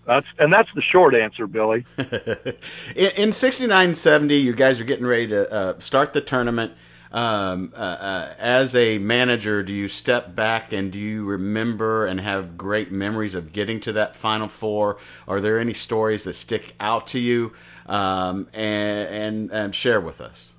That's 0.06 0.26
and 0.40 0.52
that's 0.52 0.70
the 0.74 0.82
short 0.82 1.14
answer, 1.14 1.48
Billy. 1.48 1.86
in, 1.98 3.12
in 3.18 3.34
69 3.34 3.96
70, 3.96 4.36
you 4.36 4.56
guys 4.56 4.80
are 4.80 4.84
getting 4.84 5.06
ready 5.06 5.28
to 5.28 5.52
uh, 5.52 5.80
start 5.80 6.14
the 6.14 6.22
tournament. 6.22 6.74
Um, 7.12 7.74
uh, 7.76 7.80
uh, 7.80 8.36
as 8.40 8.74
a 8.74 8.98
manager, 8.98 9.64
do 9.64 9.74
you 9.74 9.90
step 9.90 10.34
back 10.34 10.72
and 10.72 10.94
do 10.94 11.00
you 11.00 11.26
remember 11.26 12.06
and 12.06 12.20
have 12.22 12.58
great 12.58 12.90
memories 12.90 13.36
of 13.36 13.52
getting 13.52 13.82
to 13.82 13.94
that 13.94 14.16
Final 14.18 14.48
Four? 14.48 14.98
Are 15.28 15.42
there 15.42 15.60
any 15.60 15.74
stories 15.74 16.24
that 16.24 16.36
stick 16.36 16.74
out 16.80 17.08
to 17.08 17.20
you 17.20 17.52
um, 17.86 18.48
and, 18.54 19.10
and, 19.10 19.52
and 19.52 19.76
share 19.76 20.00
with 20.00 20.22
us? 20.22 20.54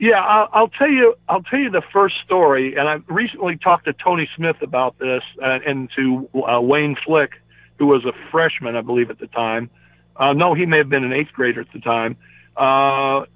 Yeah, 0.00 0.20
I'll, 0.20 0.48
I'll 0.52 0.68
tell 0.68 0.90
you. 0.90 1.14
I'll 1.28 1.42
tell 1.42 1.60
you 1.60 1.70
the 1.70 1.82
first 1.92 2.16
story, 2.24 2.74
and 2.76 2.88
I 2.88 2.96
recently 3.06 3.56
talked 3.56 3.84
to 3.84 3.92
Tony 3.92 4.28
Smith 4.36 4.56
about 4.60 4.98
this, 4.98 5.22
uh, 5.40 5.60
and 5.64 5.88
to 5.94 6.28
uh, 6.42 6.60
Wayne 6.60 6.96
Flick, 7.06 7.30
who 7.78 7.86
was 7.86 8.04
a 8.04 8.12
freshman, 8.30 8.76
I 8.76 8.80
believe, 8.80 9.10
at 9.10 9.18
the 9.18 9.26
time. 9.26 9.70
Uh, 10.16 10.32
no, 10.32 10.54
he 10.54 10.66
may 10.66 10.78
have 10.78 10.88
been 10.88 11.04
an 11.04 11.12
eighth 11.12 11.32
grader 11.32 11.60
at 11.60 11.72
the 11.72 11.80
time. 11.80 12.16
Uh, 12.56 13.26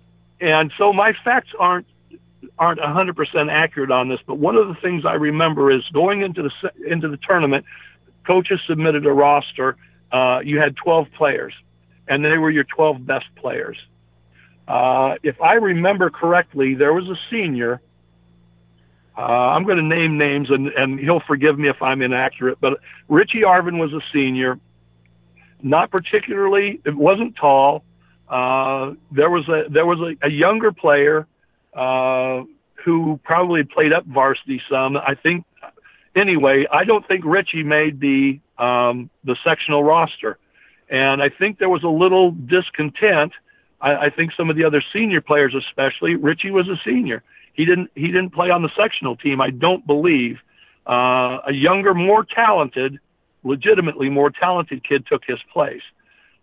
and 0.40 0.72
so 0.78 0.92
my 0.92 1.12
facts 1.24 1.50
aren't 1.58 1.86
aren't 2.58 2.80
100% 2.80 3.50
accurate 3.50 3.90
on 3.90 4.08
this, 4.08 4.20
but 4.26 4.36
one 4.36 4.56
of 4.56 4.68
the 4.68 4.74
things 4.80 5.04
I 5.04 5.14
remember 5.14 5.72
is 5.72 5.82
going 5.92 6.22
into 6.22 6.42
the 6.42 6.90
into 6.90 7.08
the 7.08 7.16
tournament, 7.16 7.64
coaches 8.26 8.60
submitted 8.66 9.06
a 9.06 9.12
roster. 9.12 9.76
Uh, 10.12 10.40
you 10.44 10.58
had 10.58 10.76
12 10.76 11.08
players, 11.16 11.52
and 12.06 12.24
they 12.24 12.38
were 12.38 12.50
your 12.50 12.64
12 12.64 13.04
best 13.04 13.26
players. 13.36 13.76
Uh, 14.66 15.14
if 15.22 15.40
I 15.40 15.54
remember 15.54 16.10
correctly, 16.10 16.74
there 16.74 16.92
was 16.92 17.08
a 17.08 17.16
senior 17.30 17.80
uh, 19.18 19.20
I'm 19.20 19.64
going 19.64 19.78
to 19.78 19.82
name 19.82 20.16
names, 20.16 20.48
and, 20.48 20.68
and 20.68 21.00
he'll 21.00 21.22
forgive 21.26 21.58
me 21.58 21.68
if 21.68 21.82
I'm 21.82 22.02
inaccurate, 22.02 22.60
but 22.60 22.78
Richie 23.08 23.40
Arvin 23.40 23.78
was 23.78 23.92
a 23.92 24.00
senior. 24.12 24.60
Not 25.60 25.90
particularly, 25.90 26.80
it 26.84 26.94
wasn't 26.94 27.34
tall. 27.34 27.82
Uh, 28.28 28.92
there 29.10 29.28
was 29.28 29.48
a 29.48 29.68
there 29.68 29.86
was 29.86 29.98
a, 29.98 30.26
a 30.26 30.30
younger 30.30 30.70
player 30.70 31.26
uh, 31.74 32.42
who 32.84 33.18
probably 33.24 33.64
played 33.64 33.92
up 33.92 34.06
varsity 34.06 34.62
some. 34.70 34.96
I 34.96 35.16
think. 35.20 35.44
Anyway, 36.14 36.66
I 36.70 36.84
don't 36.84 37.06
think 37.08 37.24
Richie 37.24 37.64
made 37.64 37.98
the 37.98 38.38
um, 38.56 39.10
the 39.24 39.36
sectional 39.44 39.82
roster, 39.82 40.38
and 40.88 41.20
I 41.20 41.28
think 41.28 41.58
there 41.58 41.68
was 41.68 41.82
a 41.82 41.88
little 41.88 42.30
discontent. 42.30 43.32
I, 43.80 43.94
I 43.96 44.10
think 44.10 44.30
some 44.36 44.48
of 44.48 44.54
the 44.54 44.62
other 44.62 44.82
senior 44.92 45.20
players, 45.20 45.56
especially 45.56 46.14
Richie, 46.14 46.52
was 46.52 46.68
a 46.68 46.76
senior 46.84 47.24
he 47.58 47.64
didn't 47.64 47.90
he 47.96 48.06
didn't 48.06 48.30
play 48.30 48.50
on 48.50 48.62
the 48.62 48.70
sectional 48.76 49.16
team. 49.16 49.40
I 49.40 49.50
don't 49.50 49.84
believe 49.84 50.36
uh, 50.86 51.38
a 51.48 51.52
younger, 51.52 51.92
more 51.92 52.24
talented, 52.24 53.00
legitimately 53.42 54.08
more 54.08 54.30
talented 54.30 54.88
kid 54.88 55.04
took 55.08 55.22
his 55.26 55.40
place. 55.52 55.82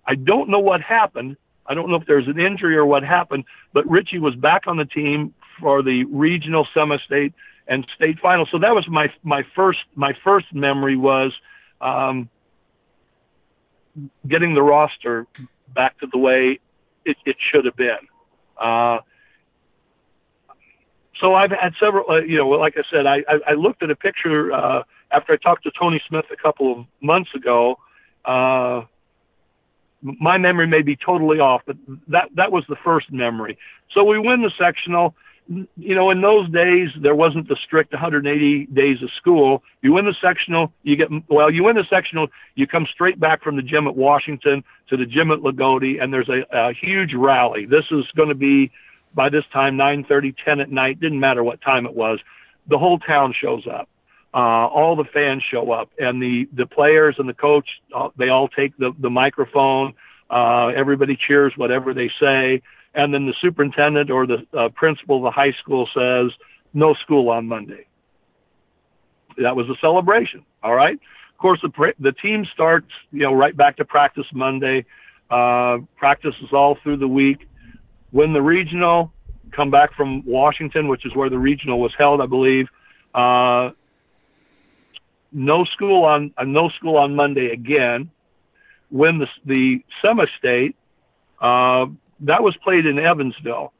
I 0.05 0.15
don't 0.15 0.49
know 0.49 0.59
what 0.59 0.81
happened. 0.81 1.37
I 1.65 1.73
don't 1.73 1.89
know 1.89 1.95
if 1.95 2.05
there's 2.05 2.27
an 2.27 2.37
injury 2.37 2.75
or 2.75 2.85
what 2.85 3.03
happened, 3.03 3.45
but 3.73 3.89
Richie 3.89 4.19
was 4.19 4.35
back 4.35 4.67
on 4.67 4.75
the 4.75 4.83
team 4.83 5.33
for 5.59 5.81
the 5.81 6.03
regional, 6.03 6.67
semi-state, 6.73 7.33
and 7.65 7.87
state 7.95 8.19
final. 8.19 8.45
So 8.51 8.59
that 8.59 8.75
was 8.75 8.85
my 8.89 9.07
my 9.23 9.43
first 9.55 9.79
my 9.95 10.11
first 10.21 10.53
memory 10.53 10.97
was 10.97 11.31
um, 11.79 12.29
getting 14.27 14.53
the 14.53 14.61
roster 14.61 15.27
back 15.73 15.97
to 15.99 16.07
the 16.11 16.17
way 16.17 16.59
it, 17.05 17.15
it 17.25 17.37
should 17.39 17.63
have 17.63 17.77
been. 17.77 18.03
Uh, 18.61 18.97
so 21.19 21.33
I've 21.33 21.51
had 21.51 21.73
several, 21.79 22.05
uh, 22.09 22.21
you 22.21 22.37
know, 22.37 22.47
like 22.49 22.75
I 22.77 22.83
said, 22.91 23.05
I, 23.05 23.17
I, 23.27 23.51
I 23.51 23.53
looked 23.53 23.83
at 23.83 23.89
a 23.89 23.95
picture 23.95 24.51
uh, 24.51 24.83
after 25.11 25.33
I 25.33 25.37
talked 25.37 25.63
to 25.63 25.71
Tony 25.77 26.01
Smith 26.07 26.25
a 26.31 26.35
couple 26.35 26.71
of 26.71 26.85
months 27.01 27.29
ago. 27.35 27.77
Uh, 28.25 28.83
my 30.01 30.37
memory 30.37 30.67
may 30.67 30.81
be 30.81 30.95
totally 30.95 31.39
off, 31.39 31.61
but 31.65 31.77
that 32.09 32.29
that 32.35 32.51
was 32.51 32.63
the 32.69 32.75
first 32.83 33.11
memory. 33.11 33.57
So 33.93 34.03
we 34.03 34.19
win 34.19 34.41
the 34.41 34.51
sectional. 34.57 35.15
You 35.47 35.93
know, 35.93 36.09
in 36.09 36.21
those 36.21 36.49
days 36.49 36.89
there 36.99 37.13
wasn't 37.13 37.47
the 37.47 37.55
strict 37.63 37.93
180 37.93 38.65
days 38.67 39.03
of 39.03 39.11
school. 39.11 39.61
You 39.83 39.93
win 39.93 40.05
the 40.05 40.15
sectional, 40.19 40.73
you 40.81 40.95
get 40.95 41.07
well. 41.29 41.51
You 41.51 41.63
win 41.63 41.75
the 41.75 41.85
sectional, 41.87 42.27
you 42.55 42.65
come 42.65 42.87
straight 42.91 43.19
back 43.19 43.43
from 43.43 43.55
the 43.55 43.61
gym 43.61 43.87
at 43.87 43.95
Washington 43.95 44.63
to 44.89 44.97
the 44.97 45.05
gym 45.05 45.31
at 45.31 45.39
Loogootee, 45.39 46.01
and 46.01 46.11
there's 46.11 46.29
a, 46.29 46.45
a 46.51 46.73
huge 46.73 47.13
rally. 47.13 47.65
This 47.65 47.85
is 47.91 48.05
going 48.15 48.29
to 48.29 48.35
be 48.35 48.71
by 49.15 49.29
this 49.29 49.45
time 49.53 49.77
9:30, 49.77 50.35
10 50.43 50.59
at 50.59 50.71
night. 50.71 50.99
Didn't 50.99 51.19
matter 51.19 51.43
what 51.43 51.61
time 51.61 51.85
it 51.85 51.95
was. 51.95 52.19
The 52.67 52.77
whole 52.77 52.99
town 52.99 53.33
shows 53.39 53.65
up 53.67 53.87
uh, 54.35 54.67
all 54.67 54.97
the 54.97 55.05
fans 55.05 55.41
show 55.49 55.71
up, 55.71 55.89
and 55.97 56.21
the 56.21 56.47
the 56.53 56.65
players 56.65 57.15
and 57.17 57.29
the 57.29 57.33
coach 57.33 57.67
uh, 57.95 58.09
they 58.17 58.27
all 58.27 58.49
take 58.49 58.77
the 58.77 58.91
the 58.99 59.09
microphone. 59.09 59.93
Uh, 60.29 60.67
everybody 60.67 61.17
cheers 61.27 61.53
whatever 61.55 61.93
they 61.93 62.11
say, 62.19 62.61
and 62.93 63.13
then 63.13 63.25
the 63.27 63.33
superintendent 63.41 64.11
or 64.11 64.27
the 64.27 64.45
uh, 64.53 64.67
principal 64.75 65.17
of 65.17 65.23
the 65.23 65.31
high 65.31 65.53
school 65.61 65.87
says, 65.95 66.37
"No 66.73 66.93
school 66.95 67.29
on 67.29 67.47
Monday." 67.47 67.87
That 69.37 69.55
was 69.55 69.69
a 69.69 69.75
celebration. 69.79 70.43
All 70.61 70.75
right. 70.75 70.95
Of 70.95 71.37
course, 71.37 71.61
the 71.61 71.93
the 71.99 72.11
team 72.11 72.45
starts 72.53 72.91
you 73.11 73.21
know 73.21 73.33
right 73.33 73.55
back 73.55 73.77
to 73.77 73.85
practice 73.85 74.27
Monday. 74.33 74.85
Uh, 75.31 75.77
practices 75.95 76.49
all 76.51 76.77
through 76.83 76.97
the 76.97 77.07
week. 77.07 77.47
Win 78.15 78.31
the 78.31 78.41
regional, 78.41 79.11
come 79.51 79.69
back 79.69 79.93
from 79.93 80.23
Washington, 80.25 80.87
which 80.87 81.05
is 81.05 81.13
where 81.13 81.29
the 81.29 81.37
regional 81.37 81.81
was 81.81 81.91
held, 81.97 82.21
I 82.21 82.27
believe. 82.27 82.67
Uh, 83.13 83.71
no 85.33 85.65
school 85.65 86.05
on 86.05 86.33
uh, 86.37 86.45
no 86.45 86.69
school 86.69 86.95
on 86.95 87.13
Monday 87.13 87.51
again. 87.51 88.09
When 88.89 89.17
the 89.17 89.27
the 89.45 89.83
semi-state 90.01 90.77
uh, 91.41 91.87
that 92.21 92.41
was 92.41 92.55
played 92.63 92.85
in 92.85 92.99
Evansville, 92.99 93.73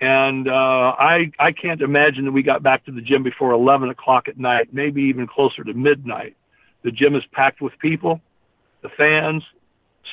and 0.00 0.48
uh, 0.48 0.94
I 0.98 1.30
I 1.38 1.52
can't 1.52 1.82
imagine 1.82 2.24
that 2.24 2.32
we 2.32 2.42
got 2.42 2.62
back 2.62 2.86
to 2.86 2.90
the 2.90 3.02
gym 3.02 3.22
before 3.22 3.52
11 3.52 3.90
o'clock 3.90 4.28
at 4.28 4.38
night, 4.38 4.72
maybe 4.72 5.02
even 5.02 5.26
closer 5.26 5.62
to 5.62 5.74
midnight. 5.74 6.38
The 6.84 6.90
gym 6.90 7.14
is 7.16 7.22
packed 7.32 7.60
with 7.60 7.78
people, 7.80 8.22
the 8.80 8.88
fans, 8.88 9.42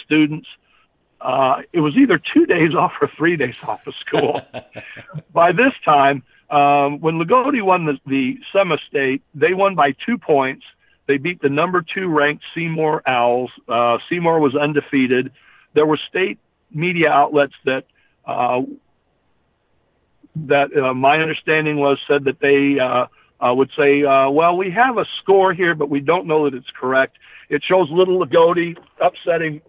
students. 0.04 0.50
Uh, 1.22 1.62
it 1.72 1.80
was 1.80 1.96
either 1.96 2.20
two 2.34 2.46
days 2.46 2.74
off 2.78 2.94
or 3.02 3.10
three 3.18 3.38
days 3.38 3.56
off 3.64 3.86
of 3.88 3.94
school. 4.06 4.42
By 5.34 5.52
this 5.52 5.74
time, 5.86 6.24
um, 6.50 7.00
when 7.00 7.16
Loogootee 7.16 7.62
won 7.62 7.86
the, 7.86 7.98
the 8.06 8.38
semi-state, 8.52 9.22
they 9.34 9.54
won 9.54 9.76
by 9.76 9.94
two 10.06 10.18
points 10.18 10.66
they 11.12 11.18
beat 11.18 11.42
the 11.42 11.50
number 11.50 11.82
two 11.82 12.08
ranked 12.08 12.44
Seymour 12.56 13.02
Owls. 13.06 13.52
Uh, 13.68 13.98
Seymour 14.10 14.40
was 14.40 14.56
undefeated. 14.56 15.32
There 15.74 15.86
were 15.86 16.00
state 16.10 16.40
media 16.72 17.10
outlets 17.10 17.54
that 17.66 17.84
uh, 18.26 18.62
that 20.36 20.70
uh, 20.74 20.94
my 20.94 21.18
understanding 21.18 21.78
was 21.78 22.00
said 22.08 22.24
that 22.24 22.40
they 22.40 22.80
uh, 22.80 23.08
uh, 23.46 23.54
would 23.54 23.72
say, 23.78 24.04
uh, 24.04 24.30
"Well, 24.30 24.56
we 24.56 24.72
have 24.72 24.98
a 24.98 25.06
score 25.22 25.54
here, 25.54 25.76
but 25.76 25.90
we 25.90 26.00
don't 26.00 26.28
know 26.28 26.50
that 26.50 26.56
it's 26.56 26.72
correct. 26.80 27.18
It 27.50 27.62
shows 27.68 27.90
Little 27.92 28.26
Loogootee 28.26 28.78
upsetting 29.02 29.62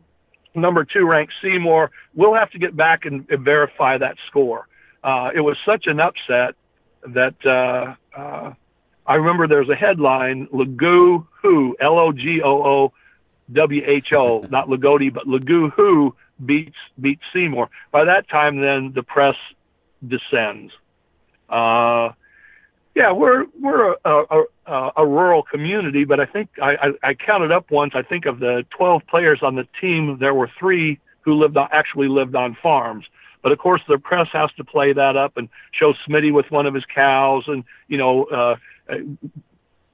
number 0.54 0.84
two 0.84 1.06
ranked 1.06 1.32
Seymour. 1.42 1.90
We'll 2.14 2.34
have 2.34 2.50
to 2.50 2.58
get 2.58 2.76
back 2.76 3.04
and, 3.04 3.26
and 3.30 3.44
verify 3.44 3.98
that 3.98 4.16
score." 4.28 4.68
Uh, 5.02 5.30
it 5.34 5.40
was 5.40 5.56
such 5.66 5.86
an 5.86 5.98
upset 6.00 6.54
that 7.02 7.34
uh, 7.44 7.94
uh, 8.18 8.52
I 9.06 9.14
remember 9.14 9.46
there's 9.48 9.68
a 9.68 9.74
headline, 9.74 10.46
Lagoo 10.52 11.26
Who, 11.42 11.76
L-O-G-O-O-W-H-O, 11.80 12.92
not 14.50 14.68
Loogootee, 14.68 15.12
but 15.12 15.26
Lagoo 15.26 15.72
Who 15.72 16.14
beats, 16.44 16.76
beats 17.00 17.22
Seymour. 17.32 17.68
By 17.90 18.04
that 18.04 18.28
time, 18.28 18.60
then 18.60 18.92
the 18.94 19.02
press 19.02 19.34
descends. 20.06 20.72
Uh, 21.48 22.10
yeah, 22.94 23.12
we're, 23.12 23.46
we're 23.60 23.92
a, 24.04 24.44
a, 24.66 24.90
a, 24.96 25.06
rural 25.06 25.42
community, 25.42 26.04
but 26.04 26.20
I 26.20 26.26
think 26.26 26.50
I, 26.60 26.72
I, 27.02 27.08
I 27.10 27.14
counted 27.14 27.50
up 27.50 27.70
once, 27.70 27.92
I 27.94 28.02
think 28.02 28.26
of 28.26 28.38
the 28.38 28.64
12 28.76 29.02
players 29.08 29.40
on 29.42 29.54
the 29.54 29.66
team, 29.80 30.18
there 30.20 30.34
were 30.34 30.50
three 30.58 31.00
who 31.22 31.34
lived 31.34 31.56
on, 31.56 31.68
actually 31.72 32.08
lived 32.08 32.34
on 32.34 32.56
farms. 32.62 33.06
But 33.42 33.52
of 33.52 33.58
course, 33.58 33.80
the 33.88 33.98
press 33.98 34.28
has 34.32 34.50
to 34.56 34.64
play 34.64 34.92
that 34.92 35.16
up 35.16 35.36
and 35.36 35.48
show 35.72 35.94
Smitty 36.06 36.32
with 36.32 36.50
one 36.50 36.66
of 36.66 36.74
his 36.74 36.84
cows, 36.84 37.44
and 37.48 37.64
you 37.88 37.98
know, 37.98 38.24
uh, 38.24 38.56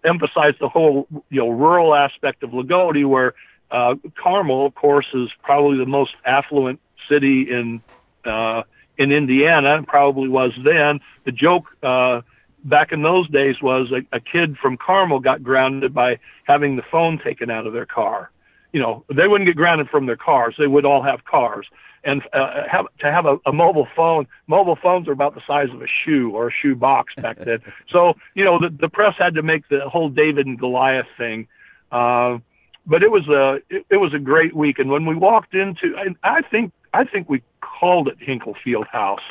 emphasize 0.05 0.55
the 0.61 0.69
whole 0.69 1.07
you 1.31 1.41
know 1.41 1.49
rural 1.49 1.95
aspect 1.95 2.43
of 2.43 2.51
Loogootee, 2.51 3.07
where 3.07 3.35
uh, 3.71 3.95
Carmel, 4.23 4.67
of 4.67 4.75
course, 4.75 5.07
is 5.15 5.31
probably 5.43 5.79
the 5.79 5.87
most 5.87 6.13
affluent 6.27 6.79
city 7.09 7.51
in 7.51 7.81
uh, 8.27 8.65
in 8.99 9.13
Indiana, 9.13 9.77
and 9.77 9.87
probably 9.87 10.29
was 10.29 10.53
then. 10.63 11.01
The 11.25 11.33
joke 11.33 11.65
uh, 11.83 12.21
back 12.65 12.93
in 12.93 13.03
those 13.03 13.29
days 13.31 13.57
was 13.63 13.91
a, 13.93 14.17
a 14.17 14.21
kid 14.21 14.57
from 14.57 14.77
Carmel 14.77 15.21
got 15.21 15.43
grounded 15.43 15.95
by 15.95 16.19
having 16.45 16.77
the 16.77 16.83
phone 16.91 17.19
taken 17.19 17.51
out 17.51 17.67
of 17.67 17.73
their 17.73 17.87
car. 17.87 18.31
You 18.73 18.81
know, 18.81 19.05
they 19.15 19.27
wouldn't 19.27 19.49
get 19.49 19.57
grounded 19.57 19.89
from 19.89 20.07
their 20.07 20.17
cars; 20.17 20.55
they 20.59 20.67
would 20.67 20.85
all 20.85 21.03
have 21.03 21.25
cars 21.25 21.67
and 22.05 22.23
uh, 22.33 22.63
have 22.71 22.87
to 23.01 23.11
have 23.11 23.27
a, 23.27 23.39
a 23.47 23.53
mobile 23.53 23.89
phone. 23.97 24.27
Mobile 24.47 24.77
phones 24.77 25.09
are 25.09 25.13
about 25.13 25.35
the 25.35 25.43
size 25.47 25.69
of 25.73 25.83
a 25.83 25.87
shoe 25.87 26.31
or 26.35 26.49
a 26.49 26.53
shoe 26.53 26.75
box 26.75 27.15
back 27.17 27.39
then. 27.45 27.61
so 27.91 28.15
you 28.35 28.45
know 28.45 28.59
the, 28.59 28.75
the 28.81 28.89
press 28.89 29.15
had 29.19 29.35
to 29.35 29.43
make 29.43 29.69
the 29.69 29.89
whole 29.89 30.09
David 30.09 30.47
and 30.47 30.59
Goliath 30.59 31.07
thing. 31.17 31.49
Uh, 31.91 32.39
but 32.87 33.03
it 33.03 33.11
was 33.11 33.29
a 33.29 33.61
it, 33.75 33.87
it 33.91 33.97
was 33.97 34.15
a 34.15 34.19
great 34.19 34.55
week, 34.55 34.79
and 34.79 34.91
when 34.91 35.07
we 35.07 35.15
walked 35.15 35.55
into, 35.55 35.95
I, 35.97 36.39
I 36.39 36.43
think 36.43 36.73
I 36.93 37.05
think 37.05 37.29
we 37.29 37.43
called 37.61 38.09
it 38.09 38.17
Hinkle 38.19 38.55
Field 38.63 38.87
House. 38.87 39.23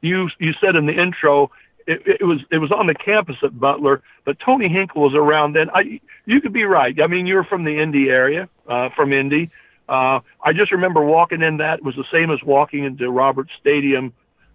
You 0.00 0.28
you 0.38 0.52
said 0.60 0.76
in 0.76 0.86
the 0.86 1.00
intro 1.00 1.50
it, 1.86 2.20
it 2.20 2.24
was 2.24 2.40
it 2.50 2.58
was 2.58 2.72
on 2.72 2.86
the 2.86 2.94
campus 2.94 3.36
at 3.42 3.58
Butler, 3.58 4.02
but 4.24 4.38
Tony 4.38 4.68
Hinkle 4.68 5.02
was 5.02 5.14
around 5.14 5.54
then. 5.54 5.70
I 5.70 6.00
you 6.26 6.40
could 6.40 6.52
be 6.52 6.64
right. 6.64 6.98
I 7.00 7.06
mean, 7.06 7.26
you're 7.26 7.44
from 7.44 7.64
the 7.64 7.80
Indy 7.80 8.08
area, 8.08 8.48
uh, 8.68 8.90
from 8.96 9.12
Indy. 9.12 9.50
Uh, 9.88 10.20
I 10.42 10.52
just 10.54 10.72
remember 10.72 11.04
walking 11.04 11.42
in 11.42 11.58
that 11.58 11.80
it 11.80 11.84
was 11.84 11.96
the 11.96 12.04
same 12.12 12.30
as 12.30 12.42
walking 12.42 12.84
into 12.84 13.10
Roberts 13.10 13.50
Stadium 13.60 14.12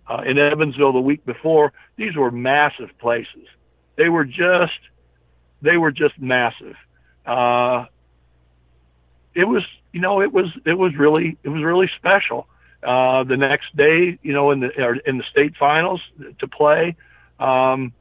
uh, 0.07 0.23
in 0.25 0.38
Evansville 0.38 0.93
the 0.93 0.99
week 0.99 1.25
before. 1.25 1.73
These 1.97 2.15
were 2.15 2.32
massive 2.32 2.89
places. 2.97 3.47
They 3.97 4.09
were 4.09 4.25
just, 4.25 4.80
they 5.61 5.78
were 5.78 5.91
just 5.91 6.19
massive. 6.19 6.75
Uh, 7.25 7.86
it 9.36 9.43
was, 9.43 9.63
you 9.91 9.99
know, 9.99 10.21
it 10.21 10.32
was, 10.32 10.47
it 10.65 10.78
was 10.78 10.95
really, 10.95 11.38
it 11.43 11.49
was 11.49 11.63
really 11.63 11.89
special. 11.97 12.47
Uh, 12.82 13.23
the 13.23 13.38
next 13.38 13.75
day, 13.75 14.17
you 14.21 14.34
know, 14.34 14.51
in 14.51 14.59
the, 14.61 14.99
in 15.05 15.17
the 15.17 15.23
state 15.30 15.55
finals 15.57 16.01
to 16.39 16.47
play, 16.47 16.95
um, 17.40 17.94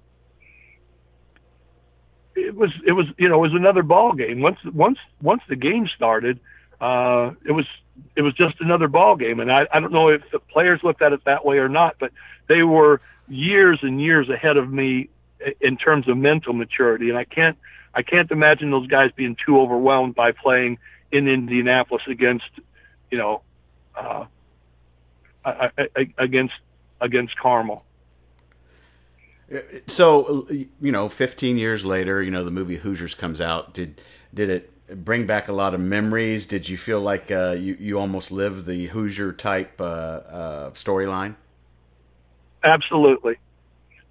it 2.34 2.55
was, 2.55 2.70
it 2.87 2.93
was, 2.93 3.07
you 3.18 3.28
know, 3.28 3.37
it 3.37 3.49
was 3.49 3.55
another 3.55 3.82
ball 3.82 4.12
game. 4.12 4.41
Once, 4.41 4.59
once, 4.72 4.99
once 5.20 5.43
the 5.49 5.57
game 5.57 5.89
started, 5.95 6.39
uh, 6.80 7.32
it 7.45 7.53
was 7.53 7.66
it 8.14 8.22
was 8.22 8.34
just 8.34 8.61
another 8.61 8.89
ball 8.89 9.16
game. 9.16 9.41
And 9.41 9.51
I, 9.51 9.66
I 9.72 9.80
don't 9.80 9.93
know 9.93 10.09
if 10.09 10.22
the 10.30 10.39
players 10.39 10.80
looked 10.82 11.03
at 11.03 11.12
it 11.12 11.24
that 11.24 11.45
way 11.45 11.59
or 11.59 11.68
not, 11.68 11.97
but 11.99 12.12
they 12.49 12.62
were 12.62 13.01
years 13.28 13.78
and 13.82 14.01
years 14.01 14.28
ahead 14.28 14.57
of 14.57 14.70
me 14.70 15.09
in 15.61 15.76
terms 15.76 16.09
of 16.09 16.16
mental 16.16 16.53
maturity. 16.53 17.09
And 17.09 17.18
I 17.18 17.24
can't 17.24 17.57
I 17.95 18.03
can't 18.03 18.30
imagine 18.30 18.70
those 18.70 18.87
guys 18.89 19.11
being 19.16 19.37
too 19.45 19.59
overwhelmed 19.59 20.14
by 20.14 20.32
playing 20.32 20.78
in 21.11 21.28
Indianapolis 21.28 22.03
against 22.09 22.51
you 23.11 23.18
know 23.18 23.43
uh, 23.95 24.26
against 26.18 26.55
against 27.01 27.39
Carmel. 27.39 27.84
So 29.88 30.49
you 30.49 30.92
know, 30.92 31.09
15 31.09 31.57
years 31.59 31.84
later, 31.84 32.22
you 32.22 32.30
know 32.30 32.44
the 32.44 32.51
movie 32.51 32.76
Hoosiers 32.76 33.14
comes 33.14 33.40
out. 33.40 33.74
Did 33.74 34.01
did 34.34 34.51
it 34.51 35.05
bring 35.05 35.26
back 35.26 35.49
a 35.49 35.53
lot 35.53 35.74
of 35.74 35.80
memories? 35.80 36.47
Did 36.47 36.68
you 36.68 36.76
feel 36.76 37.01
like 37.01 37.30
uh, 37.30 37.53
you 37.53 37.76
you 37.78 37.99
almost 37.99 38.30
lived 38.30 38.66
the 38.66 38.86
Hoosier 38.86 39.32
type 39.32 39.80
uh, 39.80 39.84
uh, 39.84 40.70
storyline? 40.72 41.36
Absolutely. 42.64 43.34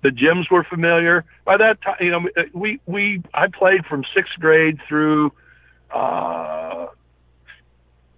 The 0.04 0.10
gyms 0.10 0.50
were 0.52 0.64
familiar. 0.64 1.26
By 1.46 1.58
that 1.58 1.82
time, 1.82 1.96
you 2.00 2.12
know, 2.12 2.22
we 2.54 2.80
we 2.86 3.22
I 3.34 3.48
played 3.48 3.86
from 3.86 4.04
sixth 4.16 4.40
grade 4.40 4.80
through 4.88 5.32
uh, 5.94 6.88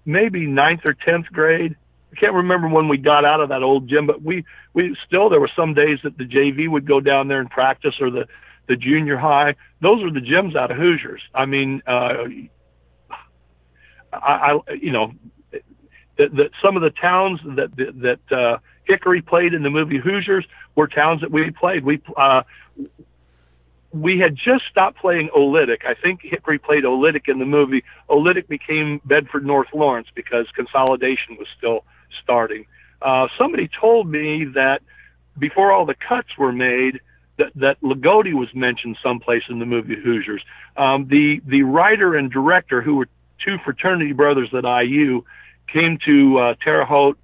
maybe 0.05 0.45
ninth 0.45 0.81
or 0.85 0.93
tenth 0.93 1.27
grade. 1.27 1.75
I 2.11 2.15
can't 2.19 2.33
remember 2.33 2.67
when 2.67 2.87
we 2.87 2.97
got 2.97 3.25
out 3.25 3.41
of 3.41 3.49
that 3.49 3.63
old 3.63 3.87
gym, 3.89 4.07
but 4.07 4.21
we 4.21 4.45
we 4.73 4.95
still 5.05 5.29
there 5.29 5.39
were 5.39 5.51
some 5.55 5.73
days 5.73 5.99
that 6.03 6.17
the 6.17 6.23
JV 6.23 6.69
would 6.69 6.87
go 6.87 6.99
down 6.99 7.27
there 7.27 7.39
and 7.39 7.49
practice, 7.49 7.95
or 7.99 8.09
the 8.09 8.27
the 8.67 8.75
junior 8.75 9.17
high. 9.17 9.55
Those 9.81 10.03
are 10.03 10.11
the 10.11 10.21
gyms 10.21 10.55
out 10.55 10.71
of 10.71 10.77
Hoosiers. 10.77 11.21
I 11.33 11.45
mean, 11.45 11.81
uh, 11.85 12.25
I, 14.13 14.59
I 14.67 14.73
you 14.81 14.91
know, 14.91 15.13
that, 16.17 16.49
some 16.63 16.75
of 16.75 16.81
the 16.81 16.91
towns 16.91 17.39
that 17.43 17.75
that, 17.75 18.19
that 18.29 18.37
uh, 18.37 18.57
Hickory 18.85 19.21
played 19.21 19.53
in 19.53 19.63
the 19.63 19.69
movie 19.69 19.97
Hoosiers 19.97 20.45
were 20.75 20.87
towns 20.87 21.21
that 21.21 21.31
we 21.31 21.51
played. 21.51 21.83
We 21.83 22.01
uh, 22.15 22.43
we 23.91 24.19
had 24.19 24.35
just 24.35 24.65
stopped 24.69 24.97
playing 24.97 25.29
Oolitic. 25.35 25.85
I 25.85 25.93
think 25.93 26.21
Hickory 26.23 26.59
played 26.59 26.83
Oolitic 26.83 27.27
in 27.27 27.39
the 27.39 27.45
movie. 27.45 27.83
Oolitic 28.09 28.47
became 28.47 29.01
Bedford 29.05 29.45
North 29.45 29.67
Lawrence 29.73 30.07
because 30.13 30.45
consolidation 30.55 31.37
was 31.37 31.47
still 31.57 31.83
starting. 32.23 32.65
Uh, 33.01 33.27
somebody 33.37 33.69
told 33.79 34.09
me 34.09 34.45
that 34.55 34.81
before 35.37 35.71
all 35.71 35.85
the 35.85 35.95
cuts 35.95 36.29
were 36.37 36.51
made, 36.51 36.99
that, 37.37 37.51
that 37.55 37.81
Loogootee 37.81 38.33
was 38.33 38.49
mentioned 38.55 38.97
someplace 39.03 39.43
in 39.49 39.59
the 39.59 39.65
movie 39.65 39.95
Hoosiers. 39.95 40.43
Um, 40.75 41.07
the 41.07 41.41
the 41.45 41.63
writer 41.63 42.15
and 42.15 42.31
director, 42.31 42.81
who 42.81 42.95
were 42.95 43.07
two 43.45 43.57
fraternity 43.63 44.13
brothers 44.13 44.49
at 44.53 44.63
IU, 44.63 45.23
came 45.71 45.99
to 46.05 46.37
uh, 46.39 46.55
Terre 46.63 46.85
Haute 46.85 47.17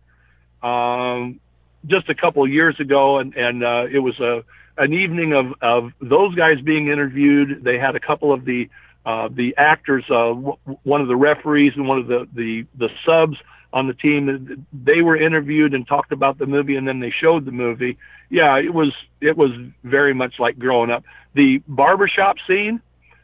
um, 0.62 1.40
just 1.86 2.10
a 2.10 2.16
couple 2.16 2.44
of 2.44 2.52
years 2.52 2.80
ago, 2.80 3.18
and 3.18 3.36
and 3.36 3.64
uh, 3.64 3.86
it 3.92 4.00
was 4.00 4.20
a 4.20 4.44
an 4.78 4.94
evening 4.94 5.34
of 5.34 5.54
of 5.62 5.92
those 6.00 6.36
guys 6.36 6.62
being 6.62 6.88
interviewed. 6.88 7.64
They 7.64 7.78
had 7.78 7.96
a 7.96 8.00
couple 8.00 8.32
of 8.32 8.46
the 8.46 8.70
uh, 9.06 9.30
the 9.30 9.56
actors, 9.58 10.06
uh, 10.10 10.30
w- 10.30 10.58
one 10.84 11.02
of 11.02 11.08
the 11.08 11.16
referees 11.16 11.74
and 11.76 11.88
one 11.88 11.98
of 11.98 12.08
the 12.08 12.28
the 12.34 12.66
the 12.78 12.90
subs 13.06 13.38
on 13.74 13.88
the 13.88 13.94
team. 13.94 14.66
They 14.72 15.02
were 15.02 15.18
interviewed 15.18 15.74
and 15.74 15.86
talked 15.86 16.12
about 16.12 16.38
the 16.38 16.46
movie, 16.46 16.76
and 16.76 16.88
then 16.88 17.00
they 17.00 17.12
showed 17.12 17.44
the 17.44 17.52
movie. 17.52 17.98
Yeah, 18.30 18.58
it 18.60 18.74
was 18.74 18.94
it 19.20 19.36
was 19.36 19.52
very 19.84 20.14
much 20.14 20.36
like 20.40 20.58
growing 20.58 20.92
up. 20.92 21.04
The 21.34 21.62
barbershop 21.68 22.38
scene, 22.48 22.80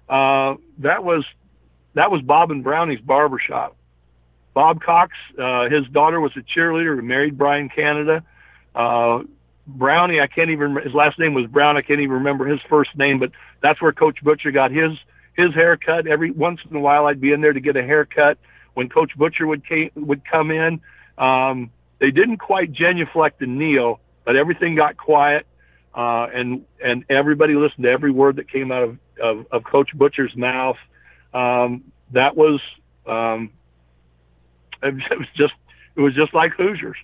uh, 0.09 0.55
that 0.79 1.03
was 1.03 1.23
that 1.93 2.11
was 2.11 2.21
Bob 2.21 2.51
and 2.51 2.63
Brownie's 2.63 2.99
barbershop. 2.99 3.75
Bob 4.53 4.81
Cox, 4.81 5.13
uh, 5.37 5.69
his 5.69 5.87
daughter 5.87 6.19
was 6.19 6.31
a 6.35 6.41
cheerleader 6.41 6.95
who 6.95 7.03
married 7.03 7.37
Brian 7.37 7.69
Canada. 7.69 8.23
Uh, 8.73 9.19
Brownie, 9.67 10.19
I 10.19 10.27
can't 10.27 10.49
even 10.49 10.75
his 10.83 10.93
last 10.93 11.19
name 11.19 11.35
was 11.35 11.45
Brown. 11.45 11.77
I 11.77 11.81
can't 11.81 11.99
even 11.99 12.15
remember 12.15 12.47
his 12.47 12.59
first 12.67 12.97
name, 12.97 13.19
but 13.19 13.31
that's 13.61 13.79
where 13.81 13.91
Coach 13.91 14.17
Butcher 14.23 14.51
got 14.51 14.71
his 14.71 14.91
his 15.37 15.53
haircut. 15.53 16.07
Every 16.07 16.31
once 16.31 16.59
in 16.69 16.75
a 16.75 16.79
while, 16.79 17.05
I'd 17.05 17.21
be 17.21 17.31
in 17.31 17.41
there 17.41 17.53
to 17.53 17.59
get 17.59 17.77
a 17.77 17.83
haircut. 17.83 18.39
When 18.73 18.89
Coach 18.89 19.11
Butcher 19.17 19.47
would 19.47 19.67
came, 19.67 19.91
would 19.95 20.21
come 20.29 20.51
in, 20.51 20.81
um, 21.17 21.71
they 21.99 22.11
didn't 22.11 22.37
quite 22.37 22.71
genuflect 22.71 23.41
and 23.41 23.57
kneel, 23.57 23.99
but 24.25 24.35
everything 24.35 24.75
got 24.75 24.97
quiet, 24.97 25.45
uh, 25.93 26.27
and 26.33 26.65
and 26.83 27.03
everybody 27.09 27.55
listened 27.55 27.83
to 27.83 27.89
every 27.89 28.11
word 28.11 28.37
that 28.37 28.49
came 28.49 28.71
out 28.71 28.83
of 28.83 28.97
of, 29.21 29.45
of 29.51 29.63
Coach 29.63 29.89
Butcher's 29.95 30.35
mouth. 30.35 30.77
Um, 31.33 31.83
that 32.13 32.35
was 32.35 32.61
um, 33.05 33.51
it 34.83 34.95
was 34.95 35.27
just 35.35 35.53
it 35.95 36.01
was 36.01 36.13
just 36.15 36.33
like 36.33 36.53
Hoosiers. 36.53 36.97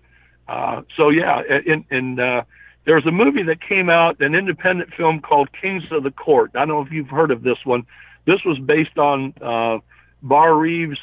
Uh, 0.48 0.84
so 0.96 1.10
yeah, 1.10 1.42
and, 1.68 1.86
and 1.90 2.20
uh, 2.20 2.44
there 2.86 2.96
was 2.96 3.06
a 3.06 3.12
movie 3.12 3.44
that 3.44 3.62
came 3.62 3.90
out, 3.90 4.22
an 4.22 4.36
independent 4.36 4.94
film 4.94 5.20
called 5.20 5.50
Kings 5.60 5.84
of 5.92 6.04
the 6.04 6.12
Court. 6.12 6.52
I 6.54 6.60
don't 6.60 6.70
know 6.70 6.82
if 6.82 6.92
you've 6.92 7.10
heard 7.10 7.32
of 7.32 7.42
this 7.42 7.58
one. 7.64 7.86
This 8.26 8.40
was 8.46 8.58
based 8.60 8.98
on 8.98 9.34
uh, 9.42 9.80
Barr-Reeve's 10.22 11.00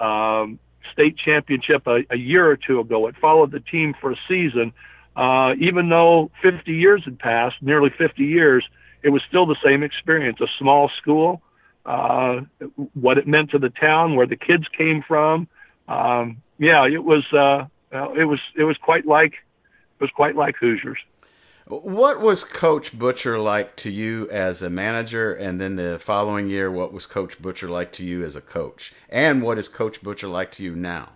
um, 0.00 0.58
state 0.92 1.16
championship 1.16 1.86
a, 1.86 2.00
a 2.10 2.16
year 2.16 2.48
or 2.48 2.56
two 2.56 2.80
ago. 2.80 3.06
It 3.06 3.16
followed 3.20 3.50
the 3.50 3.60
team 3.60 3.94
for 4.00 4.12
a 4.12 4.16
season. 4.28 4.72
Uh, 5.16 5.54
even 5.60 5.88
though 5.88 6.30
50 6.42 6.72
years 6.72 7.02
had 7.04 7.18
passed, 7.18 7.56
nearly 7.60 7.90
50 7.96 8.24
years, 8.24 8.66
it 9.02 9.10
was 9.10 9.22
still 9.28 9.46
the 9.46 9.56
same 9.64 9.82
experience. 9.82 10.40
A 10.40 10.46
small 10.58 10.90
school, 11.00 11.42
uh, 11.86 12.40
what 12.94 13.18
it 13.18 13.26
meant 13.26 13.50
to 13.50 13.58
the 13.58 13.70
town, 13.70 14.16
where 14.16 14.26
the 14.26 14.36
kids 14.36 14.64
came 14.76 15.04
from. 15.06 15.46
Um, 15.86 16.42
yeah, 16.58 16.86
it 16.86 17.04
was. 17.04 17.24
Uh, 17.32 17.66
it 18.16 18.24
was. 18.24 18.40
It 18.56 18.64
was 18.64 18.76
quite 18.78 19.06
like 19.06 19.34
it 19.34 20.02
was 20.02 20.10
quite 20.10 20.34
like 20.34 20.56
Hoosiers. 20.56 20.98
What 21.66 22.20
was 22.20 22.44
Coach 22.44 22.96
Butcher 22.98 23.38
like 23.38 23.74
to 23.76 23.90
you 23.90 24.28
as 24.30 24.60
a 24.60 24.68
manager, 24.68 25.32
and 25.32 25.58
then 25.58 25.76
the 25.76 25.98
following 26.04 26.50
year, 26.50 26.70
what 26.70 26.92
was 26.92 27.06
Coach 27.06 27.40
Butcher 27.40 27.70
like 27.70 27.90
to 27.94 28.04
you 28.04 28.22
as 28.22 28.36
a 28.36 28.42
coach, 28.42 28.92
and 29.08 29.42
what 29.42 29.58
is 29.58 29.68
Coach 29.68 30.02
Butcher 30.02 30.28
like 30.28 30.52
to 30.52 30.62
you 30.62 30.76
now? 30.76 31.12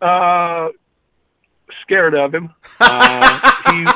Uh, 0.00 0.70
scared 1.82 2.14
of 2.14 2.34
him. 2.34 2.52
Uh, 2.80 3.52
he, 3.70 3.86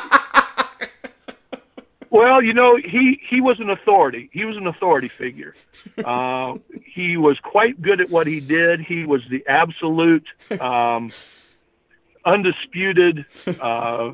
well, 2.10 2.40
you 2.40 2.54
know, 2.54 2.76
he 2.76 3.20
he 3.28 3.40
was 3.40 3.58
an 3.58 3.68
authority. 3.68 4.30
He 4.32 4.44
was 4.44 4.56
an 4.56 4.68
authority 4.68 5.10
figure. 5.18 5.56
Uh, 5.98 6.54
he 6.84 7.16
was 7.16 7.36
quite 7.42 7.82
good 7.82 8.00
at 8.00 8.10
what 8.10 8.28
he 8.28 8.38
did. 8.38 8.80
He 8.80 9.04
was 9.04 9.22
the 9.28 9.44
absolute. 9.48 10.26
Um, 10.60 11.10
undisputed 12.24 13.24
uh, 13.46 14.12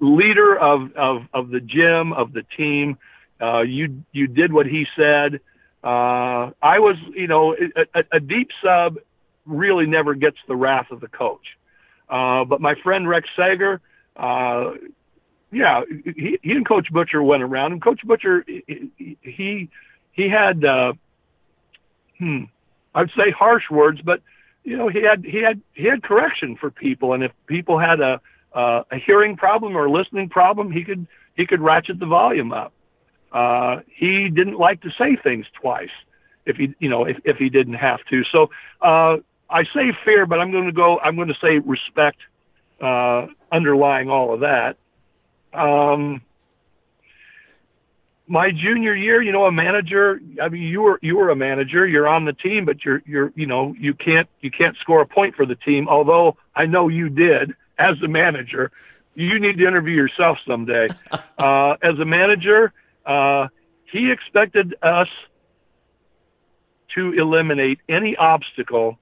leader 0.00 0.56
of, 0.56 0.92
of, 0.96 1.22
of 1.32 1.50
the 1.50 1.60
gym, 1.60 2.12
of 2.12 2.32
the 2.32 2.42
team. 2.56 2.98
Uh, 3.40 3.62
you, 3.62 4.02
you 4.12 4.26
did 4.26 4.52
what 4.52 4.66
he 4.66 4.86
said. 4.96 5.40
Uh, 5.82 6.50
I 6.62 6.78
was, 6.78 6.96
you 7.14 7.26
know, 7.26 7.54
a, 7.54 8.04
a, 8.12 8.20
deep 8.20 8.48
sub 8.62 8.96
really 9.44 9.86
never 9.86 10.14
gets 10.14 10.38
the 10.48 10.56
wrath 10.56 10.90
of 10.90 11.00
the 11.00 11.08
coach. 11.08 11.46
Uh, 12.08 12.44
but 12.44 12.60
my 12.60 12.74
friend 12.82 13.06
Rex 13.06 13.28
Sager, 13.36 13.82
uh, 14.16 14.70
yeah, 15.52 15.82
he, 16.04 16.38
he 16.42 16.52
and 16.52 16.66
Coach 16.66 16.90
Butcher 16.90 17.22
went 17.22 17.42
around, 17.42 17.72
and 17.72 17.82
Coach 17.82 18.00
Butcher, 18.04 18.44
he 18.46 19.68
he, 20.12 20.28
had, 20.28 20.64
uh, 20.64 20.94
hmm, 22.18 22.44
I'd 22.94 23.10
say 23.10 23.30
harsh 23.30 23.64
words, 23.70 24.00
but 24.02 24.20
you 24.62 24.76
know, 24.78 24.88
he 24.88 25.02
had 25.02 25.24
he 25.24 25.42
had 25.42 25.60
he 25.74 25.84
had 25.84 26.02
correction 26.02 26.56
for 26.56 26.70
people, 26.70 27.12
and 27.12 27.22
if 27.22 27.32
people 27.46 27.78
had 27.78 28.00
a 28.00 28.20
uh, 28.54 28.82
a 28.90 28.96
hearing 29.04 29.36
problem 29.36 29.76
or 29.76 29.86
a 29.86 29.90
listening 29.90 30.28
problem, 30.28 30.70
he 30.70 30.84
could 30.84 31.06
he 31.36 31.46
could 31.46 31.60
ratchet 31.60 31.98
the 31.98 32.06
volume 32.06 32.52
up. 32.52 32.72
Uh, 33.32 33.80
he 33.94 34.28
didn't 34.28 34.58
like 34.58 34.80
to 34.82 34.90
say 34.96 35.16
things 35.22 35.46
twice 35.60 35.88
if 36.46 36.56
he 36.56 36.74
you 36.78 36.88
know 36.88 37.04
if 37.04 37.16
if 37.24 37.36
he 37.36 37.48
didn't 37.48 37.74
have 37.74 37.98
to. 38.10 38.22
So 38.30 38.50
uh, 38.80 39.16
I 39.50 39.64
say 39.74 39.92
fear, 40.04 40.26
but 40.26 40.40
I'm 40.40 40.52
going 40.52 40.66
to 40.66 40.72
go. 40.72 40.98
I'm 41.00 41.16
going 41.16 41.28
to 41.28 41.34
say 41.42 41.58
respect 41.58 42.18
uh, 42.80 43.26
underlying 43.50 44.08
all 44.08 44.34
of 44.34 44.40
that. 44.40 44.76
Um, 45.52 46.22
my 48.26 48.50
junior 48.50 48.94
year, 48.94 49.20
you 49.20 49.32
know, 49.32 49.44
a 49.44 49.52
manager. 49.52 50.20
I 50.40 50.48
mean, 50.48 50.62
you 50.62 50.82
were 50.82 50.98
you 51.02 51.16
were 51.16 51.30
a 51.30 51.36
manager. 51.36 51.86
You're 51.86 52.08
on 52.08 52.24
the 52.24 52.32
team, 52.32 52.64
but 52.64 52.84
you're 52.84 53.02
you're 53.04 53.32
you 53.34 53.46
know 53.46 53.74
you 53.78 53.94
can't 53.94 54.28
you 54.40 54.50
can't 54.50 54.76
score 54.80 55.00
a 55.00 55.06
point 55.06 55.34
for 55.34 55.44
the 55.44 55.56
team. 55.56 55.88
Although 55.88 56.36
I 56.54 56.66
know 56.66 56.88
you 56.88 57.08
did 57.08 57.54
as 57.78 58.00
a 58.02 58.08
manager. 58.08 58.70
You 59.14 59.38
need 59.38 59.58
to 59.58 59.66
interview 59.66 59.94
yourself 59.94 60.38
someday. 60.46 60.88
uh, 61.38 61.76
as 61.82 61.98
a 62.00 62.04
manager, 62.04 62.72
uh, 63.06 63.48
he 63.90 64.10
expected 64.10 64.74
us 64.82 65.08
to 66.94 67.12
eliminate 67.12 67.78
any 67.88 68.16
obstacle 68.16 68.98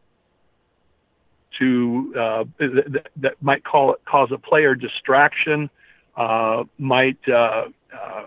to 1.59 2.15
uh, 2.19 2.45
that, 2.59 3.09
that 3.17 3.43
might 3.43 3.65
call 3.65 3.93
it, 3.93 4.01
cause 4.07 4.31
a 4.33 4.39
player 4.39 4.75
distraction, 4.75 5.69
uh, 6.17 6.65
might 6.79 7.19
uh, 7.29 7.65
uh, 7.95 8.27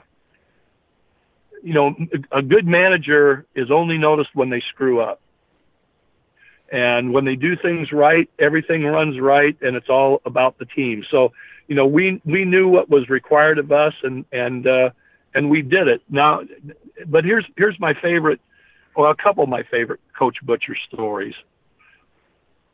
you 1.66 1.74
know, 1.74 1.96
a 2.32 2.44
good 2.44 2.68
manager 2.68 3.44
is 3.56 3.72
only 3.72 3.98
noticed 3.98 4.30
when 4.36 4.52
they 4.52 4.62
screw 4.70 5.02
up. 5.02 5.20
And 6.72 7.14
when 7.14 7.26
they 7.26 7.36
do 7.36 7.56
things 7.56 7.92
right, 7.92 8.30
everything 8.40 8.84
runs 8.84 9.20
right 9.20 9.56
and 9.62 9.76
it's 9.76 9.90
all 9.90 10.22
about 10.26 10.58
the 10.58 10.66
team. 10.66 11.04
So, 11.12 11.32
you 11.68 11.76
know, 11.76 11.86
we, 11.86 12.22
we 12.26 12.46
knew 12.46 12.68
what 12.68 12.90
was 12.90 13.08
required 13.10 13.60
of 13.60 13.72
us 13.72 13.94
and, 14.04 14.26
and, 14.32 14.68
uh, 14.68 14.90
and 15.34 15.50
we 15.50 15.62
did 15.62 15.88
it. 15.88 16.02
Now, 16.10 16.42
but 17.06 17.24
here's, 17.24 17.46
here's 17.56 17.80
my 17.80 17.94
favorite, 18.02 18.40
well, 18.96 19.12
a 19.12 19.16
couple 19.16 19.44
of 19.44 19.50
my 19.50 19.64
favorite 19.70 20.00
Coach 20.18 20.38
Butcher 20.42 20.76
stories. 20.92 21.36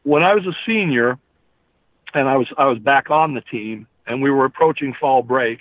When 0.03 0.23
I 0.23 0.35
was 0.35 0.45
a 0.45 0.55
senior 0.65 1.19
and 2.13 2.27
I 2.29 2.37
was, 2.37 2.47
I 2.57 2.65
was 2.67 2.79
back 2.79 3.09
on 3.09 3.33
the 3.33 3.41
team 3.41 3.87
and 4.07 4.21
we 4.21 4.31
were 4.31 4.45
approaching 4.45 4.95
fall 4.99 5.21
break, 5.21 5.59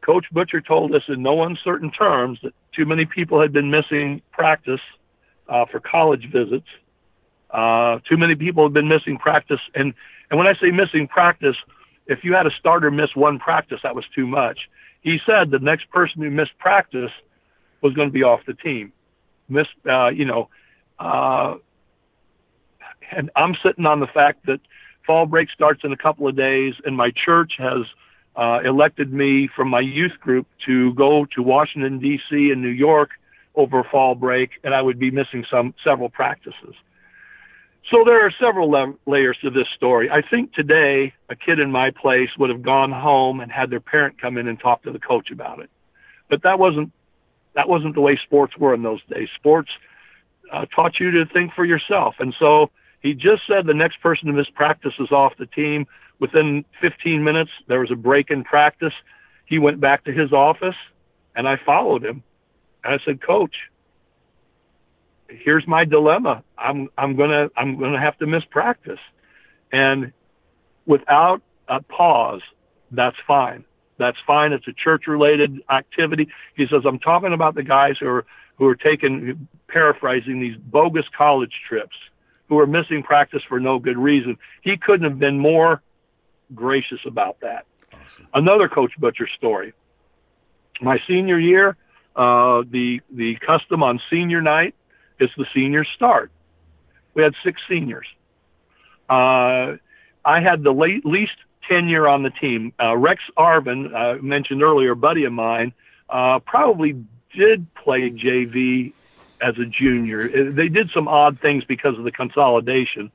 Coach 0.00 0.24
Butcher 0.32 0.62
told 0.62 0.94
us 0.94 1.02
in 1.08 1.22
no 1.22 1.42
uncertain 1.44 1.90
terms 1.90 2.38
that 2.42 2.54
too 2.74 2.86
many 2.86 3.04
people 3.04 3.40
had 3.42 3.52
been 3.52 3.70
missing 3.70 4.22
practice 4.32 4.80
uh, 5.48 5.64
for 5.70 5.80
college 5.80 6.30
visits. 6.32 6.66
Uh, 7.50 7.98
too 8.08 8.16
many 8.16 8.34
people 8.34 8.64
have 8.64 8.72
been 8.72 8.88
missing 8.88 9.16
practice, 9.18 9.60
and 9.74 9.94
and 10.30 10.38
when 10.38 10.46
I 10.46 10.52
say 10.54 10.70
missing 10.70 11.08
practice, 11.08 11.56
if 12.06 12.20
you 12.22 12.34
had 12.34 12.46
a 12.46 12.50
starter 12.58 12.90
miss 12.90 13.14
one 13.14 13.38
practice, 13.38 13.80
that 13.82 13.94
was 13.94 14.04
too 14.14 14.26
much. 14.26 14.58
He 15.00 15.18
said 15.24 15.50
the 15.50 15.58
next 15.58 15.90
person 15.90 16.22
who 16.22 16.30
missed 16.30 16.58
practice 16.58 17.10
was 17.82 17.94
going 17.94 18.08
to 18.08 18.12
be 18.12 18.22
off 18.22 18.40
the 18.46 18.54
team. 18.54 18.92
Miss, 19.48 19.66
uh, 19.88 20.08
you 20.08 20.26
know, 20.26 20.48
uh, 20.98 21.54
and 23.10 23.30
I'm 23.36 23.54
sitting 23.64 23.86
on 23.86 24.00
the 24.00 24.06
fact 24.06 24.44
that 24.46 24.60
fall 25.06 25.24
break 25.24 25.48
starts 25.50 25.80
in 25.84 25.92
a 25.92 25.96
couple 25.96 26.28
of 26.28 26.36
days, 26.36 26.74
and 26.84 26.96
my 26.96 27.10
church 27.24 27.52
has 27.58 27.86
uh, 28.36 28.60
elected 28.64 29.12
me 29.12 29.48
from 29.54 29.68
my 29.68 29.80
youth 29.80 30.18
group 30.20 30.46
to 30.66 30.92
go 30.94 31.26
to 31.34 31.42
Washington 31.42 31.98
D.C. 31.98 32.50
and 32.50 32.60
New 32.60 32.68
York 32.68 33.10
over 33.54 33.84
fall 33.90 34.14
break, 34.14 34.50
and 34.64 34.74
I 34.74 34.82
would 34.82 34.98
be 34.98 35.10
missing 35.10 35.44
some 35.50 35.74
several 35.84 36.08
practices. 36.08 36.74
So 37.90 38.04
there 38.04 38.24
are 38.24 38.32
several 38.38 38.70
la- 38.70 38.92
layers 39.06 39.38
to 39.42 39.50
this 39.50 39.66
story. 39.74 40.10
I 40.10 40.20
think 40.20 40.52
today 40.52 41.14
a 41.30 41.36
kid 41.36 41.58
in 41.58 41.70
my 41.70 41.90
place 41.90 42.28
would 42.38 42.50
have 42.50 42.62
gone 42.62 42.92
home 42.92 43.40
and 43.40 43.50
had 43.50 43.70
their 43.70 43.80
parent 43.80 44.20
come 44.20 44.36
in 44.36 44.46
and 44.46 44.60
talk 44.60 44.82
to 44.82 44.92
the 44.92 44.98
coach 44.98 45.30
about 45.30 45.60
it. 45.60 45.70
But 46.28 46.42
that 46.42 46.58
wasn't 46.58 46.92
that 47.54 47.68
wasn't 47.68 47.94
the 47.94 48.00
way 48.00 48.18
sports 48.22 48.56
were 48.56 48.74
in 48.74 48.82
those 48.82 49.00
days. 49.10 49.28
Sports 49.34 49.70
uh, 50.52 50.66
taught 50.66 51.00
you 51.00 51.10
to 51.10 51.24
think 51.32 51.52
for 51.54 51.64
yourself. 51.64 52.14
And 52.18 52.34
so 52.38 52.70
he 53.02 53.14
just 53.14 53.42
said 53.48 53.66
the 53.66 53.74
next 53.74 54.00
person 54.00 54.26
to 54.26 54.32
miss 54.32 54.48
practice 54.54 54.92
is 55.00 55.10
off 55.10 55.32
the 55.38 55.46
team. 55.46 55.86
Within 56.20 56.64
15 56.80 57.24
minutes, 57.24 57.50
there 57.66 57.80
was 57.80 57.90
a 57.90 57.96
break 57.96 58.30
in 58.30 58.44
practice. 58.44 58.92
He 59.46 59.58
went 59.58 59.80
back 59.80 60.04
to 60.04 60.12
his 60.12 60.32
office 60.32 60.76
and 61.34 61.48
I 61.48 61.56
followed 61.64 62.04
him. 62.04 62.22
I 62.88 62.98
said, 63.04 63.20
coach, 63.22 63.54
here's 65.28 65.66
my 65.66 65.84
dilemma. 65.84 66.42
I'm, 66.56 66.88
I'm 66.96 67.16
gonna, 67.16 67.48
I'm 67.56 67.78
gonna 67.78 68.00
have 68.00 68.18
to 68.18 68.26
miss 68.26 68.44
practice. 68.50 69.00
And 69.72 70.12
without 70.86 71.42
a 71.68 71.82
pause, 71.82 72.40
that's 72.90 73.16
fine. 73.26 73.64
That's 73.98 74.16
fine. 74.26 74.52
It's 74.52 74.66
a 74.68 74.72
church 74.72 75.06
related 75.06 75.60
activity. 75.70 76.28
He 76.56 76.66
says, 76.70 76.82
I'm 76.86 76.98
talking 76.98 77.32
about 77.32 77.54
the 77.54 77.62
guys 77.62 77.96
who 78.00 78.06
are, 78.06 78.26
who 78.56 78.66
are 78.66 78.76
taking, 78.76 79.48
paraphrasing 79.68 80.40
these 80.40 80.56
bogus 80.56 81.04
college 81.16 81.52
trips, 81.68 81.96
who 82.48 82.58
are 82.58 82.66
missing 82.66 83.02
practice 83.02 83.42
for 83.48 83.60
no 83.60 83.78
good 83.78 83.98
reason. 83.98 84.38
He 84.62 84.76
couldn't 84.76 85.08
have 85.08 85.18
been 85.18 85.38
more 85.38 85.82
gracious 86.54 87.00
about 87.06 87.40
that. 87.40 87.66
Awesome. 87.92 88.28
Another 88.34 88.68
Coach 88.68 88.92
Butcher 88.98 89.28
story. 89.36 89.74
My 90.80 90.98
senior 91.08 91.38
year, 91.38 91.76
uh, 92.18 92.64
the 92.68 93.00
the 93.12 93.36
custom 93.36 93.82
on 93.82 94.00
senior 94.10 94.42
night 94.42 94.74
is 95.20 95.30
the 95.36 95.46
senior 95.54 95.84
start. 95.84 96.32
We 97.14 97.22
had 97.22 97.34
six 97.44 97.60
seniors. 97.68 98.06
Uh, 99.08 99.76
I 100.24 100.40
had 100.40 100.62
the 100.64 100.72
late, 100.72 101.06
least 101.06 101.36
tenure 101.68 102.08
on 102.08 102.24
the 102.24 102.30
team. 102.30 102.72
Uh, 102.82 102.96
Rex 102.96 103.22
Arvin, 103.36 103.94
uh, 103.94 104.20
mentioned 104.20 104.62
earlier, 104.62 104.94
buddy 104.94 105.24
of 105.24 105.32
mine, 105.32 105.72
uh, 106.10 106.40
probably 106.40 107.04
did 107.34 107.72
play 107.74 108.10
JV 108.10 108.92
as 109.40 109.56
a 109.58 109.64
junior. 109.64 110.28
Uh, 110.28 110.52
they 110.52 110.68
did 110.68 110.90
some 110.92 111.06
odd 111.06 111.38
things 111.40 111.64
because 111.64 111.96
of 111.96 112.04
the 112.04 112.12
consolidation. 112.12 113.12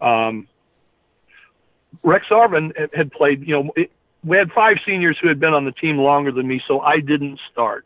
Um, 0.00 0.48
Rex 2.02 2.26
Arvin 2.30 2.72
had 2.94 3.12
played, 3.12 3.46
you 3.46 3.54
know, 3.54 3.72
it, 3.76 3.90
we 4.24 4.36
had 4.36 4.50
five 4.52 4.78
seniors 4.84 5.18
who 5.20 5.28
had 5.28 5.38
been 5.38 5.54
on 5.54 5.64
the 5.64 5.72
team 5.72 5.98
longer 5.98 6.32
than 6.32 6.46
me, 6.48 6.62
so 6.66 6.80
I 6.80 7.00
didn't 7.00 7.40
start. 7.52 7.84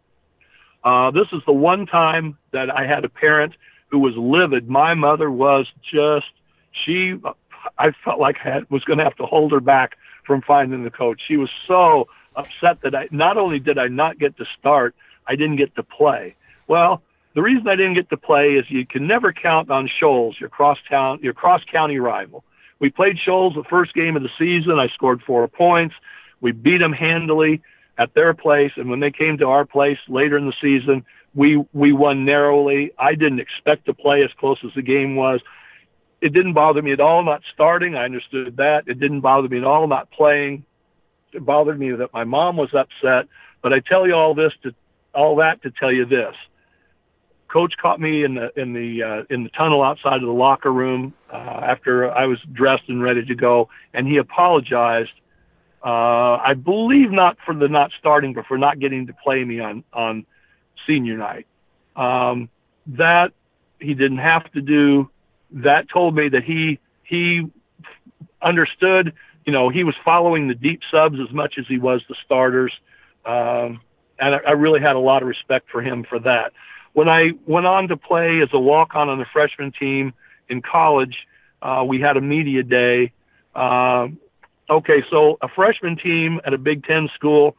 Uh, 0.85 1.11
this 1.11 1.27
is 1.33 1.41
the 1.47 1.53
one 1.53 1.87
time 1.87 2.37
that 2.53 2.71
I 2.71 2.87
had 2.87 3.05
a 3.05 3.09
parent 3.09 3.55
who 3.91 3.99
was 3.99 4.15
livid. 4.17 4.69
My 4.69 4.95
mother 4.95 5.31
was 5.31 5.67
just, 5.83 6.33
she, 6.85 7.15
I 7.79 7.93
felt 8.05 8.19
like 8.19 8.37
I 8.45 8.55
had, 8.55 8.71
was 8.71 8.83
going 8.85 8.99
to 8.99 9.05
have 9.05 9.17
to 9.17 9.27
hold 9.27 9.53
her 9.53 9.61
back 9.61 9.97
from 10.27 10.43
finding 10.43 10.85
the 10.85 10.91
coach. 10.91 11.21
She 11.27 11.37
was 11.37 11.51
so 11.69 12.09
upset 12.35 12.79
that 12.83 12.95
I, 12.95 13.09
not 13.11 13.37
only 13.37 13.59
did 13.59 13.79
I 13.79 13.89
not 13.89 14.19
get 14.19 14.37
to 14.39 14.45
start, 14.59 14.95
I 15.27 15.37
didn't 15.37 15.57
get 15.57 15.75
to 15.77 15.83
play. 15.83 16.35
Well, 16.67 17.03
the 17.35 17.43
reason 17.43 17.69
I 17.69 17.77
didn't 17.77 17.95
get 17.95 18.11
to 18.11 18.17
play 18.17 18.55
is 18.55 18.65
you 18.69 18.87
can 18.87 19.07
never 19.07 19.33
count 19.33 19.71
on 19.71 19.89
Shoals, 20.01 20.37
your 20.41 20.49
cross 20.49 20.79
town, 20.89 21.21
your 21.23 21.33
cross 21.33 21.63
county 21.71 21.99
rival. 21.99 22.45
We 22.79 22.91
played 22.91 23.17
Shoals 23.25 23.55
the 23.55 23.65
first 23.65 23.95
game 23.95 24.17
of 24.17 24.23
the 24.23 24.29
season. 24.39 24.79
I 24.79 24.89
scored 24.89 25.23
four 25.23 25.47
points. 25.49 25.95
We 26.41 26.53
beat 26.53 26.79
them 26.79 26.93
handily 26.93 27.63
at 27.99 28.15
their 28.15 28.35
place, 28.35 28.73
and 28.77 28.89
when 28.89 29.01
they 29.01 29.11
came 29.11 29.39
to 29.39 29.47
our 29.47 29.65
place 29.65 29.99
later 30.09 30.39
in 30.39 30.47
the 30.47 30.55
season, 30.61 31.05
we 31.35 31.65
we 31.73 31.93
won 31.93 32.25
narrowly. 32.25 32.93
I 32.99 33.15
didn't 33.15 33.41
expect 33.41 33.87
to 33.87 33.95
play 33.95 34.23
as 34.23 34.31
close 34.39 34.59
as 34.65 34.71
the 34.75 34.83
game 34.83 35.17
was. 35.17 35.41
It 36.21 36.33
didn't 36.33 36.53
bother 36.53 36.83
me 36.83 36.93
at 36.93 37.01
all 37.01 37.25
not 37.25 37.43
starting. 37.53 37.95
I 37.95 38.05
understood 38.05 38.57
that. 38.59 38.85
It 38.87 39.01
didn't 39.01 39.21
bother 39.21 39.49
me 39.49 39.59
at 39.59 39.65
all 39.65 39.87
not 39.89 40.11
playing. 40.11 40.65
It 41.33 41.45
bothered 41.45 41.79
me 41.79 41.91
that 41.93 42.13
my 42.13 42.25
mom 42.25 42.57
was 42.57 42.73
upset. 42.75 43.29
But 43.63 43.73
I 43.73 43.81
tell 43.81 44.07
you 44.07 44.15
all 44.15 44.35
this 44.35 44.53
to 44.63 44.75
all 45.15 45.37
that 45.37 45.63
to 45.63 45.71
tell 45.71 45.93
you 45.93 46.05
this. 46.05 46.35
Coach 47.49 47.75
caught 47.81 48.01
me 48.01 48.25
in 48.25 48.35
the 48.35 48.51
in 48.61 48.73
the 48.73 49.03
uh, 49.03 49.35
in 49.35 49.43
the 49.45 49.51
tunnel 49.51 49.83
outside 49.83 50.17
of 50.17 50.27
the 50.27 50.33
locker 50.33 50.73
room 50.73 51.13
uh, 51.31 51.37
after 51.37 52.11
I 52.11 52.27
was 52.27 52.39
dressed 52.53 52.85
and 52.89 53.03
ready 53.03 53.25
to 53.25 53.35
go, 53.35 53.69
and 53.93 54.07
he 54.07 54.17
apologized 54.17 55.13
uh, 55.85 56.37
I 56.37 56.55
believe 56.55 57.11
not 57.11 57.37
for 57.45 57.55
the 57.55 57.69
not 57.69 57.91
starting, 57.99 58.35
but 58.35 58.47
for 58.47 58.57
not 58.57 58.79
getting 58.79 59.07
to 59.09 59.13
play 59.13 59.43
me 59.45 59.61
on 59.61 59.85
on 59.93 60.27
senior 60.87 61.17
night. 61.17 61.47
Um, 61.97 62.49
that 62.87 63.33
he 63.81 63.95
didn't 63.95 64.19
have 64.19 64.51
to 64.53 64.61
do. 64.61 65.11
That 65.51 65.89
told 65.93 66.15
me 66.15 66.29
that 66.29 66.45
he 66.45 66.79
he 67.03 67.51
understood. 68.41 69.13
You 69.45 69.53
know, 69.53 69.71
he 69.71 69.83
was 69.83 69.95
following 70.05 70.47
the 70.47 70.55
deep 70.55 70.81
subs 70.91 71.19
as 71.21 71.35
much 71.35 71.55
as 71.59 71.65
he 71.69 71.79
was 71.79 72.01
the 72.09 72.15
starters, 72.25 72.73
um, 73.27 73.81
and 74.19 74.37
I, 74.37 74.39
I 74.49 74.51
really 74.53 74.81
had 74.81 74.95
a 74.95 75.01
lot 75.01 75.23
of 75.23 75.29
respect 75.29 75.69
for 75.71 75.83
him 75.83 76.05
for 76.09 76.21
that. 76.21 76.53
When 76.93 77.09
I 77.09 77.31
went 77.47 77.67
on 77.67 77.89
to 77.89 77.97
play 77.97 78.41
as 78.41 78.51
a 78.53 78.61
walk-on 78.61 79.09
on 79.09 79.19
the 79.19 79.27
freshman 79.33 79.73
team 79.73 80.13
in 80.49 80.63
college, 80.63 81.17
uh, 81.61 81.83
we 81.87 82.01
had 82.01 82.17
a 82.17 82.21
media 82.21 82.63
day. 82.63 83.13
Uh, 83.55 84.09
Okay, 84.73 85.03
so 85.11 85.37
a 85.43 85.49
freshman 85.49 85.97
team 85.97 86.41
at 86.47 86.55
a 86.55 86.59
Big 86.59 86.85
Ten 86.85 87.09
school. 87.15 87.57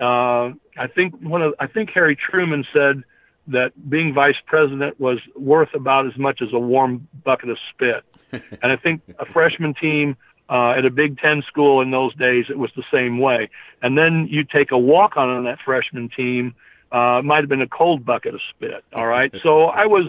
Uh, 0.00 0.52
I 0.78 0.86
think 0.94 1.14
one 1.20 1.42
of 1.42 1.54
I 1.58 1.66
think 1.66 1.90
Harry 1.90 2.16
Truman 2.16 2.64
said 2.72 3.02
that 3.48 3.72
being 3.90 4.14
vice 4.14 4.36
president 4.46 5.00
was 5.00 5.18
worth 5.34 5.74
about 5.74 6.06
as 6.06 6.16
much 6.16 6.40
as 6.40 6.48
a 6.52 6.58
warm 6.58 7.08
bucket 7.24 7.50
of 7.50 7.58
spit. 7.70 8.04
and 8.62 8.70
I 8.72 8.76
think 8.76 9.02
a 9.18 9.26
freshman 9.26 9.74
team 9.74 10.16
uh, 10.48 10.70
at 10.78 10.84
a 10.84 10.90
Big 10.90 11.18
Ten 11.18 11.42
school 11.48 11.80
in 11.80 11.90
those 11.90 12.14
days, 12.14 12.46
it 12.48 12.58
was 12.58 12.70
the 12.76 12.84
same 12.92 13.18
way. 13.18 13.50
And 13.82 13.98
then 13.98 14.28
you 14.30 14.44
take 14.44 14.70
a 14.70 14.78
walk 14.78 15.16
on 15.16 15.28
on 15.28 15.44
that 15.44 15.58
freshman 15.64 16.10
team, 16.16 16.54
uh, 16.92 17.18
it 17.18 17.24
might 17.24 17.40
have 17.40 17.48
been 17.48 17.62
a 17.62 17.68
cold 17.68 18.04
bucket 18.04 18.34
of 18.34 18.40
spit. 18.50 18.84
All 18.92 19.08
right. 19.08 19.34
so 19.42 19.64
I 19.64 19.86
was, 19.86 20.06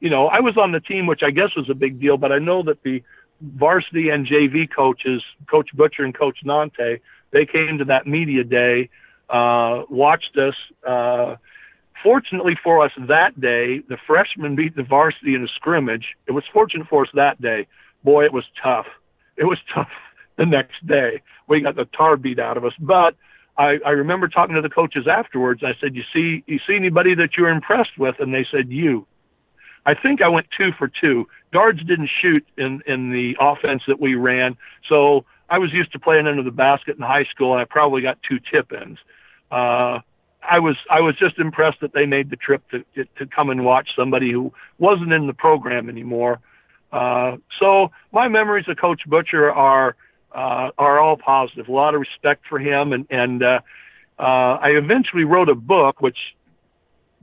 you 0.00 0.10
know, 0.10 0.26
I 0.26 0.40
was 0.40 0.58
on 0.58 0.72
the 0.72 0.80
team, 0.80 1.06
which 1.06 1.22
I 1.22 1.30
guess 1.30 1.56
was 1.56 1.70
a 1.70 1.74
big 1.74 2.00
deal, 2.00 2.18
but 2.18 2.32
I 2.32 2.38
know 2.38 2.62
that 2.64 2.82
the 2.82 3.02
varsity 3.40 4.08
and 4.08 4.26
JV 4.26 4.68
coaches, 4.74 5.22
Coach 5.50 5.70
Butcher 5.74 6.04
and 6.04 6.16
Coach 6.16 6.38
Nante, 6.44 7.00
they 7.32 7.46
came 7.46 7.78
to 7.78 7.84
that 7.86 8.06
media 8.06 8.44
day, 8.44 8.88
uh, 9.28 9.82
watched 9.90 10.36
us. 10.38 10.54
Uh, 10.86 11.36
fortunately 12.02 12.56
for 12.62 12.84
us 12.84 12.92
that 13.08 13.38
day, 13.40 13.80
the 13.88 13.96
freshmen 14.06 14.54
beat 14.54 14.76
the 14.76 14.82
varsity 14.82 15.34
in 15.34 15.42
a 15.42 15.48
scrimmage. 15.48 16.06
It 16.26 16.32
was 16.32 16.44
fortunate 16.52 16.86
for 16.88 17.02
us 17.02 17.08
that 17.14 17.40
day. 17.40 17.66
Boy, 18.04 18.24
it 18.24 18.32
was 18.32 18.44
tough. 18.62 18.86
It 19.36 19.44
was 19.44 19.58
tough 19.74 19.88
the 20.36 20.46
next 20.46 20.86
day. 20.86 21.22
We 21.48 21.60
got 21.60 21.76
the 21.76 21.86
tar 21.86 22.16
beat 22.16 22.38
out 22.38 22.56
of 22.56 22.64
us. 22.64 22.74
But 22.78 23.14
I, 23.58 23.78
I 23.84 23.90
remember 23.90 24.28
talking 24.28 24.54
to 24.54 24.62
the 24.62 24.68
coaches 24.68 25.06
afterwards. 25.10 25.62
I 25.64 25.72
said, 25.80 25.94
"You 25.94 26.02
see, 26.12 26.44
you 26.46 26.58
see 26.66 26.76
anybody 26.76 27.14
that 27.14 27.30
you're 27.36 27.48
impressed 27.48 27.98
with?" 27.98 28.16
And 28.18 28.32
they 28.34 28.46
said, 28.50 28.68
"You." 28.68 29.06
I 29.86 29.94
think 29.94 30.20
I 30.20 30.28
went 30.28 30.48
two 30.56 30.72
for 30.78 30.88
two. 30.88 31.28
Guards 31.52 31.78
didn't 31.84 32.10
shoot 32.20 32.44
in 32.58 32.82
in 32.86 33.10
the 33.10 33.36
offense 33.40 33.82
that 33.86 34.00
we 34.00 34.16
ran, 34.16 34.56
so 34.88 35.24
I 35.48 35.58
was 35.58 35.72
used 35.72 35.92
to 35.92 36.00
playing 36.00 36.26
under 36.26 36.42
the 36.42 36.50
basket 36.50 36.96
in 36.96 37.02
high 37.02 37.24
school, 37.24 37.52
and 37.52 37.62
I 37.62 37.64
probably 37.64 38.02
got 38.02 38.18
two 38.28 38.38
tip 38.52 38.72
ins. 38.72 38.98
Uh, 39.50 40.00
I 40.42 40.58
was 40.58 40.76
I 40.90 41.00
was 41.00 41.16
just 41.16 41.38
impressed 41.38 41.80
that 41.80 41.92
they 41.92 42.04
made 42.04 42.30
the 42.30 42.36
trip 42.36 42.62
to 42.70 42.84
to 43.04 43.26
come 43.26 43.48
and 43.50 43.64
watch 43.64 43.90
somebody 43.96 44.32
who 44.32 44.52
wasn't 44.78 45.12
in 45.12 45.28
the 45.28 45.32
program 45.34 45.88
anymore. 45.88 46.40
Uh, 46.92 47.36
so 47.60 47.90
my 48.12 48.28
memories 48.28 48.66
of 48.68 48.76
Coach 48.76 49.02
Butcher 49.06 49.50
are 49.50 49.96
uh, 50.34 50.70
are 50.78 50.98
all 50.98 51.16
positive. 51.16 51.68
A 51.68 51.72
lot 51.72 51.94
of 51.94 52.00
respect 52.00 52.44
for 52.48 52.58
him, 52.58 52.92
and 52.92 53.06
and 53.10 53.42
uh, 53.42 53.60
uh, 54.18 54.58
I 54.60 54.70
eventually 54.70 55.24
wrote 55.24 55.48
a 55.48 55.54
book, 55.54 56.00
which 56.00 56.18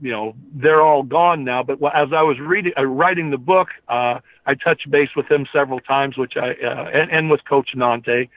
you 0.04 0.12
know 0.12 0.34
they're 0.54 0.82
all 0.82 1.02
gone 1.02 1.44
now. 1.44 1.62
But 1.62 1.78
as 1.94 2.08
I 2.12 2.22
was 2.22 2.38
reading, 2.38 2.74
uh, 2.76 2.84
writing 2.84 3.30
the 3.30 3.38
book, 3.38 3.68
uh, 3.88 4.20
I 4.44 4.54
touched 4.54 4.90
base 4.90 5.08
with 5.16 5.30
him 5.30 5.46
several 5.50 5.80
times, 5.80 6.18
which 6.18 6.34
I 6.36 6.50
uh, 6.50 6.90
and, 6.92 7.10
and 7.10 7.30
with 7.30 7.40
Coach 7.48 7.70
Nante, 7.74 8.28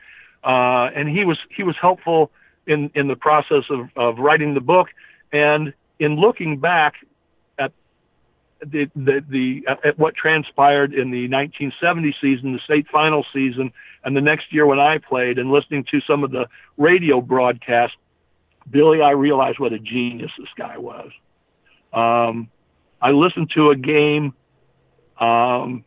uh, 0.46 0.90
and 0.96 1.10
he 1.10 1.26
was 1.26 1.38
he 1.54 1.64
was 1.64 1.76
helpful 1.80 2.32
in 2.68 2.90
in 2.96 3.10
the 3.10 3.18
process 3.18 3.66
of 3.70 3.90
of 3.98 4.18
writing 4.18 4.54
the 4.54 4.62
book 4.62 4.88
and 5.34 5.74
in 6.00 6.16
looking 6.16 6.58
back 6.58 6.94
at 7.60 7.74
the 8.62 8.90
the, 8.96 9.26
the 9.30 9.68
at 9.84 10.00
what 10.00 10.16
transpired 10.16 10.94
in 10.94 11.12
the 11.12 11.28
1970 11.28 12.16
season, 12.22 12.54
the 12.54 12.60
state 12.64 12.88
final 12.88 13.26
season, 13.34 13.74
and 14.06 14.16
the 14.16 14.22
next 14.22 14.54
year 14.54 14.66
when 14.66 14.80
I 14.80 15.00
played, 15.00 15.38
and 15.38 15.52
listening 15.52 15.84
to 15.92 16.00
some 16.08 16.24
of 16.24 16.32
the 16.32 16.48
radio 16.78 17.20
broadcasts. 17.20 17.98
Billy, 18.70 19.02
I 19.02 19.12
realized 19.12 19.60
what 19.60 19.72
a 19.74 19.80
genius 19.80 20.32
this 20.38 20.50
guy 20.58 20.78
was. 20.78 21.12
Um, 21.94 22.50
I 23.02 23.12
listened 23.12 23.52
to 23.56 23.70
a 23.72 23.76
game. 23.76 24.34
Um, 25.20 25.84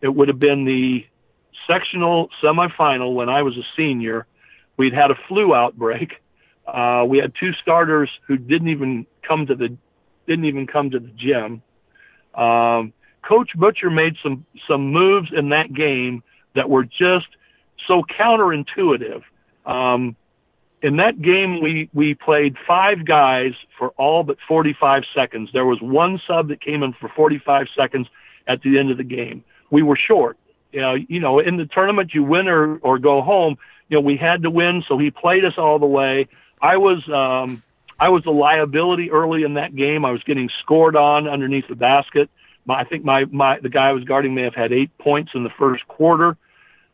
it 0.00 0.08
would 0.08 0.28
have 0.28 0.38
been 0.38 0.64
the 0.64 1.06
sectional 1.66 2.28
semifinal 2.42 3.14
when 3.14 3.28
I 3.28 3.42
was 3.42 3.56
a 3.56 3.62
senior. 3.76 4.26
We'd 4.76 4.94
had 4.94 5.10
a 5.10 5.16
flu 5.28 5.54
outbreak. 5.54 6.14
Uh, 6.66 7.04
we 7.06 7.18
had 7.18 7.32
two 7.38 7.52
starters 7.54 8.10
who 8.26 8.36
didn't 8.36 8.68
even 8.68 9.06
come 9.26 9.46
to 9.46 9.54
the 9.54 9.76
didn't 10.26 10.44
even 10.44 10.66
come 10.66 10.90
to 10.90 11.00
the 11.00 11.10
gym. 11.16 11.62
Um, 12.34 12.92
Coach 13.22 13.50
Butcher 13.56 13.90
made 13.90 14.16
some 14.22 14.46
some 14.68 14.92
moves 14.92 15.30
in 15.36 15.50
that 15.50 15.72
game 15.72 16.22
that 16.54 16.68
were 16.68 16.84
just 16.84 17.26
so 17.86 18.02
counterintuitive. 18.02 19.22
Um, 19.66 20.16
in 20.82 20.96
that 20.96 21.22
game, 21.22 21.62
we 21.62 21.88
we 21.94 22.14
played 22.14 22.56
five 22.66 23.06
guys 23.06 23.52
for 23.78 23.90
all 23.90 24.24
but 24.24 24.36
45 24.48 25.04
seconds. 25.14 25.50
There 25.52 25.64
was 25.64 25.80
one 25.80 26.20
sub 26.26 26.48
that 26.48 26.60
came 26.60 26.82
in 26.82 26.92
for 26.92 27.08
45 27.08 27.68
seconds 27.76 28.08
at 28.48 28.62
the 28.62 28.78
end 28.78 28.90
of 28.90 28.96
the 28.96 29.04
game. 29.04 29.44
We 29.70 29.82
were 29.82 29.96
short. 29.96 30.36
You 30.72 30.80
know, 30.80 30.94
you 30.94 31.20
know, 31.20 31.38
in 31.38 31.56
the 31.56 31.66
tournament, 31.66 32.12
you 32.14 32.24
win 32.24 32.48
or 32.48 32.78
or 32.78 32.98
go 32.98 33.22
home. 33.22 33.58
You 33.88 33.98
know, 33.98 34.00
we 34.00 34.16
had 34.16 34.42
to 34.42 34.50
win, 34.50 34.82
so 34.88 34.98
he 34.98 35.10
played 35.10 35.44
us 35.44 35.54
all 35.56 35.78
the 35.78 35.86
way. 35.86 36.28
I 36.60 36.76
was 36.78 37.02
um, 37.08 37.62
I 38.00 38.08
was 38.08 38.26
a 38.26 38.30
liability 38.30 39.10
early 39.10 39.44
in 39.44 39.54
that 39.54 39.76
game. 39.76 40.04
I 40.04 40.10
was 40.10 40.22
getting 40.24 40.50
scored 40.62 40.96
on 40.96 41.28
underneath 41.28 41.68
the 41.68 41.76
basket. 41.76 42.28
My, 42.64 42.80
I 42.80 42.84
think 42.84 43.04
my 43.04 43.26
my 43.26 43.60
the 43.60 43.68
guy 43.68 43.90
I 43.90 43.92
was 43.92 44.04
guarding 44.04 44.34
may 44.34 44.42
have 44.42 44.54
had 44.54 44.72
eight 44.72 44.96
points 44.98 45.32
in 45.34 45.44
the 45.44 45.50
first 45.58 45.86
quarter. 45.86 46.36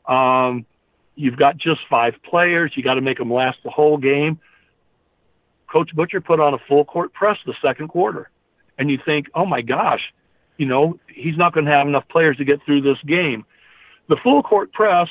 Um, 0.06 0.66
You've 1.18 1.36
got 1.36 1.58
just 1.58 1.80
five 1.90 2.14
players. 2.22 2.70
You 2.76 2.84
got 2.84 2.94
to 2.94 3.00
make 3.00 3.18
them 3.18 3.32
last 3.32 3.58
the 3.64 3.70
whole 3.70 3.96
game. 3.96 4.38
Coach 5.68 5.90
Butcher 5.92 6.20
put 6.20 6.38
on 6.38 6.54
a 6.54 6.58
full 6.68 6.84
court 6.84 7.12
press 7.12 7.36
the 7.44 7.54
second 7.60 7.88
quarter. 7.88 8.30
And 8.78 8.88
you 8.88 8.98
think, 9.04 9.26
oh 9.34 9.44
my 9.44 9.60
gosh, 9.60 10.00
you 10.58 10.66
know, 10.66 11.00
he's 11.12 11.36
not 11.36 11.52
going 11.52 11.66
to 11.66 11.72
have 11.72 11.88
enough 11.88 12.04
players 12.08 12.36
to 12.36 12.44
get 12.44 12.60
through 12.64 12.82
this 12.82 12.98
game. 13.04 13.44
The 14.08 14.16
full 14.22 14.44
court 14.44 14.72
press 14.72 15.08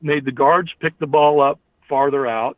made 0.00 0.24
the 0.24 0.32
guards 0.32 0.70
pick 0.80 0.98
the 0.98 1.06
ball 1.06 1.42
up 1.42 1.60
farther 1.90 2.26
out. 2.26 2.56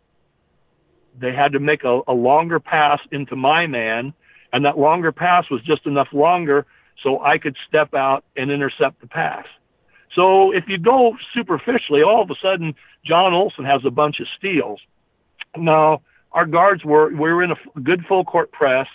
They 1.20 1.32
had 1.32 1.52
to 1.52 1.58
make 1.58 1.82
a, 1.82 2.02
a 2.06 2.12
longer 2.12 2.60
pass 2.60 3.00
into 3.10 3.34
my 3.34 3.66
man, 3.66 4.14
and 4.52 4.64
that 4.64 4.78
longer 4.78 5.10
pass 5.10 5.50
was 5.50 5.60
just 5.62 5.86
enough 5.86 6.08
longer 6.12 6.66
so 7.02 7.20
I 7.20 7.38
could 7.38 7.56
step 7.66 7.94
out 7.94 8.24
and 8.36 8.52
intercept 8.52 9.00
the 9.00 9.08
pass. 9.08 9.44
So 10.14 10.52
if 10.52 10.64
you 10.68 10.78
go 10.78 11.16
superficially, 11.34 12.02
all 12.02 12.22
of 12.22 12.30
a 12.30 12.34
sudden 12.42 12.74
John 13.04 13.32
Olson 13.32 13.64
has 13.64 13.82
a 13.86 13.90
bunch 13.90 14.20
of 14.20 14.26
steals. 14.36 14.80
Now 15.56 16.02
our 16.32 16.46
guards 16.46 16.84
were 16.84 17.10
we 17.10 17.16
were 17.16 17.42
in 17.42 17.52
a 17.52 17.80
good 17.80 18.04
full 18.06 18.24
court 18.24 18.52
press. 18.52 18.86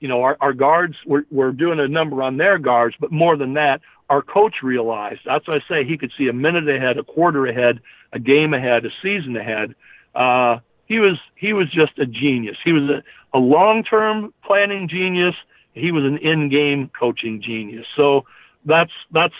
You 0.00 0.08
know, 0.08 0.22
our, 0.22 0.36
our 0.40 0.52
guards 0.52 0.96
were, 1.06 1.24
were 1.30 1.52
doing 1.52 1.78
a 1.78 1.86
number 1.86 2.24
on 2.24 2.36
their 2.36 2.58
guards, 2.58 2.96
but 2.98 3.12
more 3.12 3.36
than 3.36 3.54
that, 3.54 3.80
our 4.10 4.20
coach 4.20 4.56
realized. 4.62 5.20
That's 5.24 5.46
why 5.46 5.54
I 5.54 5.60
say 5.68 5.88
he 5.88 5.96
could 5.96 6.12
see 6.18 6.26
a 6.26 6.32
minute 6.32 6.68
ahead, 6.68 6.98
a 6.98 7.04
quarter 7.04 7.46
ahead, 7.46 7.80
a 8.12 8.18
game 8.18 8.52
ahead, 8.52 8.84
a 8.84 8.90
season 9.00 9.36
ahead. 9.36 9.74
Uh, 10.14 10.58
he 10.86 10.98
was 10.98 11.18
he 11.36 11.52
was 11.52 11.70
just 11.70 11.98
a 11.98 12.06
genius. 12.06 12.56
He 12.64 12.72
was 12.72 12.82
a, 12.90 13.38
a 13.38 13.40
long 13.40 13.84
term 13.84 14.34
planning 14.44 14.88
genius. 14.88 15.34
He 15.72 15.92
was 15.92 16.04
an 16.04 16.18
in 16.18 16.50
game 16.50 16.90
coaching 16.98 17.40
genius. 17.40 17.86
So 17.96 18.26
that's 18.66 18.92
that's 19.12 19.34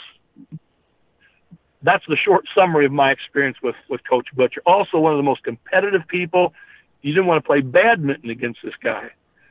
that's 1.83 2.05
the 2.09 2.16
short 2.16 2.47
summary 2.55 2.87
of 2.87 2.93
my 2.93 3.11
experience 3.11 3.59
with 3.62 3.76
with 3.89 4.01
Coach 4.09 4.28
Butcher. 4.35 4.62
Also, 4.66 4.99
one 4.99 5.12
of 5.12 5.18
the 5.18 5.24
most 5.24 5.43
competitive 5.43 6.07
people. 6.09 6.55
You 7.03 7.12
didn't 7.12 7.26
want 7.26 7.43
to 7.43 7.47
play 7.47 7.61
badminton 7.61 8.30
against 8.30 8.61
this 8.62 8.74
guy. 8.80 9.11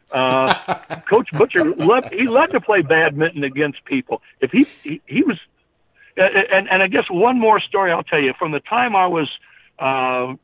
Uh, 0.10 1.00
Coach 1.10 1.30
Butcher 1.34 1.66
loved 1.76 2.14
he 2.14 2.28
loved 2.28 2.54
to 2.54 2.62
play 2.62 2.82
badminton 2.82 3.44
against 3.44 3.84
people. 3.86 4.22
If 4.40 4.52
he 4.52 4.66
he, 4.84 5.02
he 5.06 5.24
was, 5.24 5.38
and 6.16 6.70
and 6.70 6.82
I 6.82 6.88
guess 6.88 7.06
one 7.10 7.40
more 7.40 7.60
story 7.60 7.92
I'll 7.92 8.04
tell 8.04 8.22
you 8.22 8.34
from 8.40 8.52
the 8.52 8.62
time 8.62 8.96
I 8.96 9.08
was 9.08 9.30
uh, 9.80 10.36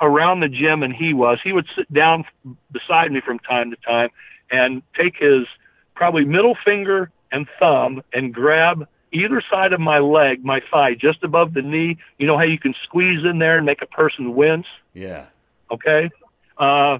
around 0.00 0.40
the 0.40 0.48
gym 0.48 0.82
and 0.82 0.94
he 0.94 1.14
was, 1.14 1.38
he 1.42 1.52
would 1.52 1.66
sit 1.76 1.92
down 1.92 2.24
beside 2.70 3.10
me 3.10 3.20
from 3.20 3.38
time 3.38 3.70
to 3.70 3.76
time 3.76 4.10
and 4.50 4.82
take 4.96 5.16
his 5.16 5.46
probably 5.94 6.24
middle 6.24 6.56
finger 6.64 7.10
and 7.30 7.46
thumb 7.58 8.02
and 8.12 8.32
grab 8.32 8.86
either 9.12 9.42
side 9.50 9.72
of 9.72 9.80
my 9.80 9.98
leg, 9.98 10.44
my 10.44 10.60
thigh, 10.70 10.94
just 10.94 11.22
above 11.22 11.54
the 11.54 11.62
knee. 11.62 11.98
You 12.18 12.26
know 12.26 12.36
how 12.36 12.44
you 12.44 12.58
can 12.58 12.74
squeeze 12.84 13.24
in 13.24 13.38
there 13.38 13.56
and 13.56 13.66
make 13.66 13.82
a 13.82 13.86
person 13.86 14.34
wince? 14.34 14.66
Yeah. 14.94 15.26
Okay. 15.70 16.10
Uh, 16.58 16.98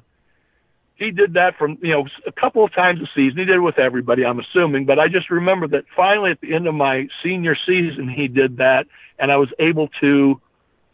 he 0.97 1.11
did 1.11 1.35
that 1.35 1.57
from, 1.59 1.79
you 1.83 1.93
know, 1.93 2.07
a 2.27 2.33
couple 2.33 2.65
of 2.65 2.73
times 2.73 3.01
a 3.01 3.07
season. 3.15 3.39
He 3.39 3.45
did 3.45 3.57
it 3.57 3.61
with 3.61 3.79
everybody, 3.79 4.25
I'm 4.25 4.39
assuming, 4.39 4.85
but 4.85 4.99
I 4.99 5.09
just 5.09 5.31
remember 5.31 5.67
that 5.69 5.85
finally 5.97 6.31
at 6.31 6.41
the 6.41 6.55
end 6.55 6.67
of 6.67 6.75
my 6.75 7.09
senior 7.25 7.57
season, 7.67 8.09
he 8.09 8.29
did 8.29 8.59
that 8.59 8.87
and 9.19 9.33
I 9.33 9.37
was 9.37 9.49
able 9.59 9.89
to 10.01 10.41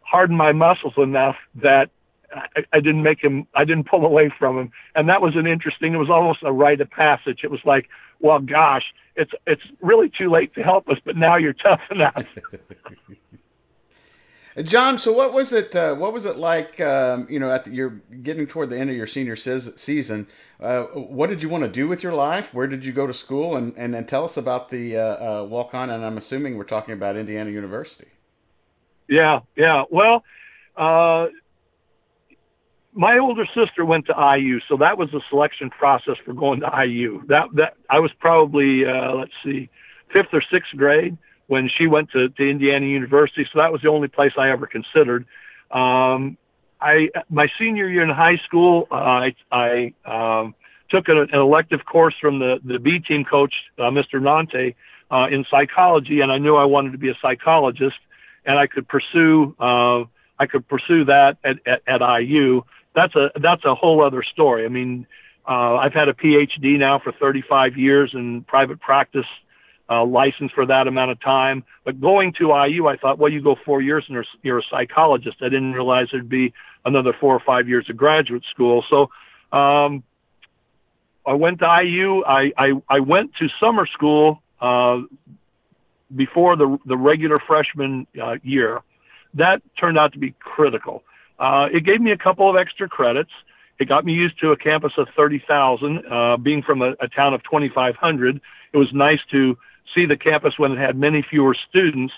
harden 0.01 0.37
my 0.37 0.53
muscles 0.53 0.95
enough 0.97 1.37
that 1.57 1.91
I, 2.35 2.65
I 2.73 2.81
didn't 2.81 3.03
make 3.03 3.23
him, 3.23 3.47
I 3.55 3.65
didn't 3.65 3.89
pull 3.89 4.05
away 4.05 4.31
from 4.39 4.59
him. 4.59 4.71
And 4.95 5.09
that 5.09 5.23
was 5.23 5.35
an 5.37 5.47
interesting, 5.47 5.95
it 5.95 5.99
was 5.99 6.11
almost 6.11 6.41
a 6.43 6.53
rite 6.53 6.81
of 6.81 6.91
passage. 6.91 7.41
It 7.43 7.51
was 7.51 7.61
like, 7.65 7.89
well, 8.21 8.41
gosh, 8.41 8.85
it's 9.17 9.33
it's 9.47 9.63
really 9.81 10.11
too 10.17 10.31
late 10.31 10.55
to 10.55 10.63
help 10.63 10.89
us, 10.89 10.97
but 11.05 11.17
now 11.17 11.37
you're 11.37 11.53
tough 11.65 11.81
enough. 11.91 12.25
John, 14.65 14.99
so 14.99 15.13
what 15.13 15.33
was 15.33 15.53
it? 15.53 15.73
Uh, 15.75 15.95
what 15.95 16.13
was 16.13 16.25
it 16.25 16.37
like? 16.37 16.81
Um, 16.81 17.29
you 17.31 17.39
know, 17.39 17.49
at 17.49 17.65
the, 17.65 17.71
you're 17.71 18.01
getting 18.23 18.49
toward 18.49 18.71
the 18.71 18.79
end 18.79 18.91
of 18.91 18.97
your 18.97 19.07
senior 19.07 19.37
season. 19.37 20.27
Uh, 20.59 20.83
what 20.95 21.31
did 21.31 21.43
you 21.43 21.49
want 21.49 21.63
to 21.63 21.71
do 21.71 21.87
with 21.87 22.03
your 22.03 22.13
life? 22.13 22.47
Where 22.53 22.67
did 22.67 22.85
you 22.85 22.93
go 22.93 23.07
to 23.07 23.15
school? 23.15 23.57
And 23.57 23.77
and, 23.77 23.95
and 23.95 24.09
tell 24.09 24.25
us 24.25 24.37
about 24.37 24.69
the 24.69 24.97
uh, 24.97 25.01
uh 25.01 25.45
walk 25.45 25.75
on. 25.75 25.91
And 25.91 26.05
I'm 26.05 26.19
assuming 26.19 26.57
we're 26.57 26.65
talking 26.65 26.95
about 26.95 27.17
Indiana 27.17 27.51
University. 27.51 28.09
Yeah, 29.09 29.41
yeah. 29.57 29.85
Well, 29.91 30.25
uh, 30.77 31.27
my 32.99 33.17
older 33.17 33.47
sister 33.55 33.85
went 33.85 34.07
to 34.07 34.37
IU, 34.37 34.59
so 34.69 34.77
that 34.79 34.99
was 34.99 35.09
the 35.13 35.21
selection 35.31 35.71
process 35.71 36.17
for 36.25 36.33
going 36.33 36.61
to 36.61 36.85
IU. 36.85 37.23
That 37.29 37.45
that 37.55 37.75
I 37.89 38.01
was 38.01 38.11
probably 38.19 38.85
uh, 38.85 39.15
let's 39.15 39.33
see, 39.45 39.71
fifth 40.13 40.33
or 40.33 40.43
sixth 40.51 40.77
grade 40.77 41.17
when 41.47 41.71
she 41.79 41.87
went 41.87 42.11
to, 42.11 42.29
to 42.29 42.43
Indiana 42.43 42.87
University. 42.87 43.47
So 43.53 43.61
that 43.61 43.71
was 43.71 43.83
the 43.83 43.89
only 43.89 44.09
place 44.09 44.33
I 44.37 44.51
ever 44.51 44.67
considered. 44.67 45.27
Um, 45.71 46.37
I 46.81 47.11
my 47.31 47.47
senior 47.57 47.89
year 47.89 48.03
in 48.03 48.11
high 48.11 48.39
school, 48.45 48.89
uh, 48.91 48.95
I 48.97 49.35
I 49.53 49.95
um, 50.05 50.57
took 50.91 51.07
an, 51.07 51.19
an 51.19 51.39
elective 51.39 51.85
course 51.87 52.17
from 52.21 52.41
the 52.41 52.59
the 52.65 52.81
B 52.81 52.99
team 52.99 53.25
coach, 53.25 53.55
uh, 53.79 53.93
Mr. 53.93 54.15
Nante, 54.15 54.75
uh, 55.13 55.33
in 55.33 55.47
psychology, 55.49 56.21
and 56.21 56.33
I 56.33 56.39
knew 56.39 56.57
I 56.57 56.65
wanted 56.65 56.91
to 56.93 56.99
be 56.99 57.11
a 57.11 57.19
psychologist, 57.23 58.01
and 58.45 58.59
I 58.59 58.67
could 58.67 58.89
pursue 58.89 59.55
uh, 59.61 60.03
I 60.41 60.47
could 60.51 60.67
pursue 60.67 61.05
that 61.05 61.37
at, 61.45 61.59
at, 61.65 61.83
at 61.87 62.23
IU 62.23 62.65
that's 62.99 63.15
a 63.15 63.31
that's 63.41 63.65
a 63.65 63.75
whole 63.75 64.05
other 64.05 64.23
story. 64.23 64.65
I 64.65 64.69
mean, 64.69 65.07
uh, 65.49 65.77
I've 65.77 65.95
had 65.95 66.09
a 66.09 66.13
PhD 66.13 66.79
now 66.79 66.99
for 66.99 67.13
35 67.13 67.77
years 67.77 68.11
in 68.13 68.43
private 68.43 68.81
practice, 68.81 69.27
uh, 69.89 70.05
license 70.05 70.53
for 70.53 70.67
that 70.67 70.87
amount 70.87 71.13
of 71.13 71.21
time. 71.21 71.65
But 71.85 72.01
going 72.01 72.35
to 72.35 72.53
IU, 72.67 72.87
I 72.87 72.97
thought, 72.97 73.19
well, 73.19 73.33
you 73.33 73.43
go 73.43 73.57
four 73.65 73.81
years 73.81 74.05
and 74.09 74.15
you're, 74.15 74.27
you're 74.43 74.59
a 74.59 74.63
psychologist. 74.71 75.39
I 75.41 75.45
didn't 75.45 75.73
realize 75.73 76.09
there'd 76.13 76.29
be 76.29 76.53
another 76.85 77.15
four 77.19 77.35
or 77.35 77.41
five 77.41 77.69
years 77.69 77.89
of 77.89 77.97
graduate 77.97 78.45
school. 78.51 78.85
So, 78.91 79.11
um, 79.57 80.03
I 81.27 81.35
went 81.35 81.61
to 81.61 81.83
IU. 81.83 82.25
I, 82.25 82.53
I, 82.57 82.73
I 82.89 83.01
went 83.01 83.35
to 83.37 83.49
summer 83.61 83.87
school, 83.87 84.43
uh, 84.61 85.01
before 86.15 86.57
the, 86.57 86.79
the 86.87 86.97
regular 86.97 87.37
freshman, 87.47 88.07
uh, 88.23 88.37
year. 88.43 88.81
That 89.35 89.63
turned 89.79 89.99
out 89.99 90.15
to 90.15 90.19
be 90.19 90.35
critical. 90.41 91.03
Uh, 91.39 91.67
it 91.73 91.85
gave 91.85 92.01
me 92.01 92.11
a 92.11 92.19
couple 92.19 92.49
of 92.49 92.57
extra 92.57 92.89
credits. 92.89 93.31
It 93.79 93.89
got 93.89 94.05
me 94.05 94.13
used 94.13 94.41
to 94.41 94.51
a 94.51 94.57
campus 94.57 94.93
of 94.99 95.09
30,000. 95.17 96.03
Uh, 96.11 96.37
being 96.37 96.63
from 96.63 96.83
a, 96.83 96.93
a 97.01 97.09
town 97.09 97.33
of 97.35 97.43
2,500, 97.45 98.41
it 98.73 98.77
was 98.77 98.89
nice 98.93 99.21
to 99.31 99.57
see 99.95 100.05
the 100.07 100.17
campus 100.17 100.55
when 100.59 100.73
it 100.73 100.79
had 100.79 100.97
many 100.97 101.25
fewer 101.29 101.57
students. 101.69 102.13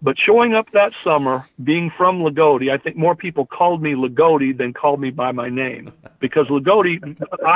But 0.00 0.16
showing 0.18 0.54
up 0.54 0.66
that 0.72 0.92
summer, 1.04 1.46
being 1.62 1.92
from 1.96 2.20
Loogootee, 2.20 2.72
I 2.72 2.76
think 2.76 2.96
more 2.96 3.14
people 3.14 3.46
called 3.46 3.80
me 3.80 3.94
Loogootee 3.94 4.58
than 4.58 4.72
called 4.72 5.00
me 5.00 5.10
by 5.10 5.30
my 5.30 5.48
name 5.48 5.92
because 6.18 6.48
Loogootee, 6.48 7.00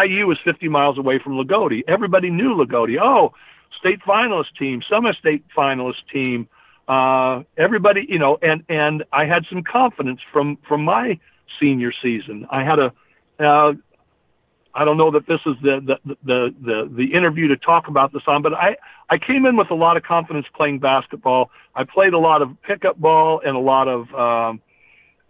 IU 0.07 0.27
was 0.29 0.39
50 0.45 0.68
miles 0.68 0.97
away 0.97 1.18
from 1.18 1.33
Loogootee. 1.33 1.83
Everybody 1.89 2.31
knew 2.31 2.55
Loogootee. 2.55 3.01
Oh, 3.03 3.33
state 3.77 4.01
finalist 4.07 4.55
team, 4.57 4.81
summer 4.89 5.12
state 5.12 5.45
finalist 5.57 6.07
team, 6.12 6.49
uh, 6.89 7.43
everybody, 7.57 8.07
you 8.09 8.18
know, 8.18 8.39
and, 8.43 8.62
and 8.68 9.05
I 9.12 9.24
had 9.24 9.45
some 9.51 9.62
confidence 9.62 10.20
from, 10.32 10.59
from 10.68 10.84
my 10.84 11.18
senior 11.61 11.93
season. 12.03 12.47
I 12.51 12.64
had 12.64 12.78
a, 12.78 12.93
uh, 13.45 13.72
I 14.74 14.84
don't 14.84 14.97
know 14.97 15.11
that 15.12 15.26
this 15.26 15.41
is 15.47 15.55
the, 15.62 15.80
the, 16.05 16.16
the, 16.24 16.55
the, 16.61 16.91
the 16.95 17.14
interview 17.14 17.49
to 17.49 17.57
talk 17.57 17.89
about 17.89 18.12
this 18.12 18.22
on, 18.26 18.43
but 18.43 18.53
I, 18.55 18.76
I 19.09 19.18
came 19.18 19.47
in 19.47 19.57
with 19.57 19.70
a 19.70 19.74
lot 19.74 19.97
of 19.97 20.03
confidence 20.03 20.47
playing 20.55 20.80
basketball. 20.80 21.51
I 21.74 21.84
played 21.84 22.12
a 22.12 22.18
lot 22.18 22.43
of 22.43 22.51
pickup 22.62 22.99
ball 22.99 23.41
and 23.45 23.57
a 23.57 23.61
lot 23.61 23.89
of, 23.89 24.14
um, 24.14 24.61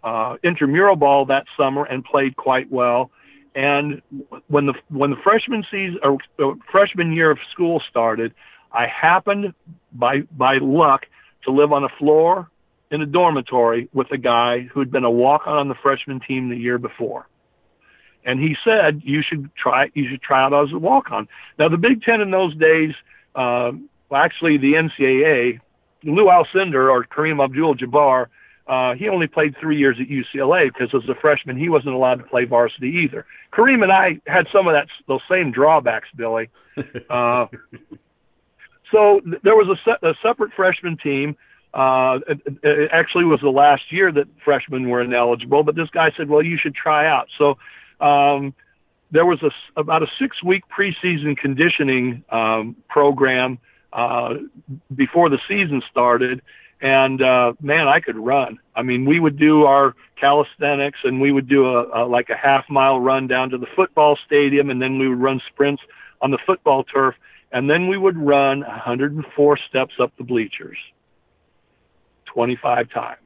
uh, 0.03 0.35
intramural 0.43 0.95
ball 0.95 1.25
that 1.25 1.45
summer 1.57 1.85
and 1.85 2.03
played 2.03 2.35
quite 2.35 2.71
well. 2.71 3.09
And 3.55 4.01
when 4.47 4.67
the, 4.67 4.73
when 4.89 5.09
the 5.09 5.17
freshman 5.23 5.63
season 5.71 5.99
or 6.03 6.17
uh, 6.39 6.53
freshman 6.71 7.11
year 7.13 7.31
of 7.31 7.39
school 7.51 7.81
started, 7.89 8.33
I 8.71 8.85
happened 8.87 9.53
by, 9.93 10.21
by 10.31 10.59
luck 10.61 11.07
to 11.43 11.51
live 11.51 11.71
on 11.71 11.83
a 11.83 11.89
floor 11.99 12.49
in 12.89 13.01
a 13.01 13.05
dormitory 13.05 13.89
with 13.93 14.07
a 14.11 14.17
guy 14.17 14.61
who'd 14.73 14.91
been 14.91 15.03
a 15.03 15.11
walk-on 15.11 15.57
on 15.57 15.67
the 15.67 15.75
freshman 15.81 16.19
team 16.25 16.49
the 16.49 16.55
year 16.55 16.77
before. 16.77 17.27
And 18.25 18.39
he 18.39 18.55
said, 18.63 19.01
you 19.03 19.21
should 19.27 19.49
try, 19.55 19.87
you 19.93 20.09
should 20.09 20.21
try 20.21 20.43
out 20.43 20.53
as 20.53 20.73
a 20.73 20.77
walk-on. 20.77 21.27
Now 21.57 21.69
the 21.69 21.77
Big 21.77 22.01
Ten 22.01 22.21
in 22.21 22.31
those 22.31 22.55
days 22.57 22.93
uh, 23.35 23.71
well, 24.09 24.21
actually 24.21 24.57
the 24.57 24.73
NCAA, 24.73 25.59
Lou 26.03 26.25
Alcindor 26.25 26.89
or 26.89 27.05
Kareem 27.05 27.43
Abdul-Jabbar, 27.43 28.27
uh, 28.67 28.95
he 28.95 29.07
only 29.07 29.27
played 29.27 29.55
three 29.61 29.77
years 29.77 29.97
at 29.99 30.07
UCLA 30.07 30.67
because 30.67 30.89
as 30.93 31.07
a 31.09 31.15
freshman 31.19 31.57
he 31.57 31.69
wasn't 31.69 31.93
allowed 31.93 32.15
to 32.15 32.23
play 32.23 32.43
varsity 32.43 33.03
either. 33.05 33.25
Kareem 33.53 33.81
and 33.81 33.91
I 33.91 34.19
had 34.27 34.47
some 34.51 34.67
of 34.67 34.73
that 34.73 34.87
those 35.07 35.21
same 35.29 35.51
drawbacks, 35.51 36.09
Billy. 36.15 36.49
Uh, 37.09 37.47
so 38.91 39.21
th- 39.21 39.41
there 39.43 39.55
was 39.55 39.67
a, 39.69 39.77
se- 39.83 40.07
a 40.07 40.13
separate 40.21 40.53
freshman 40.53 40.97
team. 40.97 41.35
Uh, 41.73 42.19
it, 42.27 42.41
it 42.63 42.89
actually 42.91 43.25
was 43.25 43.39
the 43.41 43.49
last 43.49 43.91
year 43.91 44.11
that 44.11 44.25
freshmen 44.43 44.89
were 44.89 45.01
ineligible, 45.01 45.63
but 45.63 45.75
this 45.75 45.89
guy 45.89 46.11
said, 46.17 46.29
"Well, 46.29 46.41
you 46.41 46.57
should 46.57 46.75
try 46.75 47.07
out." 47.07 47.27
So 47.37 47.57
um, 48.03 48.53
there 49.11 49.25
was 49.25 49.41
a, 49.43 49.79
about 49.79 50.03
a 50.03 50.07
six 50.19 50.41
week 50.43 50.63
preseason 50.75 51.37
conditioning 51.37 52.23
um, 52.29 52.75
program 52.89 53.59
uh, 53.93 54.35
before 54.93 55.29
the 55.29 55.39
season 55.47 55.81
started. 55.89 56.41
And 56.79 57.21
uh, 57.21 57.53
man, 57.61 57.87
I 57.87 57.99
could 57.99 58.17
run. 58.17 58.59
I 58.75 58.83
mean, 58.83 59.05
we 59.05 59.19
would 59.19 59.37
do 59.37 59.63
our 59.63 59.95
calisthenics, 60.19 60.99
and 61.03 61.19
we 61.19 61.31
would 61.31 61.49
do 61.49 61.65
a, 61.65 62.03
a 62.03 62.07
like 62.07 62.29
a 62.29 62.37
half 62.37 62.65
mile 62.69 62.99
run 62.99 63.27
down 63.27 63.49
to 63.49 63.57
the 63.57 63.65
football 63.75 64.17
stadium, 64.25 64.69
and 64.69 64.81
then 64.81 64.99
we 64.99 65.07
would 65.07 65.19
run 65.19 65.41
sprints 65.51 65.81
on 66.21 66.31
the 66.31 66.37
football 66.45 66.83
turf, 66.83 67.15
and 67.51 67.69
then 67.69 67.87
we 67.87 67.97
would 67.97 68.17
run 68.17 68.61
104 68.61 69.57
steps 69.69 69.93
up 70.01 70.11
the 70.17 70.23
bleachers, 70.23 70.77
25 72.33 72.91
times. 72.91 73.19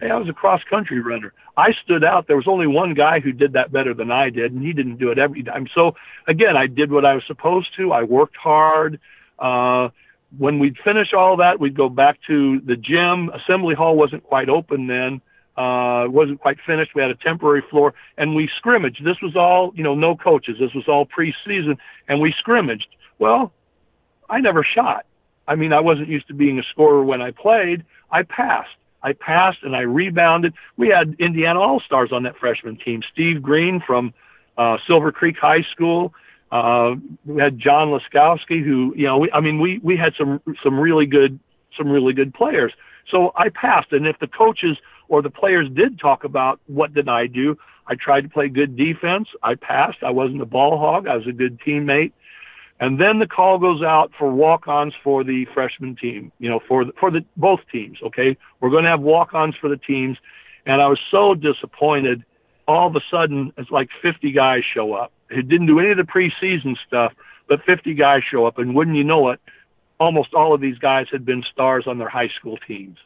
Hey, 0.00 0.10
I 0.10 0.16
was 0.16 0.28
a 0.28 0.32
cross 0.32 0.60
country 0.68 1.00
runner. 1.00 1.32
I 1.56 1.68
stood 1.84 2.04
out. 2.04 2.26
There 2.26 2.36
was 2.36 2.48
only 2.48 2.66
one 2.66 2.94
guy 2.94 3.20
who 3.20 3.32
did 3.32 3.52
that 3.52 3.72
better 3.72 3.94
than 3.94 4.10
I 4.10 4.28
did, 4.28 4.52
and 4.52 4.62
he 4.62 4.72
didn't 4.72 4.96
do 4.96 5.10
it 5.10 5.18
every 5.18 5.42
time. 5.42 5.68
So 5.74 5.94
again, 6.26 6.56
I 6.56 6.66
did 6.66 6.90
what 6.90 7.04
I 7.04 7.14
was 7.14 7.22
supposed 7.26 7.68
to. 7.76 7.92
I 7.92 8.02
worked 8.02 8.36
hard. 8.36 8.98
Uh, 9.38 9.88
when 10.36 10.58
we'd 10.58 10.76
finish 10.84 11.12
all 11.16 11.36
that, 11.36 11.60
we'd 11.60 11.76
go 11.76 11.88
back 11.88 12.18
to 12.26 12.60
the 12.60 12.76
gym. 12.76 13.30
Assembly 13.30 13.74
hall 13.74 13.96
wasn't 13.96 14.24
quite 14.24 14.48
open 14.48 14.88
then. 14.88 15.20
Uh, 15.56 16.06
wasn't 16.08 16.40
quite 16.40 16.58
finished. 16.66 16.90
We 16.96 17.02
had 17.02 17.12
a 17.12 17.16
temporary 17.16 17.62
floor 17.70 17.94
and 18.18 18.34
we 18.34 18.50
scrimmaged. 18.56 19.04
This 19.04 19.16
was 19.22 19.36
all, 19.36 19.72
you 19.76 19.84
know, 19.84 19.94
no 19.94 20.16
coaches. 20.16 20.56
This 20.58 20.74
was 20.74 20.88
all 20.88 21.06
preseason 21.06 21.76
and 22.08 22.20
we 22.20 22.34
scrimmaged. 22.36 22.88
Well, 23.18 23.52
I 24.28 24.40
never 24.40 24.64
shot. 24.64 25.06
I 25.46 25.54
mean, 25.56 25.72
I 25.72 25.80
wasn't 25.80 26.08
used 26.08 26.28
to 26.28 26.34
being 26.34 26.58
a 26.58 26.62
scorer 26.70 27.04
when 27.04 27.20
I 27.20 27.30
played. 27.30 27.84
I 28.10 28.22
passed. 28.22 28.76
I 29.02 29.12
passed 29.12 29.58
and 29.62 29.76
I 29.76 29.80
rebounded. 29.80 30.54
We 30.76 30.88
had 30.88 31.14
Indiana 31.18 31.60
All 31.60 31.80
Stars 31.80 32.10
on 32.12 32.22
that 32.22 32.36
freshman 32.38 32.78
team. 32.78 33.02
Steve 33.12 33.42
Green 33.42 33.82
from 33.86 34.14
uh, 34.56 34.78
Silver 34.86 35.12
Creek 35.12 35.36
High 35.38 35.64
School. 35.72 36.14
Uh, 36.50 36.94
we 37.26 37.40
had 37.42 37.58
John 37.58 37.88
Laskowski, 37.88 38.64
who 38.64 38.94
you 38.96 39.06
know, 39.06 39.18
we, 39.18 39.30
I 39.32 39.40
mean, 39.40 39.60
we 39.60 39.78
we 39.82 39.96
had 39.96 40.14
some 40.16 40.40
some 40.62 40.78
really 40.78 41.04
good 41.04 41.38
some 41.76 41.90
really 41.90 42.14
good 42.14 42.32
players. 42.32 42.72
So 43.10 43.32
I 43.36 43.48
passed, 43.50 43.92
and 43.92 44.06
if 44.06 44.18
the 44.20 44.26
coaches 44.28 44.78
or 45.08 45.20
the 45.20 45.30
players 45.30 45.68
did 45.74 45.98
talk 45.98 46.24
about 46.24 46.60
what 46.66 46.94
did 46.94 47.08
I 47.08 47.26
do, 47.26 47.58
I 47.86 47.96
tried 47.96 48.22
to 48.22 48.28
play 48.28 48.48
good 48.48 48.76
defense. 48.76 49.28
I 49.42 49.56
passed. 49.56 49.98
I 50.02 50.10
wasn't 50.10 50.40
a 50.40 50.46
ball 50.46 50.78
hog. 50.78 51.06
I 51.06 51.16
was 51.16 51.26
a 51.26 51.32
good 51.32 51.60
teammate. 51.60 52.12
And 52.80 53.00
then 53.00 53.20
the 53.20 53.26
call 53.26 53.58
goes 53.58 53.82
out 53.82 54.12
for 54.18 54.30
walk-ons 54.30 54.94
for 55.02 55.22
the 55.22 55.46
freshman 55.54 55.96
team, 55.96 56.32
you 56.38 56.50
know, 56.50 56.60
for 56.66 56.84
the, 56.84 56.92
for 56.98 57.10
the 57.10 57.24
both 57.36 57.60
teams. 57.70 57.98
Okay, 58.02 58.36
we're 58.60 58.70
going 58.70 58.84
to 58.84 58.90
have 58.90 59.00
walk-ons 59.00 59.54
for 59.60 59.68
the 59.68 59.76
teams, 59.76 60.18
and 60.66 60.82
I 60.82 60.88
was 60.88 61.00
so 61.10 61.34
disappointed. 61.34 62.24
All 62.66 62.88
of 62.88 62.96
a 62.96 63.00
sudden, 63.10 63.52
it's 63.56 63.70
like 63.70 63.90
50 64.02 64.32
guys 64.32 64.62
show 64.64 64.94
up 64.94 65.12
who 65.34 65.42
didn't 65.42 65.66
do 65.66 65.80
any 65.80 65.90
of 65.90 65.96
the 65.96 66.04
preseason 66.04 66.76
stuff, 66.86 67.12
but 67.48 67.60
50 67.64 67.94
guys 67.94 68.22
show 68.28 68.46
up, 68.46 68.58
and 68.58 68.74
wouldn't 68.74 68.96
you 68.96 69.04
know 69.04 69.30
it, 69.30 69.40
almost 69.98 70.34
all 70.34 70.54
of 70.54 70.60
these 70.60 70.78
guys 70.78 71.06
had 71.10 71.24
been 71.24 71.42
stars 71.52 71.84
on 71.86 71.98
their 71.98 72.08
high 72.08 72.30
school 72.38 72.58
teams. 72.66 72.98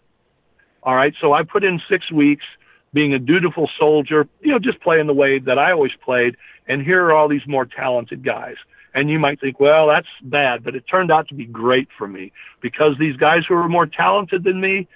All 0.82 0.94
right, 0.94 1.14
so 1.20 1.32
I 1.32 1.42
put 1.42 1.64
in 1.64 1.80
six 1.88 2.10
weeks 2.12 2.44
being 2.92 3.12
a 3.12 3.18
dutiful 3.18 3.68
soldier, 3.78 4.26
you 4.40 4.52
know, 4.52 4.58
just 4.58 4.80
playing 4.80 5.06
the 5.06 5.14
way 5.14 5.38
that 5.38 5.58
I 5.58 5.72
always 5.72 5.92
played, 6.02 6.36
and 6.66 6.82
here 6.82 7.04
are 7.04 7.12
all 7.12 7.28
these 7.28 7.46
more 7.46 7.66
talented 7.66 8.24
guys. 8.24 8.56
And 8.98 9.08
you 9.08 9.20
might 9.20 9.40
think, 9.40 9.60
well, 9.60 9.86
that's 9.86 10.08
bad, 10.22 10.64
but 10.64 10.74
it 10.74 10.82
turned 10.90 11.12
out 11.12 11.28
to 11.28 11.34
be 11.36 11.46
great 11.46 11.86
for 11.96 12.08
me 12.08 12.32
because 12.60 12.96
these 12.98 13.14
guys 13.14 13.42
who 13.46 13.54
were 13.54 13.68
more 13.68 13.86
talented 13.86 14.42
than 14.42 14.60
me, 14.60 14.88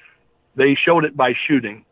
they 0.57 0.75
showed 0.75 1.05
it 1.05 1.17
by 1.17 1.35
shooting. 1.47 1.85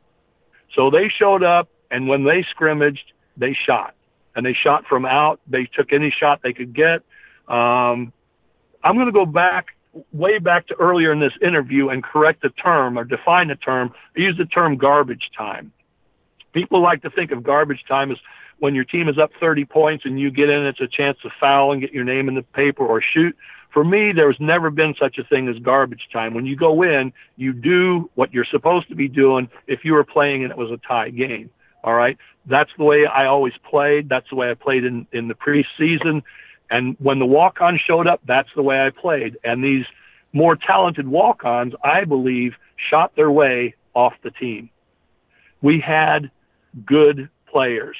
So 0.75 0.91
they 0.91 1.09
showed 1.09 1.45
up, 1.45 1.69
and 1.89 2.09
when 2.09 2.25
they 2.25 2.45
scrimmaged, 2.51 3.13
they 3.37 3.57
shot. 3.65 3.95
And 4.35 4.45
they 4.45 4.55
shot 4.55 4.87
from 4.89 5.07
out. 5.07 5.39
They 5.47 5.69
took 5.73 5.93
any 5.93 6.11
shot 6.11 6.41
they 6.43 6.53
could 6.53 6.75
get. 6.75 7.03
Um, 7.47 8.13
I'm 8.83 8.97
going 8.97 9.07
to 9.07 9.13
go 9.13 9.25
back 9.25 9.69
way 10.13 10.41
back 10.41 10.67
to 10.67 10.75
earlier 10.81 11.13
in 11.13 11.21
this 11.21 11.35
interview 11.41 11.91
and 11.91 12.03
correct 12.03 12.45
a 12.45 12.51
term 12.51 12.99
or 12.99 13.05
define 13.05 13.51
a 13.51 13.57
term. 13.57 13.93
I 14.17 14.21
use 14.21 14.37
the 14.37 14.47
term 14.47 14.79
garbage 14.79 15.31
time. 15.39 15.71
People 16.53 16.83
like 16.83 17.03
to 17.03 17.11
think 17.11 17.31
of 17.31 17.45
garbage 17.45 17.85
time 17.87 18.11
as 18.11 18.19
when 18.61 18.75
your 18.75 18.85
team 18.85 19.09
is 19.09 19.19
up 19.19 19.31
30 19.41 19.65
points 19.65 20.05
and 20.05 20.21
you 20.21 20.31
get 20.31 20.49
in, 20.49 20.67
it's 20.67 20.81
a 20.81 20.87
chance 20.87 21.19
to 21.23 21.31
foul 21.41 21.73
and 21.73 21.81
get 21.81 21.93
your 21.93 22.05
name 22.05 22.29
in 22.29 22.35
the 22.35 22.43
paper 22.43 22.87
or 22.87 23.03
shoot. 23.03 23.37
For 23.73 23.83
me, 23.83 24.13
there's 24.15 24.37
never 24.39 24.71
been 24.71 24.95
such 25.01 25.19
a 25.19 25.25
thing 25.25 25.49
as 25.49 25.59
garbage 25.59 26.09
time. 26.13 26.35
When 26.35 26.45
you 26.45 26.57
go 26.57 26.83
in, 26.83 27.13
you 27.37 27.53
do 27.53 28.11
what 28.15 28.33
you're 28.33 28.47
supposed 28.51 28.89
to 28.91 28.95
be 28.95 29.09
doing 29.09 29.49
if 29.67 29.81
you 29.85 29.95
were 29.95 30.05
playing 30.05 30.45
and 30.45 30.51
it 30.53 30.59
was 30.59 30.71
a 30.71 30.77
tie 30.87 31.11
game. 31.11 31.51
All 31.83 31.95
right. 31.95 32.19
That's 32.47 32.71
the 32.77 32.85
way 32.85 33.07
I 33.07 33.27
always 33.27 33.55
played. 33.69 34.09
That's 34.09 34.29
the 34.29 34.37
way 34.37 34.51
I 34.51 34.55
played 34.55 34.85
in, 34.85 35.07
in 35.13 35.29
the 35.29 35.35
preseason. 35.35 36.23
And 36.71 36.97
when 36.99 37.19
the 37.19 37.27
walk 37.27 37.61
on 37.61 37.81
showed 37.85 38.07
up, 38.07 38.21
that's 38.27 38.51
the 38.55 38.63
way 38.63 38.85
I 38.85 38.91
played. 38.91 39.39
And 39.43 39.65
these 39.65 39.87
more 40.33 40.57
talented 40.57 41.09
walk-ons, 41.09 41.73
I 41.83 42.05
believe, 42.05 42.55
shot 42.91 43.17
their 43.17 43.31
way 43.31 43.75
off 43.95 44.13
the 44.23 44.31
team. 44.31 44.69
We 45.63 45.81
had 45.81 46.31
good 46.85 47.31
players 47.51 47.97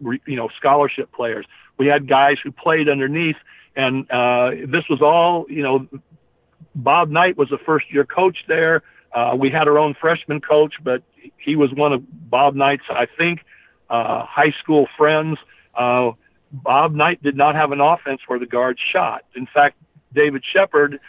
you 0.00 0.36
know, 0.36 0.48
scholarship 0.56 1.12
players. 1.12 1.46
We 1.78 1.86
had 1.86 2.08
guys 2.08 2.36
who 2.42 2.52
played 2.52 2.88
underneath, 2.88 3.36
and 3.76 4.10
uh, 4.10 4.50
this 4.66 4.84
was 4.88 5.00
all, 5.02 5.46
you 5.48 5.62
know, 5.62 5.88
Bob 6.74 7.10
Knight 7.10 7.36
was 7.36 7.50
a 7.52 7.58
first 7.58 7.92
year 7.92 8.04
coach 8.04 8.38
there. 8.48 8.82
Uh, 9.12 9.36
we 9.38 9.50
had 9.50 9.68
our 9.68 9.78
own 9.78 9.94
freshman 10.00 10.40
coach, 10.40 10.74
but 10.82 11.02
he 11.38 11.56
was 11.56 11.72
one 11.72 11.92
of 11.92 12.02
Bob 12.30 12.54
Knight's, 12.54 12.82
I 12.90 13.06
think, 13.06 13.40
uh, 13.88 14.24
high 14.26 14.52
school 14.60 14.86
friends. 14.96 15.38
Uh, 15.76 16.12
Bob 16.50 16.94
Knight 16.94 17.22
did 17.22 17.36
not 17.36 17.54
have 17.54 17.72
an 17.72 17.80
offense 17.80 18.20
where 18.26 18.38
the 18.38 18.46
guards 18.46 18.80
shot. 18.92 19.24
In 19.36 19.46
fact, 19.46 19.76
David 20.12 20.44
Shepherd, 20.44 21.00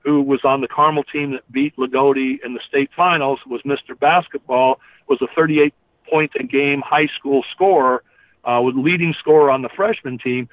who 0.00 0.22
was 0.22 0.40
on 0.44 0.60
the 0.60 0.68
Carmel 0.68 1.04
team 1.04 1.32
that 1.32 1.50
beat 1.50 1.76
Loogootee 1.76 2.44
in 2.44 2.54
the 2.54 2.60
state 2.68 2.90
finals, 2.96 3.40
was 3.46 3.62
Mr. 3.62 3.98
Basketball, 3.98 4.80
was 5.08 5.20
a 5.22 5.28
38 5.34 5.74
point 6.08 6.32
a 6.38 6.42
game 6.42 6.82
high 6.84 7.08
school 7.18 7.44
scorer 7.52 8.02
uh, 8.44 8.60
was 8.60 8.74
leading 8.76 9.14
scorer 9.18 9.50
on 9.50 9.62
the 9.62 9.68
freshman 9.74 10.18
team. 10.18 10.48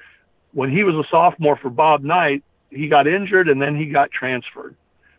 When 0.52 0.70
he 0.70 0.84
was 0.84 0.94
a 0.94 1.08
sophomore 1.10 1.56
for 1.56 1.70
Bob 1.70 2.02
Knight, 2.02 2.42
he 2.70 2.88
got 2.88 3.06
injured 3.06 3.48
and 3.48 3.60
then 3.60 3.76
he 3.76 3.86
got 3.86 4.10
transferred. 4.10 4.76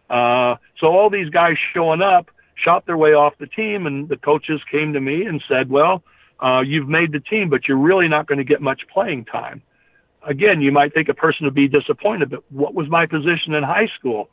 Uh, 0.10 0.56
so 0.80 0.88
all 0.88 1.10
these 1.10 1.30
guys 1.30 1.56
showing 1.74 2.02
up 2.02 2.30
shot 2.56 2.86
their 2.86 2.98
way 2.98 3.14
off 3.14 3.34
the 3.40 3.48
team, 3.48 3.88
and 3.88 4.10
the 4.10 4.18
coaches 4.18 4.62
came 4.70 4.94
to 4.94 5.00
me 5.00 5.26
and 5.26 5.44
said, 5.48 5.70
"Well, 5.70 6.04
uh, 6.44 6.62
you've 6.62 6.88
made 6.88 7.12
the 7.12 7.20
team, 7.20 7.50
but 7.50 7.68
you're 7.68 7.78
really 7.78 8.08
not 8.08 8.28
going 8.28 8.38
to 8.38 8.44
get 8.44 8.62
much 8.62 8.82
playing 8.94 9.26
time." 9.26 9.62
Again, 10.24 10.62
you 10.62 10.72
might 10.72 10.94
think 10.94 11.10
a 11.10 11.14
person 11.14 11.46
would 11.46 11.56
be 11.56 11.68
disappointed, 11.68 12.30
but 12.30 12.44
what 12.52 12.76
was 12.76 12.88
my 12.90 13.06
position 13.06 13.56
in 13.56 13.64
high 13.64 13.88
school? 13.98 14.30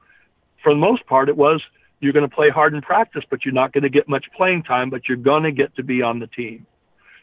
For 0.62 0.72
the 0.72 0.78
most 0.78 1.06
part, 1.06 1.28
it 1.28 1.36
was 1.36 1.62
you're 2.00 2.12
going 2.12 2.28
to 2.28 2.34
play 2.34 2.50
hard 2.50 2.74
in 2.74 2.82
practice, 2.82 3.24
but 3.28 3.44
you're 3.44 3.54
not 3.54 3.72
going 3.72 3.82
to 3.82 3.88
get 3.88 4.08
much 4.08 4.26
playing 4.36 4.64
time, 4.64 4.90
but 4.90 5.08
you're 5.08 5.16
going 5.16 5.44
to 5.44 5.52
get 5.52 5.74
to 5.76 5.82
be 5.82 6.02
on 6.02 6.18
the 6.18 6.26
team. 6.26 6.66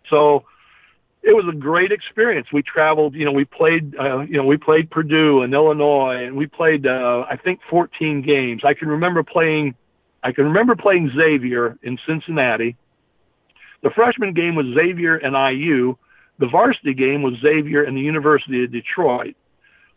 So 0.09 0.43
it 1.25 1.33
was 1.33 1.45
a 1.51 1.57
great 1.57 1.91
experience. 1.91 2.47
We 2.53 2.61
traveled, 2.61 3.15
you 3.15 3.25
know, 3.25 3.31
we 3.31 3.45
played, 3.45 3.95
uh, 3.99 4.19
you 4.19 4.37
know, 4.37 4.45
we 4.45 4.57
played 4.57 4.91
Purdue 4.91 5.41
and 5.41 5.51
Illinois, 5.55 6.23
and 6.23 6.35
we 6.35 6.45
played, 6.45 6.85
uh, 6.85 7.25
I 7.27 7.35
think, 7.35 7.61
14 7.67 8.21
games. 8.21 8.61
I 8.63 8.75
can 8.75 8.89
remember 8.89 9.23
playing, 9.23 9.73
I 10.23 10.31
can 10.31 10.45
remember 10.45 10.75
playing 10.75 11.11
Xavier 11.17 11.79
in 11.81 11.97
Cincinnati. 12.07 12.77
The 13.81 13.89
freshman 13.89 14.33
game 14.35 14.53
was 14.53 14.67
Xavier 14.75 15.15
and 15.15 15.35
IU. 15.35 15.97
The 16.37 16.47
varsity 16.47 16.93
game 16.93 17.23
was 17.23 17.33
Xavier 17.41 17.83
and 17.83 17.97
the 17.97 18.01
University 18.01 18.63
of 18.63 18.71
Detroit. 18.71 19.35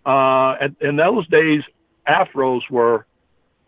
Uh, 0.07 0.57
and 0.62 0.76
in 0.81 0.97
those 0.97 1.29
days, 1.29 1.62
afros 2.09 2.62
were 2.70 3.05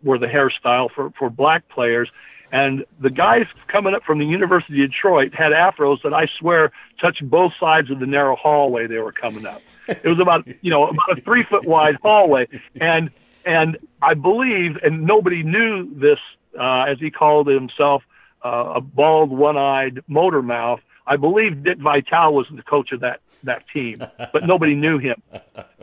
were 0.02 0.18
the 0.18 0.26
hairstyle 0.26 0.88
for 0.94 1.10
for 1.18 1.28
black 1.28 1.68
players, 1.68 2.08
and 2.52 2.84
the 3.00 3.10
guys 3.10 3.46
coming 3.68 3.94
up 3.94 4.02
from 4.02 4.18
the 4.18 4.24
University 4.24 4.82
of 4.82 4.90
Detroit 4.90 5.34
had 5.34 5.52
afros 5.52 6.02
that 6.02 6.12
I 6.12 6.26
swear 6.38 6.72
touched 7.00 7.28
both 7.28 7.52
sides 7.60 7.90
of 7.90 8.00
the 8.00 8.06
narrow 8.06 8.36
hallway 8.36 8.86
they 8.86 8.98
were 8.98 9.12
coming 9.12 9.46
up. 9.46 9.62
It 9.88 10.04
was 10.04 10.18
about, 10.20 10.46
you 10.60 10.70
know, 10.70 10.88
about 10.88 11.18
a 11.18 11.20
three 11.22 11.44
foot 11.48 11.64
wide 11.66 11.96
hallway. 12.02 12.48
And, 12.80 13.10
and 13.44 13.78
I 14.02 14.14
believe, 14.14 14.76
and 14.82 15.06
nobody 15.06 15.42
knew 15.42 15.88
this, 15.94 16.18
uh, 16.58 16.84
as 16.88 16.98
he 16.98 17.10
called 17.10 17.46
himself, 17.46 18.02
uh, 18.44 18.74
a 18.76 18.80
bald, 18.80 19.30
one 19.30 19.56
eyed 19.56 20.02
motor 20.08 20.42
mouth. 20.42 20.80
I 21.06 21.16
believe 21.16 21.62
Dick 21.62 21.78
Vitale 21.78 22.32
was 22.32 22.46
the 22.54 22.62
coach 22.62 22.92
of 22.92 23.00
that, 23.00 23.20
that 23.44 23.64
team, 23.72 24.02
but 24.32 24.46
nobody 24.46 24.74
knew 24.74 24.98
him. 24.98 25.22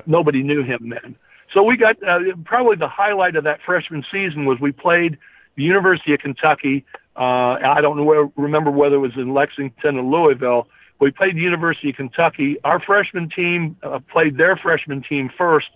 Nobody 0.05 0.43
knew 0.43 0.63
him 0.63 0.89
then. 0.89 1.15
So 1.53 1.63
we 1.63 1.77
got 1.77 1.95
uh, 2.03 2.19
probably 2.45 2.75
the 2.75 2.89
highlight 2.89 3.35
of 3.35 3.45
that 3.45 3.59
freshman 3.65 4.03
season 4.11 4.45
was 4.45 4.59
we 4.59 4.71
played 4.71 5.17
the 5.57 5.63
University 5.63 6.13
of 6.13 6.19
Kentucky. 6.21 6.85
Uh, 7.15 7.57
I 7.59 7.81
don't 7.81 7.97
know 7.97 8.03
where, 8.03 8.29
remember 8.37 8.71
whether 8.71 8.95
it 8.95 8.99
was 8.99 9.17
in 9.17 9.33
Lexington 9.33 9.97
or 9.97 10.03
Louisville. 10.03 10.67
We 10.99 11.11
played 11.11 11.35
the 11.35 11.41
University 11.41 11.89
of 11.89 11.95
Kentucky. 11.95 12.57
Our 12.63 12.79
freshman 12.79 13.29
team 13.29 13.75
uh, 13.83 13.99
played 14.11 14.37
their 14.37 14.55
freshman 14.55 15.03
team 15.03 15.29
first. 15.37 15.67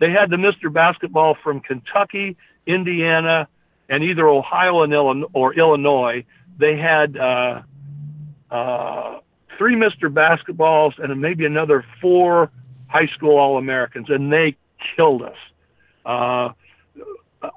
They 0.00 0.10
had 0.10 0.30
the 0.30 0.36
Mr. 0.36 0.72
Basketball 0.72 1.36
from 1.42 1.60
Kentucky, 1.60 2.36
Indiana, 2.66 3.48
and 3.88 4.04
either 4.04 4.28
Ohio 4.28 4.82
and 4.82 4.92
Illinois, 4.92 5.28
or 5.32 5.54
Illinois. 5.54 6.24
They 6.58 6.76
had 6.76 7.16
uh, 7.16 7.62
uh, 8.50 9.18
three 9.56 9.74
Mr. 9.74 10.12
Basketballs 10.12 10.92
and 11.02 11.20
maybe 11.20 11.46
another 11.46 11.84
four 12.00 12.50
high 12.88 13.08
school 13.14 13.36
All 13.36 13.56
Americans, 13.56 14.06
and 14.10 14.32
they 14.32 14.56
killed 14.96 15.22
us. 15.22 15.36
Uh, 16.04 16.50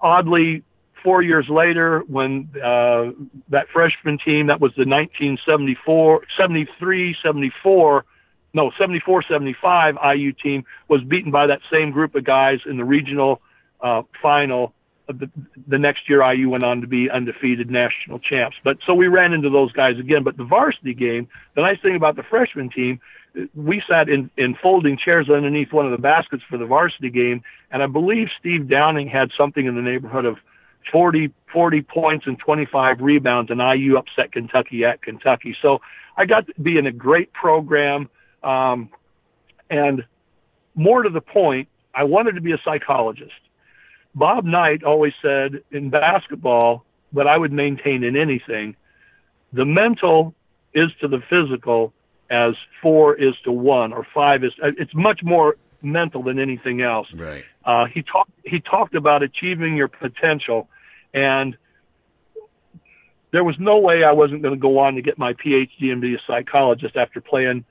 oddly, 0.01 0.63
four 1.03 1.21
years 1.21 1.47
later, 1.49 2.03
when 2.07 2.49
uh, 2.55 3.11
that 3.49 3.67
freshman 3.73 4.17
team, 4.23 4.47
that 4.47 4.59
was 4.59 4.71
the 4.75 4.85
1974, 4.85 6.23
73, 6.37 7.15
74, 7.23 8.05
no, 8.53 8.71
74, 8.77 9.23
75 9.29 9.95
IU 10.15 10.33
team, 10.33 10.63
was 10.87 11.01
beaten 11.03 11.31
by 11.31 11.47
that 11.47 11.59
same 11.71 11.91
group 11.91 12.15
of 12.15 12.23
guys 12.23 12.59
in 12.65 12.77
the 12.77 12.83
regional 12.83 13.41
uh, 13.81 14.03
final. 14.21 14.73
The, 15.07 15.29
the 15.67 15.79
next 15.79 16.07
year, 16.07 16.21
IU 16.31 16.49
went 16.49 16.63
on 16.63 16.81
to 16.81 16.87
be 16.87 17.09
undefeated 17.09 17.69
national 17.69 18.19
champs. 18.19 18.57
But 18.63 18.77
so 18.85 18.93
we 18.93 19.07
ran 19.07 19.33
into 19.33 19.49
those 19.49 19.71
guys 19.73 19.99
again. 19.99 20.23
But 20.23 20.37
the 20.37 20.45
varsity 20.45 20.93
game, 20.93 21.27
the 21.55 21.61
nice 21.61 21.81
thing 21.81 21.95
about 21.95 22.15
the 22.15 22.23
freshman 22.23 22.69
team, 22.69 22.99
we 23.55 23.81
sat 23.89 24.09
in, 24.09 24.29
in 24.37 24.55
folding 24.61 24.97
chairs 24.97 25.29
underneath 25.29 25.71
one 25.71 25.85
of 25.85 25.91
the 25.91 25.97
baskets 25.97 26.43
for 26.49 26.57
the 26.57 26.65
varsity 26.65 27.09
game, 27.09 27.41
and 27.71 27.81
I 27.81 27.87
believe 27.87 28.27
Steve 28.39 28.69
Downing 28.69 29.07
had 29.07 29.29
something 29.37 29.65
in 29.65 29.75
the 29.75 29.81
neighborhood 29.81 30.25
of 30.25 30.37
40, 30.91 31.33
40 31.51 31.81
points 31.81 32.27
and 32.27 32.37
25 32.39 33.01
rebounds, 33.01 33.51
and 33.51 33.59
IU 33.59 33.97
upset 33.97 34.31
Kentucky 34.31 34.83
at 34.85 35.01
Kentucky. 35.01 35.55
So 35.61 35.79
I 36.17 36.25
got 36.25 36.47
to 36.47 36.53
be 36.61 36.77
in 36.77 36.87
a 36.87 36.91
great 36.91 37.31
program. 37.33 38.09
Um, 38.43 38.89
and 39.69 40.03
more 40.75 41.03
to 41.03 41.09
the 41.09 41.21
point, 41.21 41.67
I 41.93 42.03
wanted 42.03 42.35
to 42.35 42.41
be 42.41 42.51
a 42.51 42.61
psychologist. 42.63 43.33
Bob 44.15 44.45
Knight 44.45 44.83
always 44.83 45.13
said 45.21 45.61
in 45.71 45.89
basketball, 45.89 46.85
but 47.13 47.27
I 47.27 47.37
would 47.37 47.51
maintain 47.51 48.03
in 48.03 48.15
anything, 48.15 48.75
the 49.53 49.65
mental 49.65 50.33
is 50.73 50.89
to 51.01 51.07
the 51.07 51.21
physical 51.29 51.93
as 52.29 52.53
four 52.81 53.15
is 53.15 53.35
to 53.43 53.51
one 53.51 53.91
or 53.91 54.07
five 54.13 54.43
is, 54.43 54.53
it's 54.61 54.95
much 54.95 55.21
more 55.23 55.57
mental 55.83 56.23
than 56.23 56.39
anything 56.39 56.81
else. 56.81 57.07
Right. 57.13 57.43
Uh, 57.65 57.85
he 57.85 58.03
talked 58.03 58.31
he 58.45 58.59
talked 58.59 58.95
about 58.95 59.23
achieving 59.23 59.75
your 59.75 59.87
potential, 59.87 60.67
and 61.13 61.57
there 63.31 63.43
was 63.43 63.55
no 63.59 63.79
way 63.79 64.03
I 64.03 64.11
wasn't 64.11 64.41
going 64.41 64.53
to 64.53 64.59
go 64.59 64.79
on 64.79 64.95
to 64.95 65.01
get 65.01 65.17
my 65.17 65.33
PhD 65.33 65.91
and 65.91 66.01
be 66.01 66.15
a 66.15 66.19
psychologist 66.27 66.95
after 66.95 67.21
playing 67.21 67.65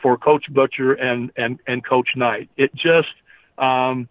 for 0.00 0.16
Coach 0.16 0.44
Butcher 0.50 0.92
and 0.92 1.30
and 1.36 1.58
and 1.66 1.84
Coach 1.84 2.10
Knight. 2.16 2.50
It 2.56 2.74
just 2.74 3.08
um, 3.58 4.08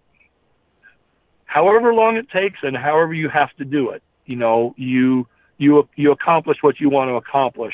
however 1.46 1.94
long 1.94 2.18
it 2.18 2.30
takes 2.30 2.60
and 2.64 2.76
however 2.76 3.14
you 3.14 3.30
have 3.30 3.54
to 3.58 3.66
do 3.66 3.90
it, 3.90 4.04
you 4.26 4.36
know, 4.36 4.74
you 4.78 5.28
you 5.58 5.88
you 5.96 6.12
accomplish 6.12 6.58
what 6.62 6.80
you 6.80 6.90
want 6.90 7.10
to 7.10 7.16
accomplish. 7.16 7.74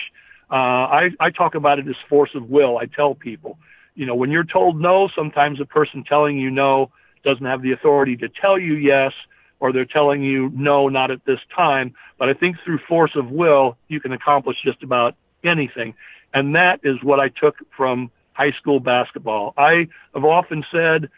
Uh, 0.50 0.56
I 0.56 1.10
I 1.20 1.30
talk 1.30 1.56
about 1.56 1.80
it 1.80 1.88
as 1.88 1.96
force 2.10 2.32
of 2.36 2.50
will. 2.50 2.78
I 2.78 2.86
tell 2.86 3.14
people 3.16 3.58
you 3.98 4.06
know, 4.06 4.14
when 4.14 4.30
you're 4.30 4.46
told 4.46 4.80
no, 4.80 5.10
sometimes 5.16 5.58
the 5.58 5.66
person 5.66 6.04
telling 6.08 6.38
you 6.38 6.52
no 6.52 6.92
doesn't 7.26 7.46
have 7.46 7.64
the 7.64 7.72
authority 7.72 8.16
to 8.18 8.30
tell 8.30 8.58
you 8.58 8.76
yes, 8.76 9.12
or 9.60 9.74
they're 9.74 9.86
telling 9.86 10.22
you 10.22 10.52
no, 10.54 10.88
not 10.88 11.10
at 11.10 11.26
this 11.26 11.40
time. 11.54 11.96
But 12.20 12.30
I 12.30 12.34
think 12.34 12.58
through 12.64 12.78
force 12.88 13.16
of 13.16 13.32
will, 13.32 13.76
you 13.88 14.00
can 14.00 14.14
accomplish 14.14 14.58
just 14.64 14.84
about 14.84 15.16
anything. 15.44 15.96
And 16.32 16.54
that 16.54 16.80
is 16.84 16.98
what 17.02 17.20
I 17.20 17.30
took 17.30 17.56
from 17.76 18.12
high 18.34 18.52
school 18.52 18.80
basketball. 18.80 19.56
I 19.58 19.88
have 20.14 20.24
often 20.24 20.64
said 20.72 21.10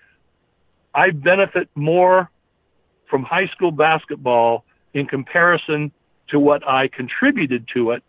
I 0.96 1.12
benefit 1.12 1.68
more 1.76 2.32
from 3.10 3.24
high 3.24 3.48
school 3.48 3.72
basketball 3.72 4.64
in 4.94 5.06
comparison 5.06 5.92
to 6.30 6.40
what 6.40 6.66
I 6.66 6.88
contributed 6.88 7.68
to 7.74 7.92
it. 7.92 8.04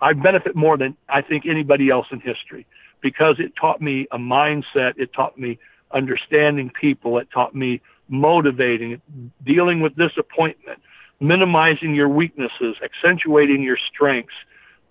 I 0.00 0.12
benefit 0.12 0.54
more 0.54 0.78
than 0.78 0.96
I 1.08 1.22
think 1.22 1.46
anybody 1.46 1.90
else 1.90 2.06
in 2.12 2.20
history 2.20 2.64
because 3.04 3.36
it 3.38 3.52
taught 3.60 3.82
me 3.82 4.08
a 4.10 4.16
mindset. 4.16 4.94
It 4.96 5.12
taught 5.12 5.38
me 5.38 5.58
understanding 5.92 6.70
people. 6.70 7.18
It 7.18 7.28
taught 7.30 7.54
me 7.54 7.82
motivating, 8.08 9.02
dealing 9.44 9.82
with 9.82 9.94
disappointment, 9.94 10.80
minimizing 11.20 11.94
your 11.94 12.08
weaknesses, 12.08 12.76
accentuating 12.82 13.62
your 13.62 13.76
strengths, 13.92 14.32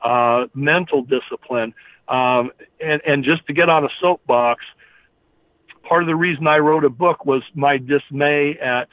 uh, 0.03 0.45
mental 0.53 1.01
discipline, 1.01 1.73
um, 2.07 2.51
and, 2.79 3.01
and 3.03 3.23
just 3.23 3.47
to 3.47 3.53
get 3.53 3.67
on 3.67 3.83
a 3.83 3.89
soapbox, 3.99 4.63
part 5.81 6.03
of 6.03 6.07
the 6.07 6.15
reason 6.15 6.45
I 6.45 6.59
wrote 6.59 6.85
a 6.85 6.89
book 6.89 7.25
was 7.25 7.41
my 7.55 7.79
dismay 7.79 8.59
at 8.59 8.89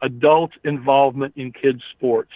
adult 0.00 0.52
involvement 0.62 1.34
in 1.36 1.50
kids 1.50 1.82
sports. 1.96 2.30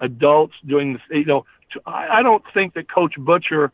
Adults 0.00 0.54
doing 0.66 0.98
you 1.10 1.26
know, 1.26 1.44
I 1.84 2.22
don't 2.22 2.44
think 2.54 2.72
that 2.74 2.90
Coach 2.90 3.16
Butcher 3.18 3.70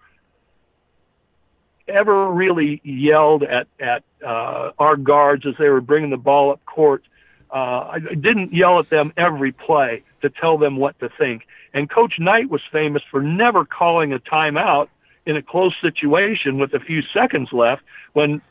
ever 1.88 2.30
really 2.30 2.80
yelled 2.84 3.42
at 3.42 3.66
at 3.78 4.02
uh, 4.24 4.72
our 4.78 4.96
guards 4.96 5.46
as 5.46 5.54
they 5.58 5.68
were 5.68 5.80
bringing 5.80 6.10
the 6.10 6.16
ball 6.16 6.52
up 6.52 6.64
court. 6.66 7.04
Uh, 7.52 7.90
I 7.92 7.98
didn't 8.00 8.52
yell 8.52 8.78
at 8.78 8.90
them 8.90 9.12
every 9.16 9.52
play 9.52 10.02
to 10.22 10.30
tell 10.30 10.58
them 10.58 10.76
what 10.76 10.98
to 11.00 11.08
think. 11.18 11.42
And 11.72 11.88
Coach 11.88 12.14
Knight 12.18 12.50
was 12.50 12.62
famous 12.72 13.02
for 13.10 13.22
never 13.22 13.64
calling 13.64 14.12
a 14.12 14.18
timeout 14.18 14.88
in 15.26 15.36
a 15.36 15.42
close 15.42 15.74
situation 15.80 16.58
with 16.58 16.74
a 16.74 16.80
few 16.80 17.02
seconds 17.12 17.50
left 17.52 17.82
when 18.12 18.42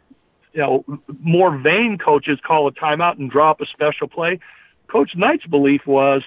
you 0.54 0.62
know 0.62 0.86
more 1.20 1.58
vain 1.58 1.98
coaches 1.98 2.40
call 2.46 2.68
a 2.68 2.72
timeout 2.72 3.20
and 3.20 3.30
drop 3.30 3.60
a 3.62 3.66
special 3.66 4.08
play. 4.08 4.40
Coach 4.88 5.12
Knight's 5.16 5.46
belief 5.46 5.82
was 5.86 6.22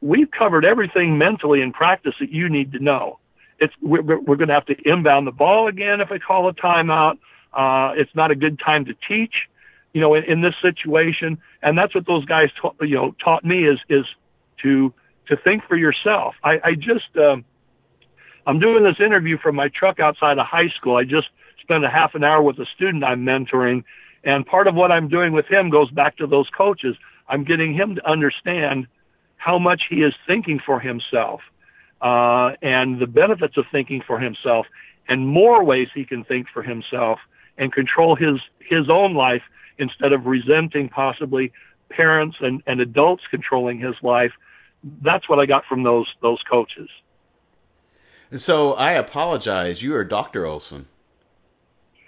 we've 0.00 0.30
covered 0.30 0.64
everything 0.64 1.16
mentally 1.16 1.60
in 1.60 1.72
practice 1.72 2.14
that 2.20 2.30
you 2.30 2.48
need 2.48 2.72
to 2.72 2.78
know 2.78 3.19
it's 3.60 3.74
we're, 3.82 4.02
we're 4.02 4.36
going 4.36 4.48
to 4.48 4.54
have 4.54 4.66
to 4.66 4.74
inbound 4.84 5.26
the 5.26 5.32
ball 5.32 5.68
again 5.68 6.00
if 6.00 6.10
I 6.10 6.18
call 6.18 6.48
a 6.48 6.54
timeout. 6.54 7.18
Uh, 7.52 7.92
it's 7.96 8.14
not 8.14 8.30
a 8.30 8.34
good 8.34 8.58
time 8.58 8.86
to 8.86 8.94
teach, 9.06 9.34
you 9.92 10.00
know, 10.00 10.14
in, 10.14 10.24
in 10.24 10.40
this 10.40 10.54
situation. 10.62 11.38
And 11.62 11.76
that's 11.76 11.94
what 11.94 12.06
those 12.06 12.24
guys, 12.24 12.48
ta- 12.60 12.72
you 12.80 12.96
know, 12.96 13.14
taught 13.22 13.44
me 13.44 13.68
is 13.68 13.78
is 13.88 14.06
to 14.62 14.92
to 15.28 15.36
think 15.36 15.64
for 15.68 15.76
yourself. 15.76 16.34
I, 16.42 16.58
I 16.64 16.74
just 16.74 17.16
um, 17.16 17.44
I'm 18.46 18.58
doing 18.58 18.82
this 18.82 18.96
interview 18.98 19.36
from 19.38 19.56
my 19.56 19.68
truck 19.68 20.00
outside 20.00 20.38
of 20.38 20.46
high 20.46 20.68
school. 20.76 20.96
I 20.96 21.04
just 21.04 21.28
spent 21.60 21.84
a 21.84 21.90
half 21.90 22.14
an 22.14 22.24
hour 22.24 22.42
with 22.42 22.58
a 22.58 22.66
student 22.74 23.04
I'm 23.04 23.24
mentoring, 23.24 23.84
and 24.24 24.46
part 24.46 24.66
of 24.66 24.74
what 24.74 24.90
I'm 24.90 25.08
doing 25.08 25.32
with 25.32 25.46
him 25.46 25.70
goes 25.70 25.90
back 25.90 26.16
to 26.16 26.26
those 26.26 26.48
coaches. 26.56 26.96
I'm 27.28 27.44
getting 27.44 27.74
him 27.74 27.94
to 27.96 28.10
understand 28.10 28.86
how 29.36 29.58
much 29.58 29.82
he 29.88 29.96
is 29.96 30.14
thinking 30.26 30.60
for 30.64 30.80
himself 30.80 31.40
uh, 32.00 32.52
and 32.62 33.00
the 33.00 33.06
benefits 33.06 33.56
of 33.56 33.64
thinking 33.70 34.02
for 34.06 34.18
himself 34.18 34.66
and 35.08 35.26
more 35.26 35.64
ways 35.64 35.88
he 35.94 36.04
can 36.04 36.24
think 36.24 36.46
for 36.52 36.62
himself 36.62 37.18
and 37.58 37.72
control 37.72 38.16
his 38.16 38.40
his 38.60 38.88
own 38.88 39.14
life 39.14 39.42
instead 39.78 40.12
of 40.12 40.26
resenting 40.26 40.88
possibly 40.88 41.52
parents 41.90 42.36
and, 42.40 42.62
and 42.66 42.80
adults 42.80 43.24
controlling 43.30 43.78
his 43.80 43.94
life. 44.02 44.32
That's 45.02 45.28
what 45.28 45.38
I 45.38 45.46
got 45.46 45.64
from 45.68 45.82
those 45.82 46.06
those 46.22 46.40
coaches. 46.48 46.88
And 48.30 48.40
so 48.40 48.74
I 48.74 48.92
apologize. 48.92 49.82
You 49.82 49.94
are 49.94 50.04
Dr. 50.04 50.46
Olson. 50.46 50.86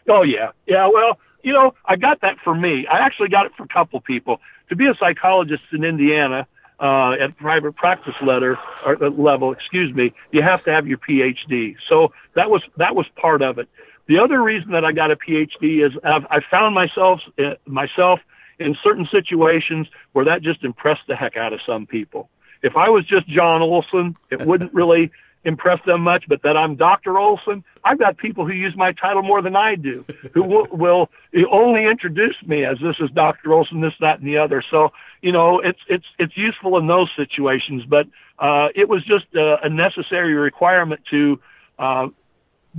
Oh 0.08 0.22
yeah, 0.22 0.52
yeah. 0.66 0.88
Well, 0.92 1.18
you 1.42 1.52
know, 1.52 1.74
I 1.84 1.96
got 1.96 2.20
that 2.20 2.36
for 2.42 2.54
me. 2.54 2.86
I 2.86 2.98
actually 3.00 3.28
got 3.28 3.46
it 3.46 3.52
for 3.56 3.64
a 3.64 3.68
couple 3.68 4.00
people. 4.00 4.40
To 4.68 4.76
be 4.76 4.86
a 4.86 4.94
psychologist 4.98 5.62
in 5.72 5.84
Indiana, 5.84 6.46
uh, 6.82 7.12
at 7.12 7.36
private 7.36 7.76
practice 7.76 8.14
letter 8.26 8.58
or 8.84 9.02
uh, 9.02 9.08
level, 9.10 9.52
excuse 9.52 9.94
me, 9.94 10.12
you 10.32 10.42
have 10.42 10.64
to 10.64 10.72
have 10.72 10.86
your 10.86 10.98
PhD. 10.98 11.76
So 11.88 12.12
that 12.34 12.50
was 12.50 12.62
that 12.76 12.96
was 12.96 13.06
part 13.16 13.40
of 13.40 13.58
it. 13.58 13.68
The 14.08 14.18
other 14.18 14.42
reason 14.42 14.72
that 14.72 14.84
I 14.84 14.90
got 14.90 15.12
a 15.12 15.16
PhD 15.16 15.86
is 15.86 15.92
I've, 16.02 16.26
I 16.28 16.40
found 16.50 16.74
myself 16.74 17.20
uh, 17.38 17.54
myself 17.66 18.18
in 18.58 18.76
certain 18.82 19.06
situations 19.10 19.86
where 20.12 20.24
that 20.24 20.42
just 20.42 20.64
impressed 20.64 21.02
the 21.06 21.14
heck 21.14 21.36
out 21.36 21.52
of 21.52 21.60
some 21.64 21.86
people. 21.86 22.28
If 22.62 22.76
I 22.76 22.88
was 22.90 23.06
just 23.06 23.28
John 23.28 23.62
Olson, 23.62 24.16
it 24.30 24.44
wouldn't 24.44 24.74
really 24.74 25.10
impress 25.44 25.78
them 25.86 26.02
much, 26.02 26.24
but 26.28 26.42
that 26.42 26.56
I'm 26.56 26.76
Dr. 26.76 27.18
Olson, 27.18 27.64
I've 27.84 27.98
got 27.98 28.16
people 28.16 28.46
who 28.46 28.52
use 28.52 28.74
my 28.76 28.92
title 28.92 29.22
more 29.22 29.42
than 29.42 29.56
I 29.56 29.74
do, 29.74 30.04
who 30.34 30.42
will, 30.44 30.66
will 30.70 31.08
only 31.50 31.84
introduce 31.84 32.36
me 32.46 32.64
as 32.64 32.78
this 32.82 32.96
is 33.00 33.10
Dr. 33.10 33.52
Olson, 33.52 33.80
this, 33.80 33.92
that, 34.00 34.20
and 34.20 34.26
the 34.26 34.38
other. 34.38 34.62
So, 34.70 34.90
you 35.20 35.32
know, 35.32 35.60
it's, 35.60 35.80
it's, 35.88 36.06
it's 36.18 36.36
useful 36.36 36.78
in 36.78 36.86
those 36.86 37.10
situations, 37.16 37.82
but, 37.88 38.06
uh, 38.38 38.68
it 38.74 38.88
was 38.88 39.04
just 39.04 39.26
a, 39.34 39.56
a 39.64 39.68
necessary 39.68 40.34
requirement 40.34 41.00
to, 41.10 41.40
uh, 41.78 42.08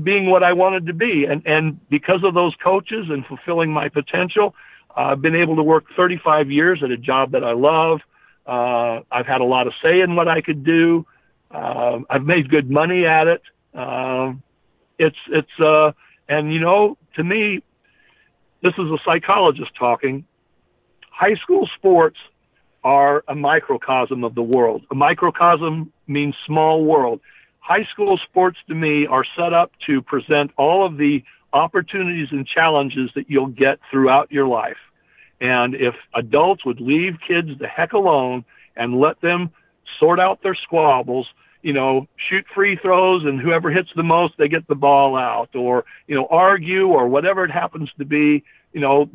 being 0.02 0.30
what 0.30 0.44
I 0.44 0.54
wanted 0.54 0.88
to 0.88 0.94
be. 0.94 1.26
And, 1.26 1.46
and 1.46 1.90
because 1.90 2.24
of 2.24 2.34
those 2.34 2.56
coaches 2.64 3.08
and 3.10 3.26
fulfilling 3.26 3.72
my 3.72 3.90
potential, 3.90 4.56
uh, 4.96 5.02
I've 5.02 5.22
been 5.22 5.36
able 5.36 5.56
to 5.58 5.64
work 5.64 5.86
35 5.96 6.50
years 6.50 6.82
at 6.84 6.92
a 6.92 6.98
job 6.98 7.32
that 7.32 7.44
I 7.44 7.54
love. 7.54 8.00
Uh, 8.46 9.04
I've 9.12 9.28
had 9.28 9.42
a 9.42 9.46
lot 9.46 9.68
of 9.68 9.74
say 9.82 10.02
in 10.02 10.16
what 10.16 10.28
I 10.28 10.42
could 10.42 10.64
do. 10.64 11.06
Uh, 11.54 12.00
I've 12.10 12.26
made 12.26 12.50
good 12.50 12.70
money 12.70 13.06
at 13.06 13.28
it. 13.28 13.42
Uh, 13.74 14.34
it's, 14.98 15.18
it's, 15.30 15.60
uh, 15.60 15.92
and 16.28 16.52
you 16.54 16.60
know, 16.60 16.98
to 17.16 17.24
me, 17.24 17.64
this 18.62 18.74
is 18.74 18.86
a 18.90 18.98
psychologist 19.06 19.72
talking. 19.78 20.26
High 21.12 21.36
school 21.36 21.70
sports 21.78 22.18
are 22.84 23.24
a 23.28 23.36
microcosm 23.36 24.24
of 24.24 24.36
the 24.36 24.42
world. 24.42 24.84
A 24.92 24.96
microcosm 24.96 25.92
means 26.08 26.36
small 26.46 26.84
world. 26.84 27.20
High 27.60 27.86
school 27.92 28.20
sports 28.30 28.58
to 28.68 28.76
me 28.76 29.06
are 29.06 29.26
set 29.38 29.54
up 29.54 29.72
to 29.88 30.02
present 30.02 30.52
all 30.58 30.86
of 30.86 30.98
the 30.98 31.24
opportunities 31.54 32.28
and 32.32 32.48
challenges 32.48 33.12
that 33.16 33.30
you'll 33.30 33.48
get 33.48 33.80
throughout 33.92 34.32
your 34.32 34.48
life. 34.48 34.78
And 35.40 35.76
if 35.76 35.94
adults 36.16 36.66
would 36.66 36.82
leave 36.82 37.14
kids 37.26 37.50
the 37.60 37.68
heck 37.68 37.94
alone 37.94 38.44
and 38.76 39.00
let 39.00 39.22
them 39.22 39.52
sort 40.00 40.20
out 40.20 40.42
their 40.44 40.56
squabbles, 40.56 41.28
you 41.62 41.74
know, 41.74 42.08
shoot 42.30 42.46
free 42.54 42.76
throws 42.76 43.24
and 43.24 43.40
whoever 43.40 43.72
hits 43.72 43.90
the 43.96 44.04
most, 44.04 44.34
they 44.38 44.50
get 44.50 44.68
the 44.68 44.76
ball 44.76 45.16
out 45.16 45.56
or, 45.56 45.86
you 46.08 46.16
know, 46.16 46.28
argue 46.30 46.88
or 46.88 47.08
whatever 47.08 47.46
it 47.46 47.52
happens 47.52 47.90
to 47.98 48.06
be, 48.06 48.44
you 48.74 48.82
know, 48.82 49.10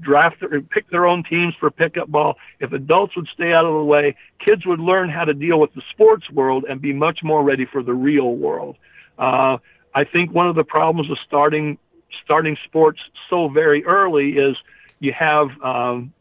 draft 0.00 0.42
or 0.42 0.60
pick 0.60 0.88
their 0.90 1.06
own 1.06 1.24
teams 1.24 1.54
for 1.58 1.70
pickup 1.70 2.08
ball. 2.08 2.36
If 2.60 2.72
adults 2.72 3.16
would 3.16 3.26
stay 3.34 3.52
out 3.52 3.64
of 3.64 3.72
the 3.72 3.84
way, 3.84 4.14
kids 4.38 4.66
would 4.66 4.78
learn 4.78 5.10
how 5.10 5.24
to 5.24 5.34
deal 5.34 5.58
with 5.58 5.74
the 5.74 5.82
sports 5.90 6.30
world 6.30 6.64
and 6.68 6.80
be 6.80 6.92
much 6.92 7.20
more 7.24 7.42
ready 7.42 7.66
for 7.66 7.82
the 7.82 7.94
real 7.94 8.36
world. 8.36 8.76
Uh, 9.18 9.58
I 9.94 10.04
think 10.04 10.32
one 10.32 10.46
of 10.46 10.54
the 10.54 10.64
problems 10.64 11.08
with 11.08 11.18
starting, 11.26 11.78
starting 12.24 12.56
sports 12.64 13.00
so 13.28 13.48
very 13.48 13.84
early 13.84 14.38
is 14.38 14.56
you 15.00 15.12
have, 15.12 15.48
um, 15.62 16.12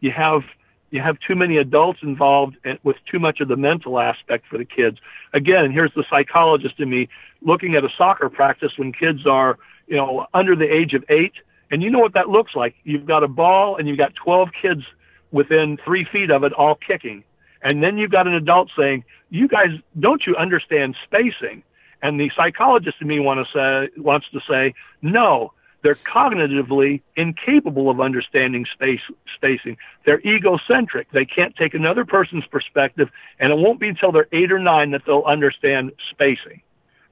you 0.00 0.10
have 0.10 0.42
you 0.90 1.00
have 1.00 1.16
too 1.26 1.36
many 1.36 1.56
adults 1.56 2.00
involved 2.02 2.56
with 2.82 2.96
too 3.10 3.18
much 3.18 3.40
of 3.40 3.48
the 3.48 3.56
mental 3.56 4.00
aspect 4.00 4.46
for 4.50 4.58
the 4.58 4.64
kids. 4.64 4.98
Again, 5.32 5.70
here's 5.72 5.92
the 5.94 6.04
psychologist 6.10 6.74
in 6.78 6.90
me 6.90 7.08
looking 7.42 7.74
at 7.76 7.84
a 7.84 7.88
soccer 7.96 8.28
practice 8.28 8.72
when 8.76 8.92
kids 8.92 9.26
are, 9.26 9.56
you 9.86 9.96
know, 9.96 10.26
under 10.34 10.56
the 10.56 10.64
age 10.64 10.94
of 10.94 11.04
eight. 11.08 11.34
And 11.70 11.82
you 11.82 11.90
know 11.90 12.00
what 12.00 12.14
that 12.14 12.28
looks 12.28 12.56
like. 12.56 12.74
You've 12.82 13.06
got 13.06 13.22
a 13.22 13.28
ball 13.28 13.76
and 13.76 13.86
you've 13.86 13.98
got 13.98 14.12
12 14.16 14.48
kids 14.60 14.82
within 15.30 15.78
three 15.84 16.04
feet 16.10 16.30
of 16.30 16.42
it 16.42 16.52
all 16.52 16.74
kicking. 16.74 17.22
And 17.62 17.82
then 17.82 17.96
you've 17.96 18.10
got 18.10 18.26
an 18.26 18.34
adult 18.34 18.70
saying, 18.76 19.04
you 19.28 19.46
guys, 19.46 19.68
don't 19.98 20.22
you 20.26 20.34
understand 20.34 20.96
spacing? 21.04 21.62
And 22.02 22.18
the 22.18 22.30
psychologist 22.36 22.96
in 23.00 23.06
me 23.06 23.20
want 23.20 23.46
to 23.46 23.52
say, 23.52 24.00
wants 24.00 24.26
to 24.32 24.40
say, 24.48 24.74
no, 25.02 25.52
they're 25.82 25.96
cognitively 25.96 27.00
incapable 27.16 27.90
of 27.90 28.00
understanding 28.00 28.66
space 28.72 29.00
spacing. 29.34 29.76
They're 30.04 30.20
egocentric. 30.20 31.10
They 31.12 31.24
can't 31.24 31.56
take 31.56 31.74
another 31.74 32.04
person's 32.04 32.46
perspective, 32.46 33.08
and 33.38 33.52
it 33.52 33.56
won't 33.56 33.80
be 33.80 33.88
until 33.88 34.12
they're 34.12 34.28
eight 34.32 34.52
or 34.52 34.58
nine 34.58 34.90
that 34.90 35.02
they'll 35.06 35.24
understand 35.26 35.92
spacing. 36.10 36.60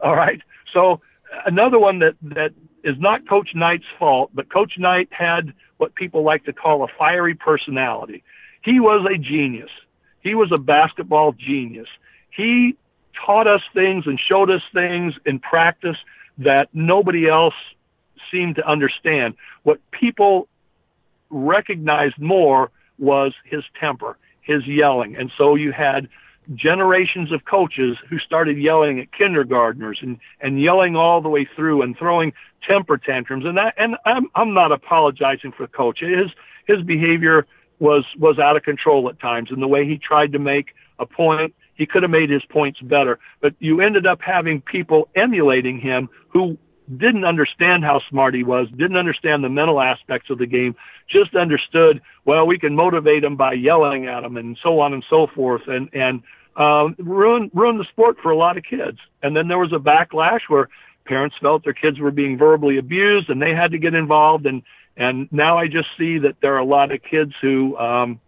All 0.00 0.14
right. 0.14 0.40
So 0.72 1.00
another 1.46 1.78
one 1.78 2.00
that 2.00 2.14
that 2.22 2.52
is 2.84 2.96
not 2.98 3.28
Coach 3.28 3.50
Knight's 3.54 3.84
fault, 3.98 4.30
but 4.34 4.52
Coach 4.52 4.74
Knight 4.78 5.08
had 5.10 5.52
what 5.78 5.94
people 5.94 6.22
like 6.22 6.44
to 6.44 6.52
call 6.52 6.84
a 6.84 6.88
fiery 6.98 7.34
personality. 7.34 8.22
He 8.62 8.80
was 8.80 9.06
a 9.10 9.16
genius. 9.16 9.70
He 10.20 10.34
was 10.34 10.50
a 10.52 10.58
basketball 10.58 11.32
genius. 11.32 11.88
He 12.30 12.76
taught 13.24 13.46
us 13.46 13.62
things 13.74 14.04
and 14.06 14.20
showed 14.28 14.50
us 14.50 14.62
things 14.72 15.14
in 15.26 15.38
practice 15.38 15.96
that 16.38 16.68
nobody 16.72 17.28
else 17.28 17.54
seemed 18.30 18.56
to 18.56 18.68
understand. 18.68 19.34
What 19.62 19.78
people 19.90 20.48
recognized 21.30 22.18
more 22.18 22.70
was 22.98 23.32
his 23.44 23.62
temper, 23.78 24.18
his 24.40 24.66
yelling. 24.66 25.16
And 25.16 25.30
so 25.36 25.54
you 25.54 25.72
had 25.72 26.08
generations 26.54 27.30
of 27.32 27.44
coaches 27.44 27.96
who 28.08 28.18
started 28.18 28.58
yelling 28.58 29.00
at 29.00 29.12
kindergartners 29.12 29.98
and, 30.00 30.18
and 30.40 30.60
yelling 30.60 30.96
all 30.96 31.20
the 31.20 31.28
way 31.28 31.46
through 31.54 31.82
and 31.82 31.96
throwing 31.96 32.32
temper 32.66 32.96
tantrums. 32.96 33.44
And 33.44 33.56
that, 33.58 33.74
and 33.76 33.96
I'm, 34.06 34.28
I'm 34.34 34.54
not 34.54 34.72
apologizing 34.72 35.52
for 35.52 35.66
the 35.66 35.72
coach. 35.72 36.00
His, 36.00 36.30
his 36.66 36.82
behavior 36.84 37.46
was, 37.78 38.04
was 38.18 38.38
out 38.38 38.56
of 38.56 38.62
control 38.62 39.08
at 39.08 39.20
times 39.20 39.50
and 39.50 39.62
the 39.62 39.68
way 39.68 39.86
he 39.86 39.98
tried 39.98 40.32
to 40.32 40.38
make 40.38 40.74
a 40.98 41.06
point, 41.06 41.54
he 41.74 41.86
could 41.86 42.02
have 42.02 42.10
made 42.10 42.28
his 42.28 42.44
points 42.46 42.80
better, 42.80 43.20
but 43.40 43.54
you 43.60 43.80
ended 43.80 44.04
up 44.04 44.20
having 44.20 44.60
people 44.60 45.08
emulating 45.14 45.78
him 45.78 46.08
who 46.28 46.58
didn't 46.96 47.24
understand 47.24 47.84
how 47.84 48.00
smart 48.08 48.34
he 48.34 48.42
was, 48.42 48.68
didn't 48.70 48.96
understand 48.96 49.44
the 49.44 49.48
mental 49.48 49.80
aspects 49.80 50.30
of 50.30 50.38
the 50.38 50.46
game, 50.46 50.74
just 51.08 51.34
understood, 51.34 52.00
well, 52.24 52.46
we 52.46 52.58
can 52.58 52.74
motivate 52.74 53.22
them 53.22 53.36
by 53.36 53.52
yelling 53.52 54.06
at 54.06 54.22
them 54.22 54.36
and 54.36 54.58
so 54.62 54.80
on 54.80 54.94
and 54.94 55.04
so 55.08 55.26
forth 55.34 55.62
and, 55.66 55.88
and, 55.92 56.22
um, 56.56 56.96
ruin, 56.98 57.50
ruin 57.54 57.78
the 57.78 57.84
sport 57.84 58.16
for 58.22 58.30
a 58.30 58.36
lot 58.36 58.56
of 58.56 58.64
kids. 58.64 58.98
And 59.22 59.36
then 59.36 59.48
there 59.48 59.58
was 59.58 59.72
a 59.72 59.78
backlash 59.78 60.40
where 60.48 60.68
parents 61.04 61.36
felt 61.40 61.62
their 61.64 61.72
kids 61.72 62.00
were 62.00 62.10
being 62.10 62.36
verbally 62.36 62.78
abused 62.78 63.30
and 63.30 63.40
they 63.40 63.54
had 63.54 63.70
to 63.72 63.78
get 63.78 63.94
involved. 63.94 64.46
And, 64.46 64.62
and 64.96 65.28
now 65.30 65.58
I 65.58 65.68
just 65.68 65.88
see 65.96 66.18
that 66.18 66.36
there 66.42 66.54
are 66.54 66.58
a 66.58 66.64
lot 66.64 66.90
of 66.90 67.00
kids 67.02 67.32
who, 67.40 67.76
um, 67.76 68.20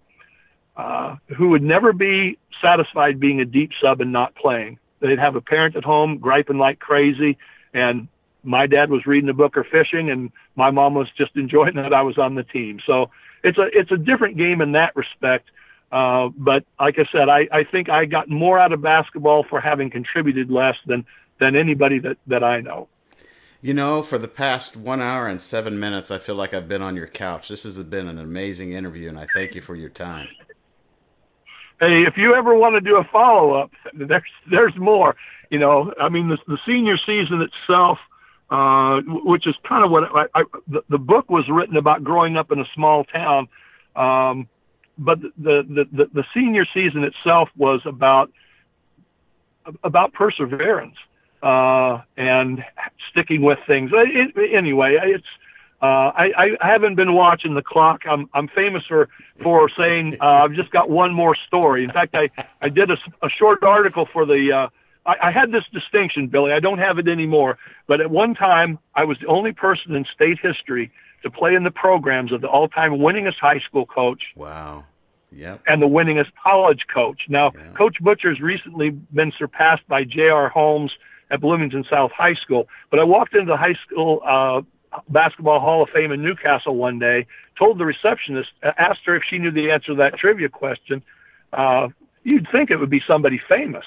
uh, 0.77 1.17
who 1.37 1.49
would 1.51 1.63
never 1.63 1.93
be 1.93 2.39
satisfied 2.63 3.19
being 3.19 3.41
a 3.41 3.45
deep 3.45 3.71
sub 3.83 4.01
and 4.01 4.13
not 4.13 4.35
playing. 4.35 4.79
They'd 5.01 5.19
have 5.19 5.35
a 5.35 5.41
parent 5.41 5.77
at 5.77 5.85
home 5.85 6.19
griping 6.19 6.59
like 6.59 6.79
crazy 6.79 7.39
and 7.73 8.09
my 8.43 8.67
dad 8.67 8.91
was 8.91 9.07
reading 9.07 9.29
a 9.29 9.35
book 9.35 9.57
or 9.57 9.65
fishing 9.65 10.11
and 10.11 10.31
my 10.57 10.71
mom 10.71 10.95
was 10.95 11.09
just 11.17 11.37
enjoying 11.37 11.75
that 11.77 11.93
I 11.93 12.03
was 12.03 12.19
on 12.19 12.35
the 12.35 12.45
team. 12.45 12.81
So 12.87 13.11
it's 13.43 13.59
a, 13.59 13.67
it's 13.73 13.91
a 13.91 13.97
different 13.97 14.37
game 14.37 14.61
in 14.61 14.73
that 14.73 14.95
respect. 14.97 15.51
Uh, 15.93 16.29
but 16.37 16.65
like 16.79 16.97
I 16.99 17.05
said, 17.11 17.29
I, 17.29 17.49
I 17.53 17.65
think 17.65 17.89
I 17.89 18.05
got 18.05 18.29
more 18.29 18.59
out 18.59 18.73
of 18.73 18.81
basketball 18.81 19.45
for 19.49 19.61
having 19.61 19.91
contributed 19.91 20.51
less 20.51 20.77
than, 20.87 21.05
than 21.41 21.57
anybody 21.57 21.99
that, 22.01 22.17
that 22.29 22.45
I 22.45 22.61
know. 22.61 22.89
You 23.63 23.75
know, 23.75 24.03
for 24.03 24.17
the 24.17 24.29
past 24.29 24.77
one 24.77 25.03
hour 25.03 25.27
and 25.27 25.41
seven 25.41 25.79
minutes, 25.79 26.11
I 26.11 26.19
feel 26.19 26.35
like 26.35 26.55
I've 26.55 26.69
been 26.69 26.81
on 26.81 26.97
your 26.97 27.07
couch. 27.07 27.49
This 27.49 27.65
has 27.65 27.77
been 27.77 28.09
an 28.09 28.19
amazing 28.19 28.73
interview, 28.73 29.09
and 29.09 29.19
I 29.19 29.27
thank 29.35 29.55
you 29.55 29.61
for 29.61 29.75
your 29.75 29.91
time. 29.91 30.29
Hey, 31.79 32.05
if 32.07 32.15
you 32.17 32.35
ever 32.35 32.55
want 32.55 32.75
to 32.75 32.81
do 32.81 32.97
a 32.97 33.05
follow 33.13 33.55
up, 33.55 33.71
there's 33.95 34.23
there's 34.51 34.77
more. 34.77 35.15
You 35.51 35.59
know, 35.59 35.93
I 36.01 36.09
mean, 36.09 36.29
the, 36.29 36.39
the 36.47 36.59
senior 36.67 36.97
season 36.97 37.43
itself 37.43 37.99
uh, 38.51 39.01
which 39.07 39.47
is 39.47 39.55
kind 39.69 39.85
of 39.85 39.91
what 39.91 40.05
I, 40.05 40.27
I, 40.35 40.45
the, 40.67 40.83
the 40.89 40.99
book 40.99 41.31
was 41.31 41.49
written 41.49 41.77
about 41.77 42.03
growing 42.03 42.37
up 42.37 42.51
in 42.51 42.59
a 42.61 42.67
small 42.75 43.05
town. 43.05 43.49
Um, 43.95 44.49
but 44.99 45.21
the, 45.21 45.31
the, 45.67 45.85
the, 45.93 46.11
the 46.13 46.25
senior 46.35 46.67
season 46.75 47.05
itself 47.05 47.49
was 47.57 47.81
about, 47.85 48.31
about 49.83 50.13
perseverance, 50.13 50.97
uh, 51.43 52.03
and 52.17 52.65
sticking 53.11 53.43
with 53.43 53.59
things. 53.67 53.91
It, 53.95 54.53
anyway, 54.53 54.99
it's, 55.03 55.27
uh, 55.81 56.13
I, 56.15 56.57
I 56.61 56.67
haven't 56.67 56.97
been 56.97 57.15
watching 57.15 57.55
the 57.55 57.63
clock. 57.63 58.03
I'm, 58.07 58.29
I'm 58.35 58.49
famous 58.49 58.85
for, 58.87 59.09
for 59.41 59.71
saying, 59.71 60.19
uh, 60.21 60.45
I've 60.45 60.53
just 60.53 60.71
got 60.71 60.91
one 60.91 61.15
more 61.15 61.35
story. 61.47 61.85
In 61.85 61.91
fact, 61.91 62.15
I, 62.15 62.29
I 62.61 62.69
did 62.69 62.91
a, 62.91 62.99
a 63.23 63.31
short 63.31 63.63
article 63.63 64.07
for 64.13 64.27
the, 64.27 64.53
uh, 64.53 64.69
I, 65.11 65.29
I 65.29 65.31
had 65.33 65.51
this 65.53 65.65
distinction, 65.73 66.29
Billy. 66.29 66.53
I 66.53 66.61
don't 66.61 66.79
have 66.79 66.99
it 66.99 67.09
anymore. 67.09 67.59
But 67.87 68.01
at 68.01 68.11
one 68.11 68.35
time, 68.35 68.79
I 68.95 69.05
was 69.05 69.19
the 69.21 69.27
only 69.27 69.53
person 69.53 69.95
in 69.95 70.05
state 70.15 70.39
history 70.41 70.91
to 71.23 71.31
play 71.31 71.55
in 71.55 71.65
the 71.65 71.71
programs 71.71 72.33
of 72.33 72.41
the 72.41 72.49
all-time 72.49 72.93
winningest 72.93 73.39
high 73.41 73.61
school 73.61 73.87
coach. 73.87 74.23
Wow. 74.37 74.85
Yep. 75.33 75.63
And 75.67 75.83
the 75.83 75.87
winningest 75.87 76.33
college 76.43 76.87
coach. 76.93 77.23
Now, 77.29 77.53
yeah. 77.55 77.73
Coach 77.73 77.97
Butcher's 78.01 78.41
recently 78.41 78.91
been 78.91 79.33
surpassed 79.39 79.87
by 79.89 80.05
J.R. 80.05 80.49
Holmes 80.49 80.93
at 81.31 81.41
Bloomington 81.41 81.85
South 81.89 82.11
High 82.13 82.35
School. 82.35 82.69
But 82.91 83.01
I 83.01 83.05
walked 83.05 83.35
into 83.35 83.47
the 83.47 83.57
high 83.57 83.77
school 83.87 84.21
uh, 84.27 84.63
basketball 85.09 85.61
Hall 85.61 85.83
of 85.83 85.89
Fame 85.91 86.11
in 86.11 86.23
Newcastle 86.23 86.77
one 86.77 86.99
day, 86.99 87.27
told 87.59 87.79
the 87.79 87.85
receptionist, 87.85 88.51
asked 88.63 89.01
her 89.07 89.15
if 89.15 89.23
she 89.29 89.39
knew 89.39 89.53
the 89.53 89.71
answer 89.71 89.93
to 89.93 89.95
that 89.97 90.15
trivia 90.19 90.49
question. 90.49 91.03
Uh, 91.53 91.89
you'd 92.25 92.49
think 92.51 92.71
it 92.71 92.77
would 92.77 92.91
be 92.91 93.03
somebody 93.07 93.41
famous. 93.49 93.85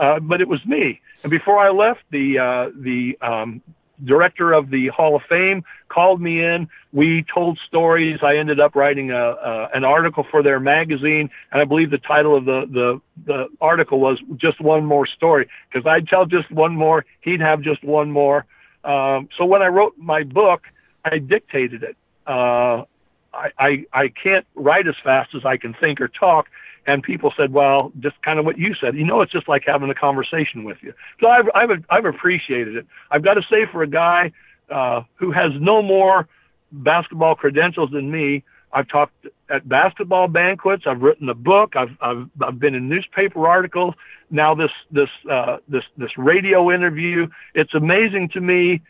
Uh, 0.00 0.18
but 0.18 0.40
it 0.40 0.48
was 0.48 0.64
me. 0.64 0.98
And 1.22 1.30
before 1.30 1.58
I 1.58 1.70
left, 1.70 2.00
the 2.10 2.38
uh, 2.38 2.70
the 2.74 3.18
um, 3.20 3.60
director 4.02 4.52
of 4.52 4.70
the 4.70 4.88
Hall 4.88 5.14
of 5.14 5.22
Fame 5.28 5.62
called 5.88 6.22
me 6.22 6.42
in. 6.42 6.68
We 6.92 7.24
told 7.32 7.58
stories. 7.68 8.20
I 8.22 8.36
ended 8.36 8.60
up 8.60 8.74
writing 8.74 9.10
a, 9.10 9.22
a 9.22 9.68
an 9.74 9.84
article 9.84 10.24
for 10.30 10.42
their 10.42 10.58
magazine, 10.58 11.28
and 11.52 11.60
I 11.60 11.66
believe 11.66 11.90
the 11.90 11.98
title 11.98 12.34
of 12.34 12.46
the 12.46 12.62
the 12.72 13.00
the 13.26 13.48
article 13.60 14.00
was 14.00 14.18
just 14.36 14.58
one 14.60 14.86
more 14.86 15.06
story 15.06 15.48
because 15.70 15.86
I'd 15.86 16.08
tell 16.08 16.24
just 16.24 16.50
one 16.50 16.74
more, 16.74 17.04
he'd 17.20 17.42
have 17.42 17.60
just 17.60 17.84
one 17.84 18.10
more. 18.10 18.46
Um, 18.84 19.28
so 19.36 19.44
when 19.44 19.60
I 19.60 19.66
wrote 19.66 19.98
my 19.98 20.22
book, 20.22 20.62
I 21.04 21.18
dictated 21.18 21.82
it. 21.82 21.96
Uh, 22.26 22.84
I, 23.32 23.48
I 23.58 23.86
I 23.92 24.12
can't 24.22 24.46
write 24.54 24.86
as 24.88 24.94
fast 25.02 25.34
as 25.34 25.44
I 25.44 25.56
can 25.56 25.74
think 25.74 26.00
or 26.00 26.08
talk. 26.08 26.46
And 26.86 27.02
people 27.02 27.32
said, 27.36 27.52
well, 27.52 27.92
just 28.00 28.20
kind 28.22 28.38
of 28.38 28.44
what 28.44 28.58
you 28.58 28.74
said. 28.80 28.96
You 28.96 29.04
know, 29.04 29.20
it's 29.20 29.30
just 29.30 29.48
like 29.48 29.62
having 29.66 29.90
a 29.90 29.94
conversation 29.94 30.64
with 30.64 30.78
you. 30.80 30.94
So 31.20 31.28
I've 31.28 31.46
I've 31.54 31.84
I've 31.90 32.04
appreciated 32.04 32.76
it. 32.76 32.86
I've 33.10 33.22
got 33.22 33.34
to 33.34 33.42
say, 33.42 33.66
for 33.70 33.82
a 33.82 33.86
guy 33.86 34.32
uh, 34.70 35.02
who 35.16 35.30
has 35.30 35.52
no 35.60 35.82
more 35.82 36.28
basketball 36.72 37.34
credentials 37.34 37.90
than 37.90 38.10
me, 38.10 38.44
I've 38.72 38.88
talked 38.88 39.26
at 39.48 39.68
basketball 39.68 40.28
banquets. 40.28 40.84
I've 40.86 41.02
written 41.02 41.28
a 41.28 41.34
book. 41.34 41.74
I've 41.76 41.96
I've 42.00 42.28
I've 42.42 42.58
been 42.58 42.74
in 42.74 42.88
newspaper 42.88 43.46
articles. 43.46 43.94
Now 44.30 44.54
this 44.54 44.70
this 44.90 45.08
uh, 45.30 45.58
this 45.68 45.84
this 45.96 46.10
radio 46.16 46.72
interview. 46.72 47.26
It's 47.54 47.74
amazing 47.74 48.30
to 48.34 48.40
me 48.40 48.80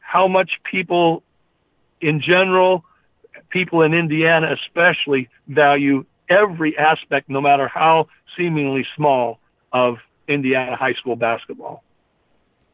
how 0.00 0.28
much 0.28 0.50
people, 0.70 1.22
in 2.00 2.20
general, 2.20 2.84
people 3.50 3.82
in 3.82 3.94
Indiana 3.94 4.54
especially, 4.54 5.28
value 5.48 6.04
every 6.28 6.76
aspect, 6.78 7.28
no 7.28 7.40
matter 7.40 7.68
how 7.68 8.08
seemingly 8.36 8.86
small, 8.96 9.38
of 9.72 9.96
Indiana 10.28 10.76
high 10.76 10.94
school 10.94 11.16
basketball. 11.16 11.82